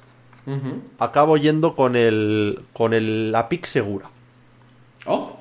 [0.99, 4.09] acabo yendo con el con el, la pick segura.
[5.05, 5.37] Oh.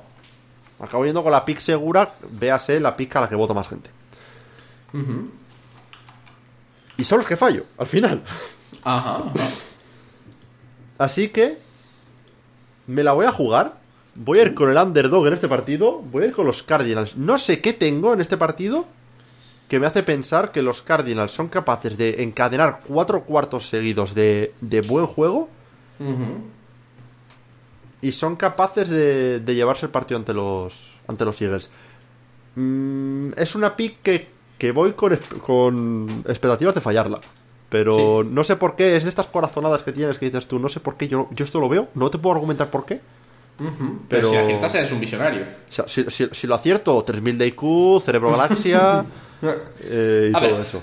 [0.78, 3.90] Acabo yendo con la pick segura, véase la pick a la que vota más gente.
[7.00, 8.22] Y son los que fallo, al final.
[8.84, 9.24] Ajá,
[10.98, 11.58] Así que
[12.86, 13.72] me la voy a jugar.
[14.14, 16.02] Voy a ir con el underdog en este partido.
[16.02, 17.16] Voy a ir con los Cardinals.
[17.16, 18.86] No sé qué tengo en este partido
[19.68, 24.52] que me hace pensar que los Cardinals son capaces de encadenar cuatro cuartos seguidos de,
[24.86, 25.48] buen juego
[28.02, 30.74] y son capaces de, llevarse el partido ante los,
[31.06, 31.70] ante los Eagles.
[32.56, 34.39] Mm, es una pick que,
[34.72, 37.20] voy con, con expectativas de fallarla.
[37.70, 40.68] Pero no sé por qué, es de estas corazonadas que tienes que dices tú, no
[40.68, 43.00] sé por qué, yo, yo esto lo veo, no te puedo argumentar por qué.
[44.08, 44.28] pero...
[44.28, 45.46] si aciertas eres un visionario.
[45.68, 49.04] si, si, lo acierto, 3000 de IQ, Cerebro Galaxia...
[49.42, 50.32] Eh,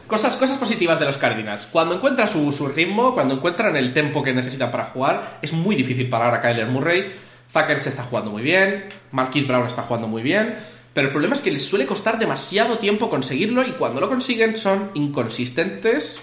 [0.08, 1.68] cosas, cosas positivas de los Cardinals.
[1.72, 6.10] Cuando encuentran su, ritmo, cuando encuentran el tempo que necesitan para jugar, es muy difícil
[6.10, 7.12] parar a Kyler Murray.
[7.52, 10.56] Zucker se está jugando muy bien, Marquis Brown está jugando muy bien,
[10.98, 14.58] pero el problema es que les suele costar demasiado tiempo conseguirlo y cuando lo consiguen
[14.58, 16.20] son inconsistentes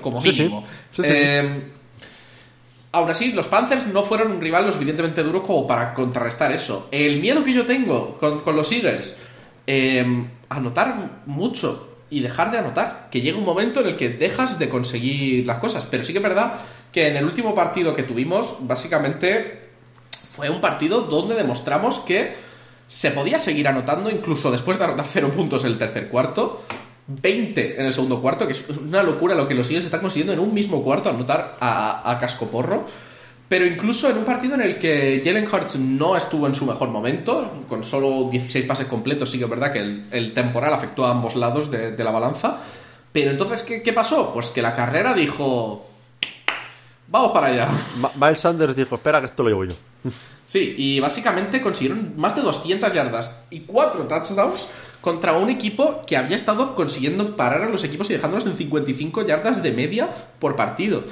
[0.00, 0.64] como mínimo.
[0.96, 1.64] Em,
[2.92, 6.88] aún así, los Panthers no fueron un rival lo suficientemente duro como para contrarrestar eso.
[6.90, 9.14] El miedo que yo tengo con, con los Eagles
[9.66, 13.10] eh, anotar mucho y dejar de anotar.
[13.10, 15.84] Que llega un momento en el que dejas de conseguir las cosas.
[15.84, 16.60] Pero sí que es verdad
[16.90, 19.68] que en el último partido que tuvimos, básicamente
[20.30, 22.53] fue un partido donde demostramos que
[22.88, 26.62] se podía seguir anotando incluso después de anotar cero puntos en el tercer cuarto.
[27.06, 30.32] 20 en el segundo cuarto, que es una locura lo que los Eagles están consiguiendo
[30.32, 32.86] en un mismo cuarto anotar a, a cascoporro.
[33.48, 36.88] Pero incluso en un partido en el que Jalen Hurts no estuvo en su mejor
[36.88, 39.80] momento, con solo 16 pases completos, sí que es verdad que
[40.10, 42.58] el, temporal afectó a ambos lados de, la balanza.
[43.12, 44.32] Pero entonces, ¿qué, pasó?
[44.32, 45.86] Pues que la carrera dijo...
[47.06, 47.68] Vamos para allá.
[48.18, 49.74] Miles Sanders dijo, espera que esto lo llevo yo.
[50.46, 54.68] Sí, y básicamente consiguieron más de 200 yardas y 4 touchdowns
[55.00, 59.26] contra un equipo que había estado consiguiendo parar a los equipos y dejándolos en 55
[59.26, 60.08] yardas de media
[60.38, 61.04] por partido.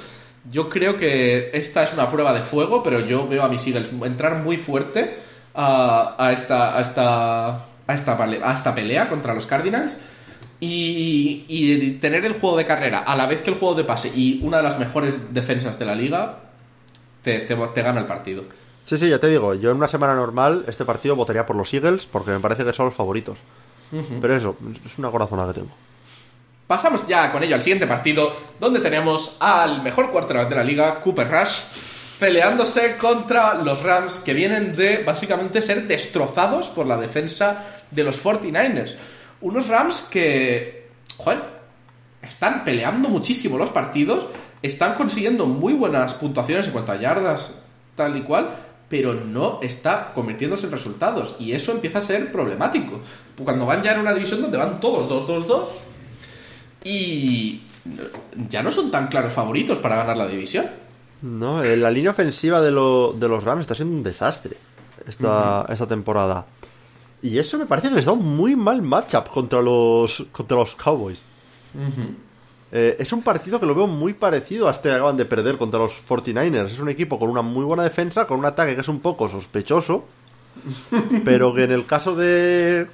[0.51, 3.91] Yo creo que esta es una prueba de fuego, pero yo veo a mis Eagles
[4.03, 5.15] entrar muy fuerte
[5.55, 7.55] a, esta, a, esta,
[7.87, 9.97] a, esta, a esta pelea contra los Cardinals.
[10.59, 14.11] y, y tener el juego de carrera a la vez que el juego de pase
[14.15, 16.39] y una de las mejores defensas de la liga,
[17.21, 18.43] te gana el partido.
[18.85, 21.73] Sí, sí, ya te digo, yo en una semana normal este partido votaría por los
[21.73, 23.37] Eagles porque me parece que son los favoritos.
[24.19, 25.71] Pero eso, es una corazonada que tengo.
[26.65, 31.01] Pasamos ya con ello al siguiente partido, donde tenemos al mejor quarterback de la liga,
[31.01, 31.59] Cooper Rush,
[32.19, 38.23] peleándose contra los Rams, que vienen de básicamente ser destrozados por la defensa de los
[38.23, 38.95] 49ers.
[39.41, 40.87] Unos Rams que,
[41.17, 41.41] joder,
[42.21, 44.27] están peleando muchísimo los partidos,
[44.61, 47.59] están consiguiendo muy buenas puntuaciones en cuanto a yardas,
[47.95, 48.55] tal y cual,
[48.89, 51.35] pero no está convirtiéndose en resultados.
[51.39, 52.99] Y eso empieza a ser problemático.
[53.43, 55.63] Cuando van ya en una división donde van todos 2-2-2
[56.83, 57.61] y
[58.49, 60.65] ya no son tan claros favoritos para ganar la división.
[61.21, 64.57] No, eh, la línea ofensiva de, lo- de los Rams está siendo un desastre
[65.07, 66.45] esta, esta temporada.
[67.21, 70.75] Y eso me parece que les da un muy mal matchup contra los, contra los
[70.75, 71.21] Cowboys.
[72.75, 75.57] Eh, es un partido que lo veo muy parecido a este que acaban de perder
[75.59, 76.65] contra los 49ers.
[76.71, 79.29] Es un equipo con una muy buena defensa, con un ataque que es un poco
[79.29, 80.05] sospechoso,
[81.25, 82.87] pero que en el caso de,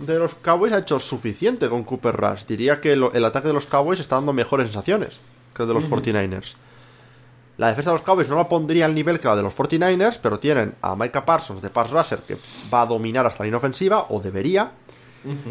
[0.00, 2.44] de los Cowboys ha hecho suficiente con Cooper Rush.
[2.46, 5.18] Diría que lo- el ataque de los Cowboys está dando mejores sensaciones
[5.54, 6.54] que el de los 49ers.
[7.58, 10.18] La defensa de los Cowboys no la pondría al nivel que la de los 49ers,
[10.22, 12.36] pero tienen a Micah Parsons de pass rusher que
[12.72, 14.72] va a dominar hasta la línea ofensiva, o debería,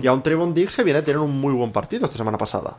[0.04, 2.38] y a un Trevon Diggs que viene a tener un muy buen partido esta semana
[2.38, 2.76] pasada.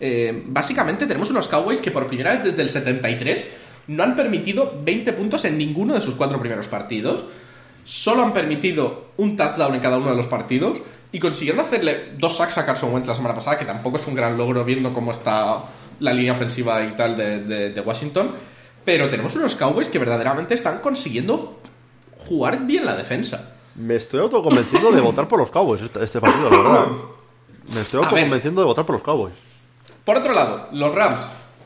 [0.00, 3.56] Eh, básicamente tenemos unos Cowboys que por primera vez desde el 73
[3.88, 7.24] no han permitido 20 puntos en ninguno de sus cuatro primeros partidos.
[7.84, 10.78] Solo han permitido un touchdown en cada uno de los partidos
[11.12, 14.14] y consiguieron hacerle dos sacks a Carson Wentz la semana pasada, que tampoco es un
[14.14, 15.64] gran logro viendo cómo está
[15.98, 18.32] la línea ofensiva y tal de, de- de Washington.
[18.84, 21.58] Pero tenemos unos Cowboys que verdaderamente están consiguiendo
[22.28, 23.50] jugar bien la defensa.
[23.74, 26.86] Me estoy autoconvenciendo de votar por los Cowboys este, este partido, la verdad.
[27.74, 29.34] Me estoy autoconvenciendo de votar por los Cowboys.
[30.10, 31.20] Por otro lado, los Rams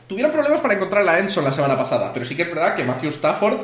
[0.05, 2.83] tuvieron problemas para encontrar la Enson la semana pasada, pero sí que es verdad que
[2.83, 3.57] Matthew Stafford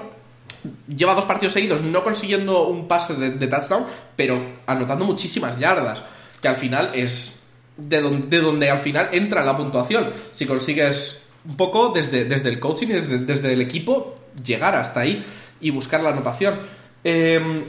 [0.88, 3.86] lleva dos partidos seguidos no consiguiendo un pase de, touchdown,
[4.16, 6.02] pero anotando muchísimas yardas,
[6.42, 7.44] que al final es
[7.78, 10.14] de donde, de donde al final entra la puntuación.
[10.32, 15.02] Si consigues un poco desde, desde el coaching y desde, desde el equipo llegar hasta
[15.02, 15.24] ahí
[15.60, 16.56] y buscar la anotación.
[17.04, 17.66] Em,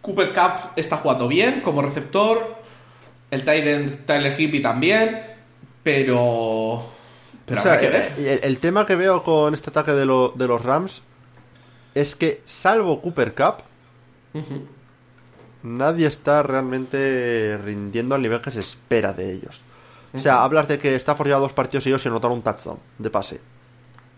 [0.00, 2.58] Cooper Cup está jugando bien como receptor.
[3.30, 5.22] El Titan Tyler Higbee también.
[5.82, 6.82] Pero.
[7.46, 8.12] Pero O sea, que ver.
[8.18, 11.02] el, el tema que veo con este ataque de, lo- de los Rams
[11.94, 13.54] es que, salvo Cooper Cup,
[15.62, 19.62] nadie está realmente rindiendo al nivel que se espera de ellos.
[20.12, 23.10] O sea, hablas de que Stafford lleva dos partidos seguidos sin anotar un touchdown de
[23.10, 23.40] pase.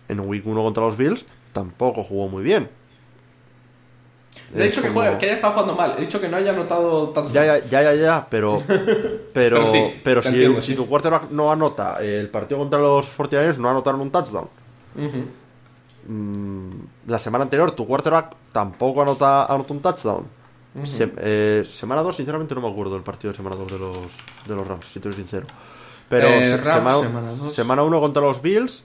[0.09, 2.71] En Week 1 contra los Bills tampoco jugó muy bien.
[4.53, 5.95] No he Es dicho que, como- juegue, que haya estado jugando mal.
[5.97, 7.33] He dicho que no haya anotado touchdown.
[7.35, 8.59] Ya, ya, ya, ya, ya, pero.
[9.33, 10.75] Pero, Pero sí, pero te si, entiendo, si sí.
[10.77, 14.47] tu quarterback no anota el partido contra los 49ers, no anotaron un touchdown.
[16.07, 16.71] Mm,
[17.07, 20.25] la semana anterior tu quarterback tampoco anota, anotó un touchdown.
[20.85, 23.97] Se- eh, semana 2, sinceramente no me acuerdo del partido de semana 2 de los,
[24.47, 25.47] de los Rams, si te soy sincero.
[26.09, 27.09] Pero Eh, se- Rams,
[27.55, 28.85] semana 1 contra los Bills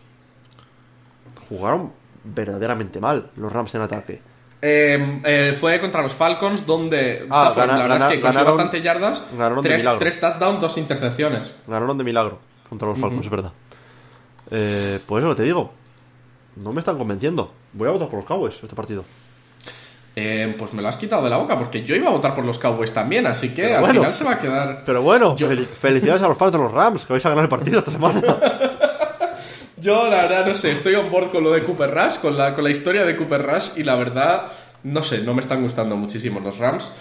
[1.49, 1.91] jugaron
[2.23, 4.21] verdaderamente mal los Rams en ataque.
[4.61, 8.81] Eh, eh, fue contra los Falcons, donde Ah, Stafford, la verdad es que consiguió bastante
[8.81, 9.23] yardas.
[9.33, 9.99] ganaron de tres, milagro.
[9.99, 11.53] tres touchdowns, dos intercepciones.
[11.67, 13.51] Ganaron de milagro contra los Falcons, es verdad.
[14.49, 15.71] Eh, pues eso que te digo.
[16.55, 17.53] No me están convenciendo.
[17.73, 19.03] Voy a votar por los Cowboys este partido.
[20.15, 22.43] Eh, pues me lo has quitado de la boca, porque yo iba a votar por
[22.43, 23.99] los Cowboys también, así que Pero al bueno.
[23.99, 24.81] final se va a quedar.
[24.83, 27.43] Pero bueno, Yo- fel- felicidades a los fans de los Rams, que vais a ganar
[27.43, 28.19] el partido esta semana.
[29.79, 32.55] Yo, la verdad, no sé, estoy on board con lo de Cooper Rush, con la,
[32.55, 34.47] con la historia de Cooper Rush, y la verdad,
[34.83, 36.91] no sé, no me están gustando muchísimo los Rams.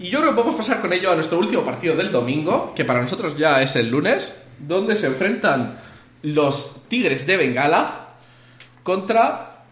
[0.00, 2.84] Y yo creo que podemos pasar con ello a nuestro último partido del domingo, que
[2.84, 5.78] para nosotros ya es el lunes, donde se enfrentan
[6.22, 8.08] los Tigres de Bengala
[8.82, 9.62] contra.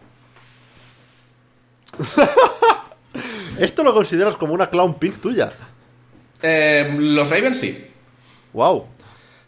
[3.58, 5.52] Esto lo consideras como una clown pick tuya.
[6.42, 7.86] eh, los Ravens, sí.
[8.52, 8.86] Wow.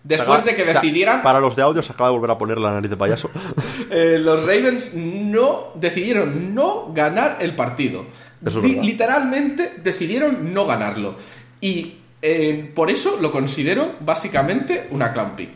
[0.06, 1.20] Después de que decidieran.
[1.20, 3.30] Para los de audio se acaba de volver a poner la nariz de payaso.
[3.88, 8.04] Eh, los Ravens no decidieron no ganar el partido.
[8.44, 11.14] Eso es literalmente decidieron no ganarlo.
[11.60, 15.50] Y eh, por eso lo considero básicamente una clown pick.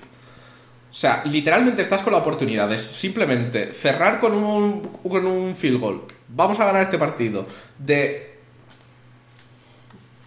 [0.90, 5.81] O sea, literalmente estás con la oportunidad de simplemente cerrar con un, con un field
[5.81, 6.02] goal.
[6.28, 7.47] Vamos a ganar este partido.
[7.78, 8.39] De.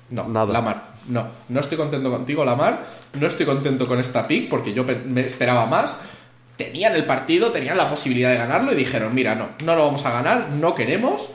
[0.10, 0.52] No, Nada.
[0.52, 0.93] Lamar.
[1.08, 2.86] No, no estoy contento contigo, Lamar.
[3.20, 5.98] No estoy contento con esta pick porque yo me esperaba más.
[6.58, 10.06] Tenían el partido, tenían la posibilidad de ganarlo y dijeron: Mira, no, no lo vamos
[10.06, 11.30] a ganar, no queremos.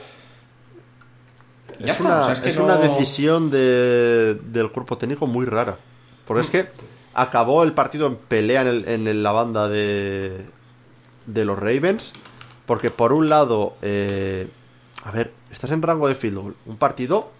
[1.80, 5.26] Ya es está, una, o sea, es que no- una decisión de- del cuerpo técnico
[5.26, 5.76] muy rara.
[6.26, 6.66] Porque es que
[7.14, 10.44] acabó el partido en pelea en, el- en el- la banda de,
[11.26, 12.12] de los Ravens.
[12.66, 14.48] Porque por un lado, eh,
[15.04, 16.54] a ver, estás en rango de field goal.
[16.66, 17.30] Un partido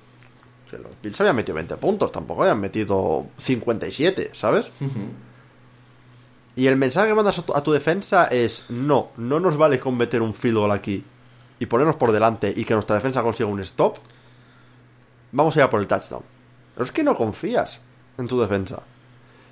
[0.71, 4.71] que los Bills habían metido 20 puntos, tampoco habían metido 57, ¿sabes?
[6.57, 9.79] Y el mensaje que mandas a tu, a tu defensa es: no, no nos vale
[9.79, 11.05] con meter un field goal aquí
[11.61, 13.97] y ponernos por delante y que nuestra defensa consiga un stop.
[15.33, 16.23] Vamos a ir a por el touchdown.
[16.75, 17.81] Pero es que no confías
[18.19, 18.81] en tu defensa.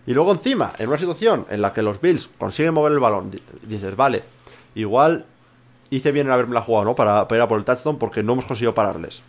[0.07, 3.31] Y luego encima, en una situación en la que los Bills consiguen mover el balón,
[3.31, 4.23] di- dices, vale,
[4.75, 5.25] igual
[5.91, 6.95] hice bien en haberme la jugado, ¿no?
[6.95, 9.23] Para, para ir a por el touchdown porque no hemos conseguido pararles.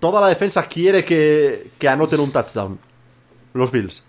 [0.00, 2.78] Toda la defensa quiere que, que anoten un touchdown.
[3.54, 4.02] Los Bills.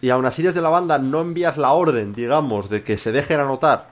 [0.00, 3.40] Y aún así desde la banda no envías la orden, digamos, de que se dejen
[3.40, 3.88] anotar.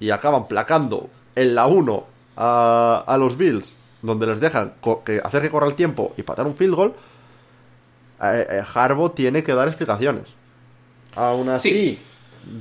[0.00, 2.04] Y acaban placando en la 1
[2.36, 4.74] a, a los Bills, donde les dejan
[5.04, 6.94] que hacer que corra el tiempo y patar un field goal.
[8.22, 10.24] eh, eh, Harbaugh tiene que dar explicaciones.
[11.16, 11.98] Aún así, Sí.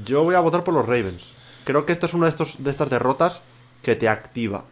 [0.06, 1.24] yo voy a votar por los Ravens.
[1.64, 3.41] Creo que esto es una de, estos, de estas derrotas
[3.84, 4.64] que te activa.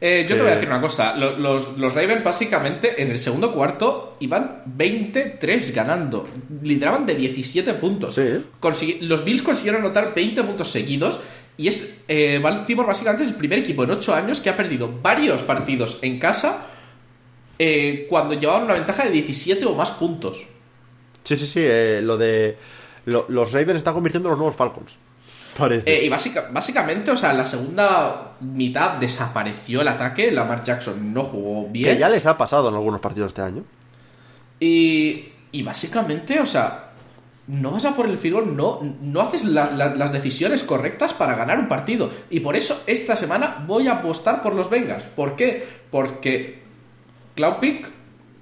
[0.00, 1.14] Eh, yo te voy a Eh, decir una cosa.
[1.14, 6.26] Lo- Los, los Ravens, básicamente, en el segundo cuarto iban 23 ganando.
[6.62, 8.14] Lideraban de 17 puntos.
[8.14, 8.40] Sí.
[9.02, 11.20] Los Bills consiguieron anotar 20 puntos seguidos.
[11.58, 14.90] Y es eh, Baltimore, básicamente, es el primer equipo en 8 años que ha perdido
[15.02, 16.66] varios partidos en casa
[17.58, 20.46] eh, cuando llevaban una ventaja de 17 o más puntos.
[21.24, 21.60] Sí, sí, sí.
[22.02, 22.56] lo de.
[23.04, 24.92] lo- los Ravens están convirtiendo en los nuevos Falcons.
[25.58, 25.90] Parece.
[25.92, 30.30] Eh, y básica- básicamente, o sea, en la segunda mitad desapareció el ataque.
[30.32, 31.86] Lamar Jackson no jugó bien.
[31.94, 33.64] que ya les ha pasado en algunos partidos este año.
[34.58, 36.86] Y, y básicamente, o sea,
[37.46, 41.34] no vas a por el goal, no, no haces la- la- las decisiones correctas para
[41.34, 42.10] ganar un partido.
[42.30, 45.04] Y por eso esta semana voy a apostar por los Bengals.
[45.04, 45.66] ¿Por qué?
[45.90, 46.62] Porque
[47.34, 47.88] Cloud Pick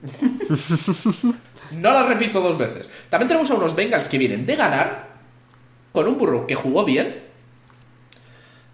[1.72, 2.86] no la repito dos veces.
[3.10, 5.07] También tenemos a unos Bengals que vienen de ganar
[5.98, 7.24] con un burro que jugó bien.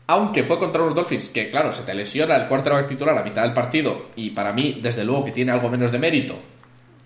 [0.08, 3.44] Aunque fue contra los Dolphins, que claro, se te lesiona el quarterback titular a mitad
[3.44, 4.08] del partido.
[4.14, 6.34] Y para mí, desde luego, que tiene algo menos de mérito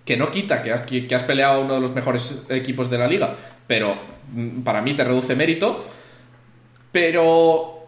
[0.03, 0.73] que no quita que
[1.15, 3.33] has, peleado a uno de los mejores equipos de la liga,
[3.65, 3.95] pero
[4.33, 5.85] mm, para mí te reduce mérito.
[6.91, 7.85] Pero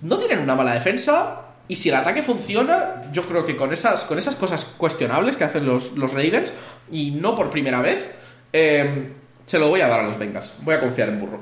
[0.00, 4.02] no tienen una mala defensa y si el ataque funciona, yo creo que con esas,
[4.02, 6.52] con esas cosas cuestionables que hacen los, los Ravens,
[6.90, 8.10] y no por primera vez,
[8.52, 9.12] eh,
[9.50, 10.52] se lo voy a dar a los Bengals.
[10.62, 11.40] Voy a confiar en Burro.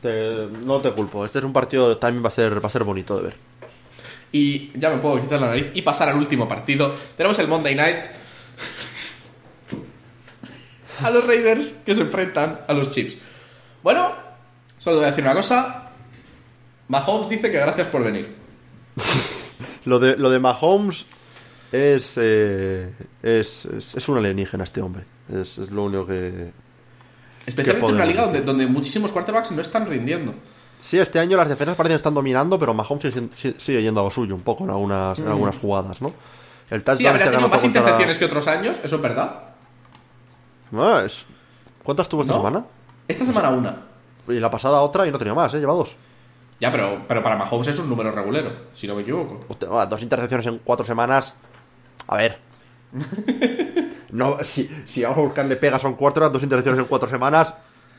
[0.00, 1.24] Te- no te culpo.
[1.24, 3.36] Este es un partido que también va a ser, va a ser bonito de ver.
[4.30, 6.94] Y ya me puedo quitar la nariz y pasar al último partido.
[7.16, 7.96] Tenemos el Monday Night.
[11.02, 13.16] a los Raiders que se enfrentan a los Chiefs.
[13.82, 14.12] Bueno,
[14.78, 15.90] solo voy a decir una cosa.
[16.88, 18.34] Mahomes dice que gracias por venir.
[19.84, 21.06] Lo de, lo de Mahomes
[21.72, 25.04] es, eh, es, es, es un alienígena este hombre.
[25.32, 26.50] Es, es lo único que...
[27.48, 30.34] Especialmente en una liga donde, muchísimos quarterbacks no están rindiendo.
[30.84, 34.04] Sí, este año las defensas parecen que están dominando, pero Mahomes sigue, sigue- yendo a
[34.04, 36.12] lo suyo un poco en algunas, en algunas jugadas, ¿no?
[36.70, 39.42] El Sí, habrá este tenido más contra- intercepciones que otros años, eso es verdad.
[41.04, 41.24] Es-
[41.82, 42.40] ¿Cuántas tuvo esta ¿No?
[42.40, 42.64] semana?
[43.08, 43.76] Esta semana una.
[44.28, 45.58] Y la pasada otra y no tenía más, ¿eh?
[45.58, 45.96] Lleva dos.
[46.60, 49.40] Ya, pero, pero para Mahomes es un número regulero, si no me equivoco.
[49.48, 51.34] Hostia, dos intercepciones en cuatro semanas.
[52.06, 52.38] A ver.
[54.10, 57.54] No, si, si vamos a buscarle pegas a un cuarto, dos intercepciones en cuatro semanas,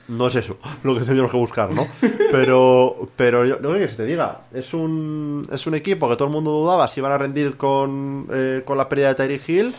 [0.07, 1.87] no es eso lo que tendríamos que buscar, ¿no?
[2.31, 6.27] Pero, pero yo, no que se te diga, es un, es un equipo que todo
[6.27, 9.73] el mundo dudaba si iban a rendir con, eh, con la pérdida de Tyree Hill.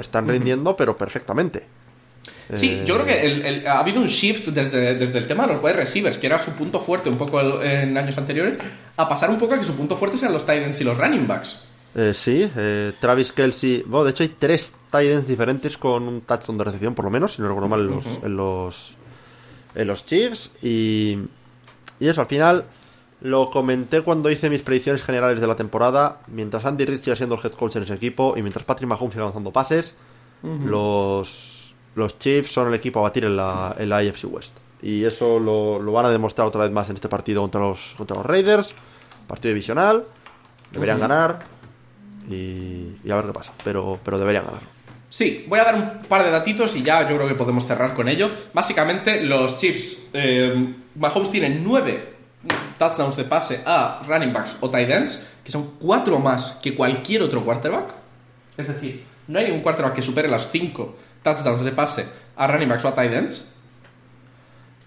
[0.00, 1.66] Están rindiendo, pero perfectamente.
[2.54, 5.46] Sí, Eh, yo creo que el- el- ha habido un shift desde, desde el tema
[5.46, 8.58] de los wide receivers, que era su punto fuerte un poco el- en años anteriores,
[8.96, 10.96] a pasar un poco a que su punto fuerte sean los tight ends y los
[10.96, 11.60] running backs.
[11.98, 13.82] Eh, sí, eh, Travis Kelsey.
[13.86, 17.10] Bueno, de hecho, hay tres tight ends diferentes con un touchdown de recepción, por lo
[17.10, 18.96] menos, si no recuerdo mal, en los, en los,
[19.74, 20.52] en los Chiefs.
[20.62, 21.18] Y,
[21.98, 22.66] y eso, al final,
[23.22, 26.20] lo comenté cuando hice mis predicciones generales de la temporada.
[26.26, 29.14] Mientras Andy Reid siga siendo el head coach en ese equipo y mientras Patrick Mahomes
[29.14, 29.96] siga lanzando pases,
[30.42, 34.54] los, los Chiefs son el equipo a batir en la, en la AFC West.
[34.82, 37.94] Y eso lo, lo van a demostrar otra vez más en este partido contra los,
[37.96, 38.74] contra los Raiders.
[39.26, 40.04] Partido divisional.
[40.70, 41.55] Deberían ganar.
[42.28, 43.52] Y, y a ver qué pasa.
[43.64, 44.60] Pero, pero deberían ganar.
[45.08, 47.94] Sí, voy a dar un par de datitos y ya yo creo que podemos cerrar
[47.94, 48.30] con ello.
[48.52, 52.14] Básicamente, los Chiefs, eh, Mahomes tiene nueve
[52.78, 57.22] touchdowns de pase a running backs o tight ends, que son cuatro más que cualquier
[57.22, 57.94] otro quarterback.
[58.56, 62.04] Es decir, no hay ningún quarterback que supere las cinco touchdowns de pase
[62.36, 63.52] a running backs o a tight ends.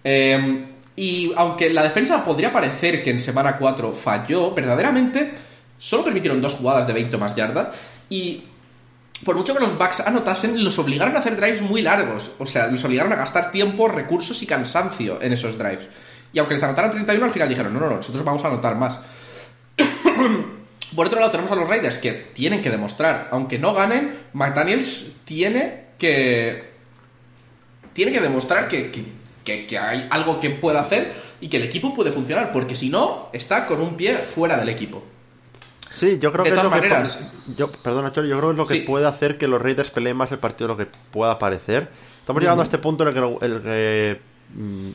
[0.03, 5.31] Eh, Y aunque la defensa podría parecer que en semana 4 falló, verdaderamente
[5.79, 7.69] solo permitieron dos jugadas de 20 más yardas.
[8.09, 8.43] Y
[9.25, 12.31] por mucho que los Bucks anotasen, los obligaron a hacer drives muy largos.
[12.39, 15.87] O sea, los obligaron a gastar tiempo, recursos y cansancio en esos drives.
[16.31, 18.75] Y aunque les anotaran 31, al final dijeron, no, no, no, nosotros vamos a anotar
[18.75, 18.99] más.
[20.95, 25.13] por otro lado, tenemos a los Raiders que tienen que demostrar, aunque no ganen, McDaniels
[25.25, 26.69] tiene que...
[27.93, 28.91] Tiene que demostrar que,
[29.43, 31.11] que, que hay algo que pueda hacer
[31.41, 34.69] y que el equipo puede funcionar, porque si no, está con un pie fuera del
[34.69, 35.03] equipo.
[35.99, 37.15] Sí, yo creo De que es lo maneras-
[37.47, 37.55] que.
[37.55, 38.81] Yo, perdona, Chori, yo creo que es lo que Sí.
[38.81, 41.89] puede hacer que los Raiders peleen más el partido de lo que pueda parecer.
[42.21, 44.21] Estamos llegando a este punto en el que, el que
[44.55, 44.89] mm,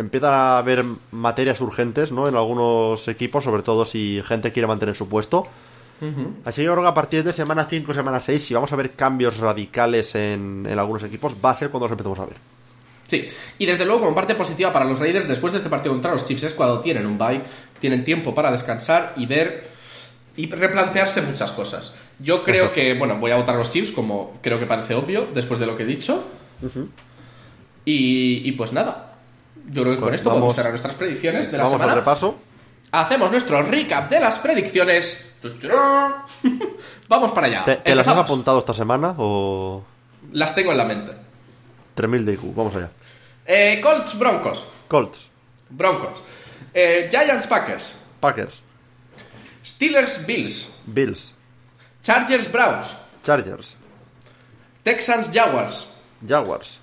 [0.00, 2.28] empiezan a haber materias urgentes ¿no?
[2.28, 5.46] en algunos equipos, sobre todo si gente quiere mantener su puesto.
[6.44, 8.76] Así que yo creo que a partir de semana 5, semana 6, si vamos a
[8.76, 12.36] ver cambios radicales en, en algunos equipos, va a ser cuando los empecemos a ver.
[13.08, 13.26] Sí,
[13.58, 16.26] y desde luego, como parte positiva para los Raiders, después de este partido contra los
[16.26, 17.40] Chiefs es cuando tienen un bye,
[17.80, 19.70] tienen tiempo para descansar y ver
[20.36, 21.92] y replantearse muchas cosas.
[22.18, 25.28] Yo creo que, bueno, voy a votar a los Chiefs, como creo que parece obvio,
[25.34, 26.24] después de lo que he dicho.
[27.84, 29.12] y, y pues nada,
[29.70, 31.92] yo creo que con Pues esto vamos- podemos cerrar nuestras predicciones de la Vamos semana.
[31.92, 32.36] al repaso.
[32.92, 35.30] Hacemos nuestro recap de las predicciones.
[37.08, 37.64] Vamos para allá.
[37.64, 39.84] ¿Te, te las has apuntado esta semana o
[40.32, 41.12] Las tengo en la mente.
[41.94, 42.54] 3000 de IQ?
[42.54, 42.90] Vamos allá.
[43.44, 44.64] Eh, Colts Broncos.
[44.88, 45.28] Colts,
[45.70, 46.18] Broncos.
[46.74, 47.98] Eh, Giants Packers.
[48.20, 48.60] Packers,
[49.66, 50.78] Steelers Bills.
[50.86, 51.32] Bills,
[52.02, 52.94] Chargers Browns.
[53.24, 53.74] Chargers,
[54.84, 55.92] Texans Jaguars.
[56.24, 56.78] Jaguars,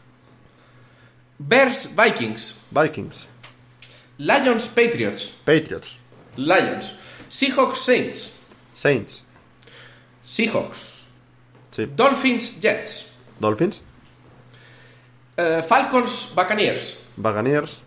[1.39, 2.60] Bears Vikings.
[2.72, 3.26] Vikings,
[4.19, 5.31] Lions Patriots.
[5.45, 5.95] Patriots,
[6.35, 6.93] Lions.
[7.30, 8.38] Seahawks Saints.
[8.76, 9.23] Saints,
[10.26, 11.05] Seahawks.
[11.72, 11.85] sí.
[11.95, 13.14] Dolphins Jets.
[13.39, 13.81] Dolphins,
[15.38, 16.99] Eh, Falcons Buccaneers.
[17.18, 17.80] Buccaneers,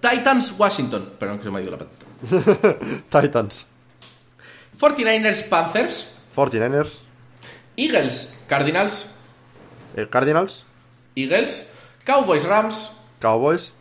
[0.00, 1.12] Titans Washington.
[1.18, 2.06] Perdón que se me ha ido la patata.
[3.10, 3.66] Titans,
[4.78, 6.14] 49ers Panthers.
[6.36, 7.00] 49ers,
[7.76, 9.10] Eagles Cardinals.
[9.96, 10.64] eh, Cardinals,
[11.14, 11.72] Eagles.
[12.04, 12.90] Cowboys Rams.
[13.20, 13.72] Cowboys,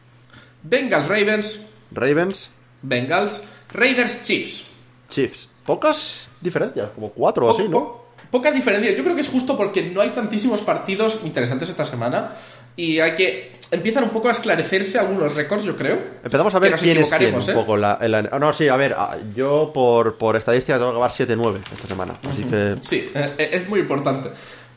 [0.64, 1.66] Bengals Ravens.
[1.92, 2.50] Ravens,
[2.82, 3.42] Bengals.
[3.74, 4.66] Raiders Chiefs.
[5.10, 5.50] Chiefs.
[5.66, 7.80] Pocas diferencias, como cuatro o así, ¿no?
[7.80, 8.96] po- pocas diferencias.
[8.98, 12.34] Yo creo que es justo porque no hay tantísimos partidos interesantes esta semana
[12.76, 15.98] y hay que empiezan un poco a esclarecerse algunos récords, yo creo.
[16.24, 17.54] Empezamos a ver quién es quién un ¿eh?
[17.54, 17.78] poco.
[17.78, 20.98] La, en la- ah, no, sí, a ver, ah, yo por, por estadística tengo que
[20.98, 22.14] acabar 7-9 esta semana.
[22.30, 24.30] Así que Sí, eh, es muy importante.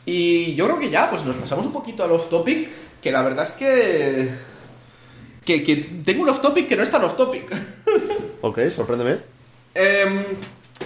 [0.05, 2.69] Y yo creo que ya, pues nos pasamos un poquito al off topic,
[3.01, 4.29] que la verdad es que.
[5.43, 7.43] que, que tengo un off topic que no es tan off topic.
[8.41, 9.17] Ok, sorpréndeme.
[9.73, 10.23] Em,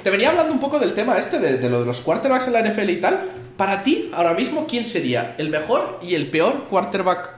[0.04, 2.54] te venía hablando un poco del tema este, de, de lo de los quarterbacks en
[2.54, 3.30] la NFL y tal.
[3.58, 7.30] Para ti, ahora mismo, ¿quién sería el mejor y el peor quarterback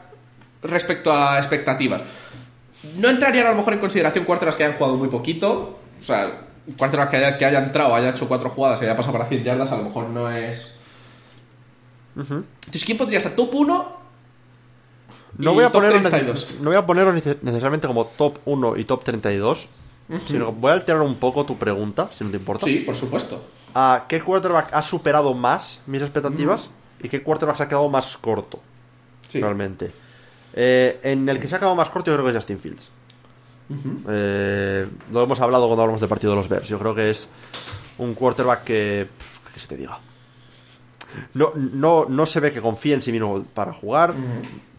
[0.64, 2.02] respecto a expectativas?
[2.98, 5.80] No entrarían a lo mejor en consideración quarterbacks que hayan jugado muy poquito.
[6.00, 8.96] O sea, un quarterback que haya, que haya entrado, haya hecho cuatro jugadas y haya
[8.96, 10.78] pasado para 100 yardas, a lo mejor no es...
[12.16, 13.98] Entonces, ¿quién podría ser top 1
[15.38, 16.48] No voy, a 32?
[16.60, 19.68] no voy a ponerlo nece- necesariamente como top 1 y top 32,
[20.28, 22.66] sino que voy a alterar un poco tu pregunta, si no te importa.
[22.66, 23.44] Sí, por supuesto.
[23.74, 26.70] ¿A qué quarterback ha superado más mis expectativas
[27.02, 28.60] y qué quarterback se ha quedado más corto,
[29.28, 29.40] Sí.
[29.40, 29.92] realmente?
[30.54, 32.90] Eh, en el que se ha quedado más corto yo creo que es Justin Fields.
[34.10, 36.68] Eh, lo hemos hablado cuando hablamos del partido de los Bears.
[36.68, 37.28] Yo creo que es
[37.98, 39.08] un quarterback que...
[39.18, 40.00] pff, ¿Qué se te diga?
[41.34, 44.14] No, no, no se ve que confía en sí mismo para jugar.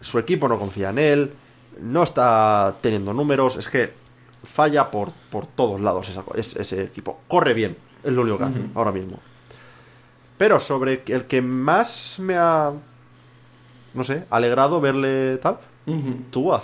[0.01, 1.33] Su equipo no confía en él.
[1.81, 3.57] No está teniendo números.
[3.57, 3.93] Es que
[4.45, 7.21] falla por, por todos lados esa es- ese equipo.
[7.29, 7.77] Corre bien.
[8.03, 9.19] Es lo único que hace ahora mismo.
[10.39, 12.73] Pero sobre el que más me ha...
[13.95, 15.59] No sé, alegrado verle tal.
[16.31, 16.63] Tua.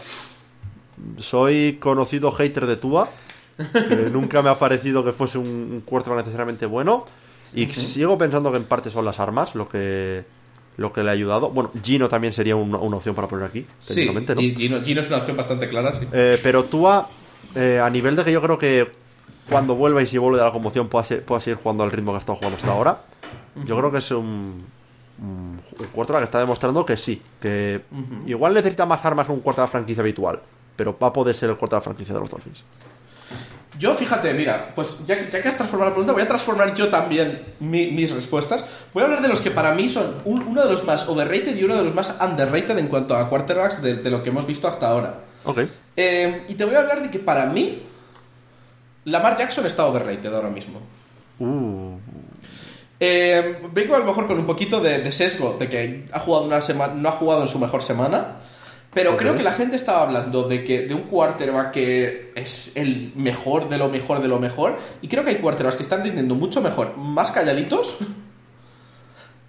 [1.19, 3.09] Soy conocido hater de Tua.
[3.57, 7.07] que nunca me ha parecido que fuese un, un quarterback necesariamente bueno.
[7.55, 10.25] Y sigo pensando que en parte son las armas lo que
[10.77, 11.51] lo que le ha ayudado.
[11.51, 14.13] Bueno, Gino también sería una, una opción para poner aquí, Sí, ¿no?
[14.21, 16.07] Gi- Gino, Gino es una opción bastante clara, sí.
[16.13, 17.09] Eh, pero Tua,
[17.55, 18.91] eh, a nivel de que yo creo que
[19.49, 22.12] cuando vuelva y si vuelve de la conmoción pueda, ser- pueda seguir jugando al ritmo
[22.12, 23.03] que ha estado jugando hasta ahora,
[23.65, 24.59] yo creo que es un,
[25.20, 25.61] un,
[25.93, 27.83] quarterback que está demostrando que sí, que
[28.27, 30.41] igual necesita más armas que un quarterback franquicia habitual,
[30.77, 32.62] pero va a poder ser el quarterback franquicia de los Dolphins.
[33.79, 36.89] Yo, fíjate, mira, pues ya, ya que has transformado la pregunta, voy a transformar yo
[36.89, 38.65] también mi- mis respuestas.
[38.93, 41.55] Voy a hablar de los que para mí son un- uno de los más overrated
[41.57, 44.47] y uno de los más underrated en cuanto a quarterbacks de, de lo que hemos
[44.47, 45.15] visto hasta ahora.
[45.45, 45.61] Ok.
[45.97, 47.83] Eh, y te voy a hablar de que para mí,
[49.05, 50.81] Lamar Jackson está overrated ahora mismo.
[51.39, 51.97] Uh,
[53.01, 56.45] Eh, vengo a lo mejor con un poquito de, de sesgo de que ha jugado
[56.47, 58.39] una semana, no ha jugado en su mejor semana,
[58.94, 63.12] Pero creo que la gente estaba hablando de que de un quarterback que es el
[63.15, 64.78] mejor de lo mejor de lo mejor.
[65.02, 67.98] Y creo que hay quarterbacks que están rindiendo mucho mejor, más calladitos.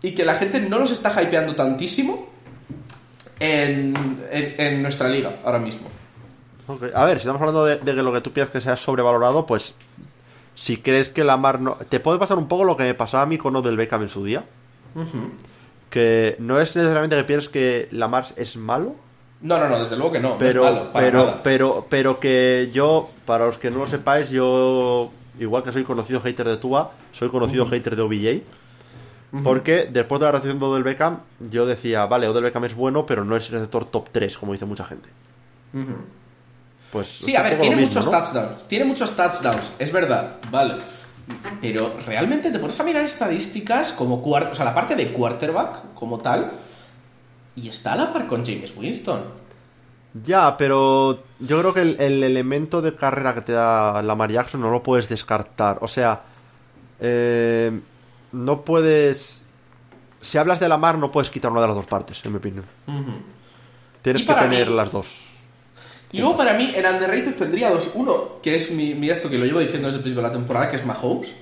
[0.01, 2.29] Y que la gente no los está hypeando tantísimo
[3.39, 3.93] en,
[4.31, 5.87] en- en nuestra liga ahora mismo.
[6.93, 9.45] A ver, si estamos hablando de, de que lo que tú piensas que sea sobrevalorado,
[9.45, 9.73] pues
[10.53, 11.75] si crees que Lamar no...
[11.89, 14.09] Te puede pasar un poco lo que me pasaba a mí con Odell Beckham en
[14.09, 14.43] su día.
[15.89, 18.95] Que no es necesariamente que pienses que Lamar es malo,
[19.41, 20.37] No, no, no, desde luego que no.
[20.37, 21.39] pero, no es malo, para pero, nada.
[21.43, 26.19] pero, pero que yo, para los que no lo sepáis, yo, igual que soy conocido
[26.21, 28.41] hater de Tua, soy conocido hater de OBJ.
[29.43, 33.05] Porque después de la reacción de Odell Beckham, yo decía, vale, Odell Beckham es bueno,
[33.05, 35.07] pero no es receptor top 3, como dice mucha gente.
[36.91, 38.11] Pues Sí, a ver, tiene mismo, muchos ¿no?
[38.11, 38.67] touchdowns.
[38.67, 40.75] Tiene muchos touchdowns, es verdad, vale.
[41.61, 45.93] Pero realmente te pones a mirar estadísticas como cuart o sea, la parte de quarterback
[45.93, 46.51] como tal,
[47.61, 49.23] y está a la par con James Winston.
[50.26, 54.60] Ya, pero yo creo que el, el elemento de carrera que te da Lamar Jackson
[54.61, 55.77] no lo puedes descartar.
[55.81, 56.22] O sea,
[56.99, 57.80] eh,
[58.31, 59.44] no puedes...
[60.22, 62.65] Si hablas de Lamar no puedes quitar una de las dos partes, en mi opinión.
[64.02, 65.07] Tienes que tener mí- las dos.
[66.11, 67.91] Y luego para mí, en underrated tendría dos.
[67.94, 70.34] Uno, que es mi, mi esto que lo llevo diciendo desde el principio de la
[70.34, 71.36] temporada, que es Mahomes.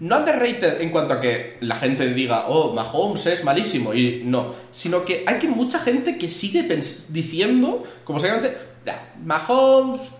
[0.00, 4.54] No underrated en cuanto a que la gente diga, oh, Mahomes es malísimo, y no.
[4.70, 6.62] Sino que hay que mucha gente que sigue
[7.08, 8.56] diciendo, como seguramente,
[8.86, 10.14] "Ya, Mahomes,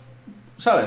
[0.57, 0.87] ¿sabes?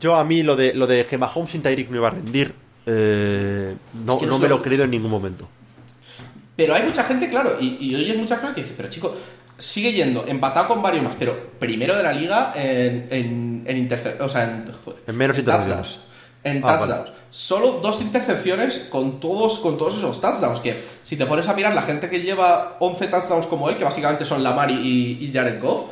[0.00, 2.52] Yo a mí lo de, lo de que Mahomes sin Tyreek no iba a rendir,
[2.86, 3.74] eh,
[4.04, 5.48] no, Es que no me lo- he creído en ningún momento.
[6.56, 9.14] Pero hay mucha gente, claro, y, y oyes mucha gente que dice, pero chico,
[9.56, 13.88] sigue yendo, empatado con varios más, pero primero de la liga en, en, en
[14.20, 16.00] o sea, en, joder, En menos intercepciones.
[16.44, 17.10] En Ah, touchdowns.
[17.30, 20.60] Solo dos intercepciones con todos, con todos esos touchdowns.
[20.60, 23.84] Que si te pones a mirar la gente que lleva 11 touchdowns como él, que
[23.84, 25.82] básicamente son Lamar y, y, Jared Goff,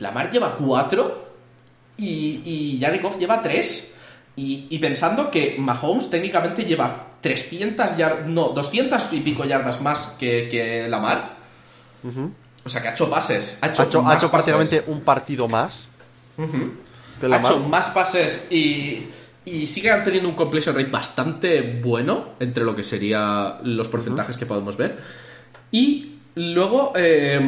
[0.00, 1.28] Lamar lleva 4
[1.98, 2.06] y,
[2.44, 3.94] y Jared Goff lleva 3.
[4.36, 10.16] Y, y pensando que Mahomes técnicamente lleva 300 yardas, no, 200 y pico yardas más
[10.18, 11.32] que, que Lamar.
[12.64, 13.58] O sea que ha hecho pases.
[13.60, 15.86] Ha hecho, Ha hecho, ha prácticamente un partido más
[16.38, 17.52] Ha Lamar.
[17.52, 19.08] hecho más pases y,
[19.44, 24.46] y sigue teniendo un completion rate bastante bueno entre lo que serían los porcentajes que
[24.46, 24.98] podemos ver.
[25.70, 27.40] Y luego, eh,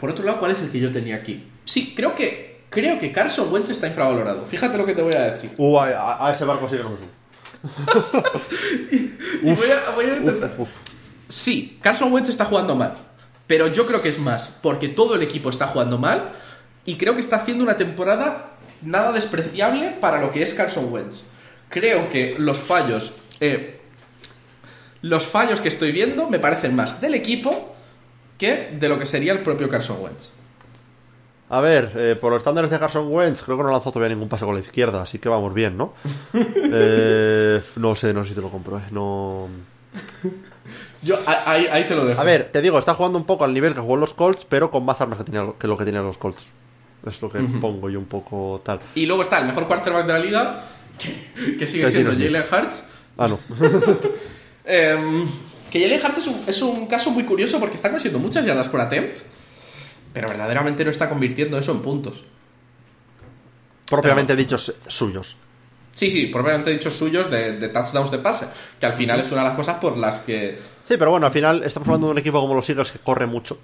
[0.00, 1.44] por otro lado, ¿cuál es el que yo tenía aquí?
[1.64, 4.46] Sí, creo que creo que Carson Wentz está infravalorado.
[4.46, 5.52] Fíjate lo que te voy a decir.
[5.58, 6.96] Uh, a, ese barco sí que no.
[9.42, 10.70] Y voy a, voy a intentar- Uf, uf.
[11.28, 12.94] Sí, Carson Wentz está jugando mal.
[13.46, 16.30] Pero yo creo que es más, porque todo el equipo está jugando mal
[16.86, 18.51] y creo que está haciendo una temporada
[18.82, 21.22] nada despreciable para lo que es Carson Wentz.
[21.68, 23.14] Creo que los fallos.
[23.40, 23.78] eh,
[25.02, 27.74] los fallos que estoy viendo me parecen más del equipo
[28.38, 30.30] que de lo que sería el propio Carson Wentz.
[31.50, 34.28] A ver, eh, por los estándares de Carson Wentz, creo que no lanzó todavía ningún
[34.28, 35.92] pase con la izquierda, así que vamos bien, ¿no?
[36.34, 39.48] Eh, no sé, no sé si te lo compro, eh, no...
[41.02, 42.20] Yo ahí, ahí te lo dejo.
[42.20, 44.70] A ver, te digo, está jugando un poco al nivel que jugó los Colts, pero
[44.70, 46.42] con más armas que, tenía- que lo que tenían los Colts.
[47.06, 48.80] Es lo que pongo yo un poco tal.
[48.94, 50.64] Y luego está el mejor quarterback de la liga,
[50.98, 52.84] que, que sigue siendo Jalen Hurts.
[53.18, 53.38] Ah, no.
[54.64, 55.26] Em,
[55.68, 58.68] que Jalen Hurts es un, es un caso muy curioso porque está consiguiendo muchas yardas
[58.68, 59.18] por attempt,
[60.12, 62.24] pero verdaderamente no está convirtiendo eso en puntos.
[63.90, 65.36] Propiamente dichos suyos.
[65.94, 68.46] Sí, sí, probablemente dichos suyos de, de touchdowns de pase,
[68.78, 70.58] que al final es una de las cosas por las que...
[70.86, 73.26] Sí, pero bueno, al final estamos hablando de un equipo como los Eagles que corre
[73.26, 73.58] mucho.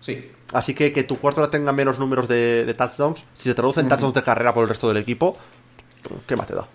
[0.00, 3.80] Sí, Así que que tu cuarto tenga menos números de, de touchdowns, si se traduce
[3.80, 5.36] en touchdowns de carrera por el resto del equipo,
[6.26, 6.66] ¿qué más te da?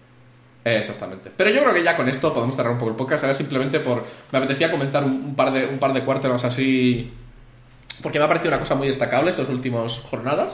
[0.64, 1.32] eh, exactamente.
[1.36, 3.80] Pero yo creo que ya con esto podemos cerrar un poco el podcast, era simplemente
[3.80, 4.04] por...
[4.32, 7.12] Me apetecía comentar un, un par de, un par de quarterbacks así...
[8.04, 10.54] Porque me ha parecido una cosa muy destacable estas últimas jornadas.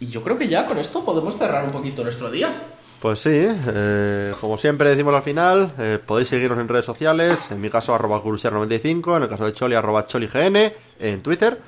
[0.00, 2.62] Y yo creo que ya con esto podemos cerrar un poquito nuestro día.
[3.00, 7.60] Pues sí, eh, como siempre decimos al final, eh, podéis seguirnos en redes sociales, en
[7.60, 11.58] mi caso arroba curusier95, en el caso de Choli arroba cholign, en Twitter.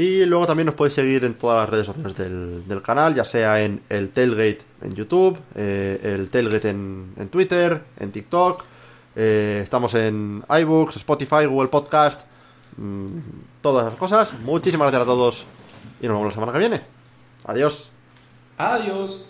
[0.00, 3.24] Y luego también nos podéis seguir en todas las redes sociales del, del canal, ya
[3.24, 8.64] sea en el Tailgate en YouTube, eh, el Tailgate en, en Twitter, en TikTok.
[9.16, 12.22] eh, estamos en iBooks, Spotify, Google Podcast,
[12.78, 13.06] mm,
[13.60, 14.32] todas esas cosas.
[14.40, 15.44] Muchísimas gracias a todos
[16.00, 16.80] y nos vemos la semana que viene.
[17.44, 17.90] Adiós.
[18.56, 19.29] Adiós.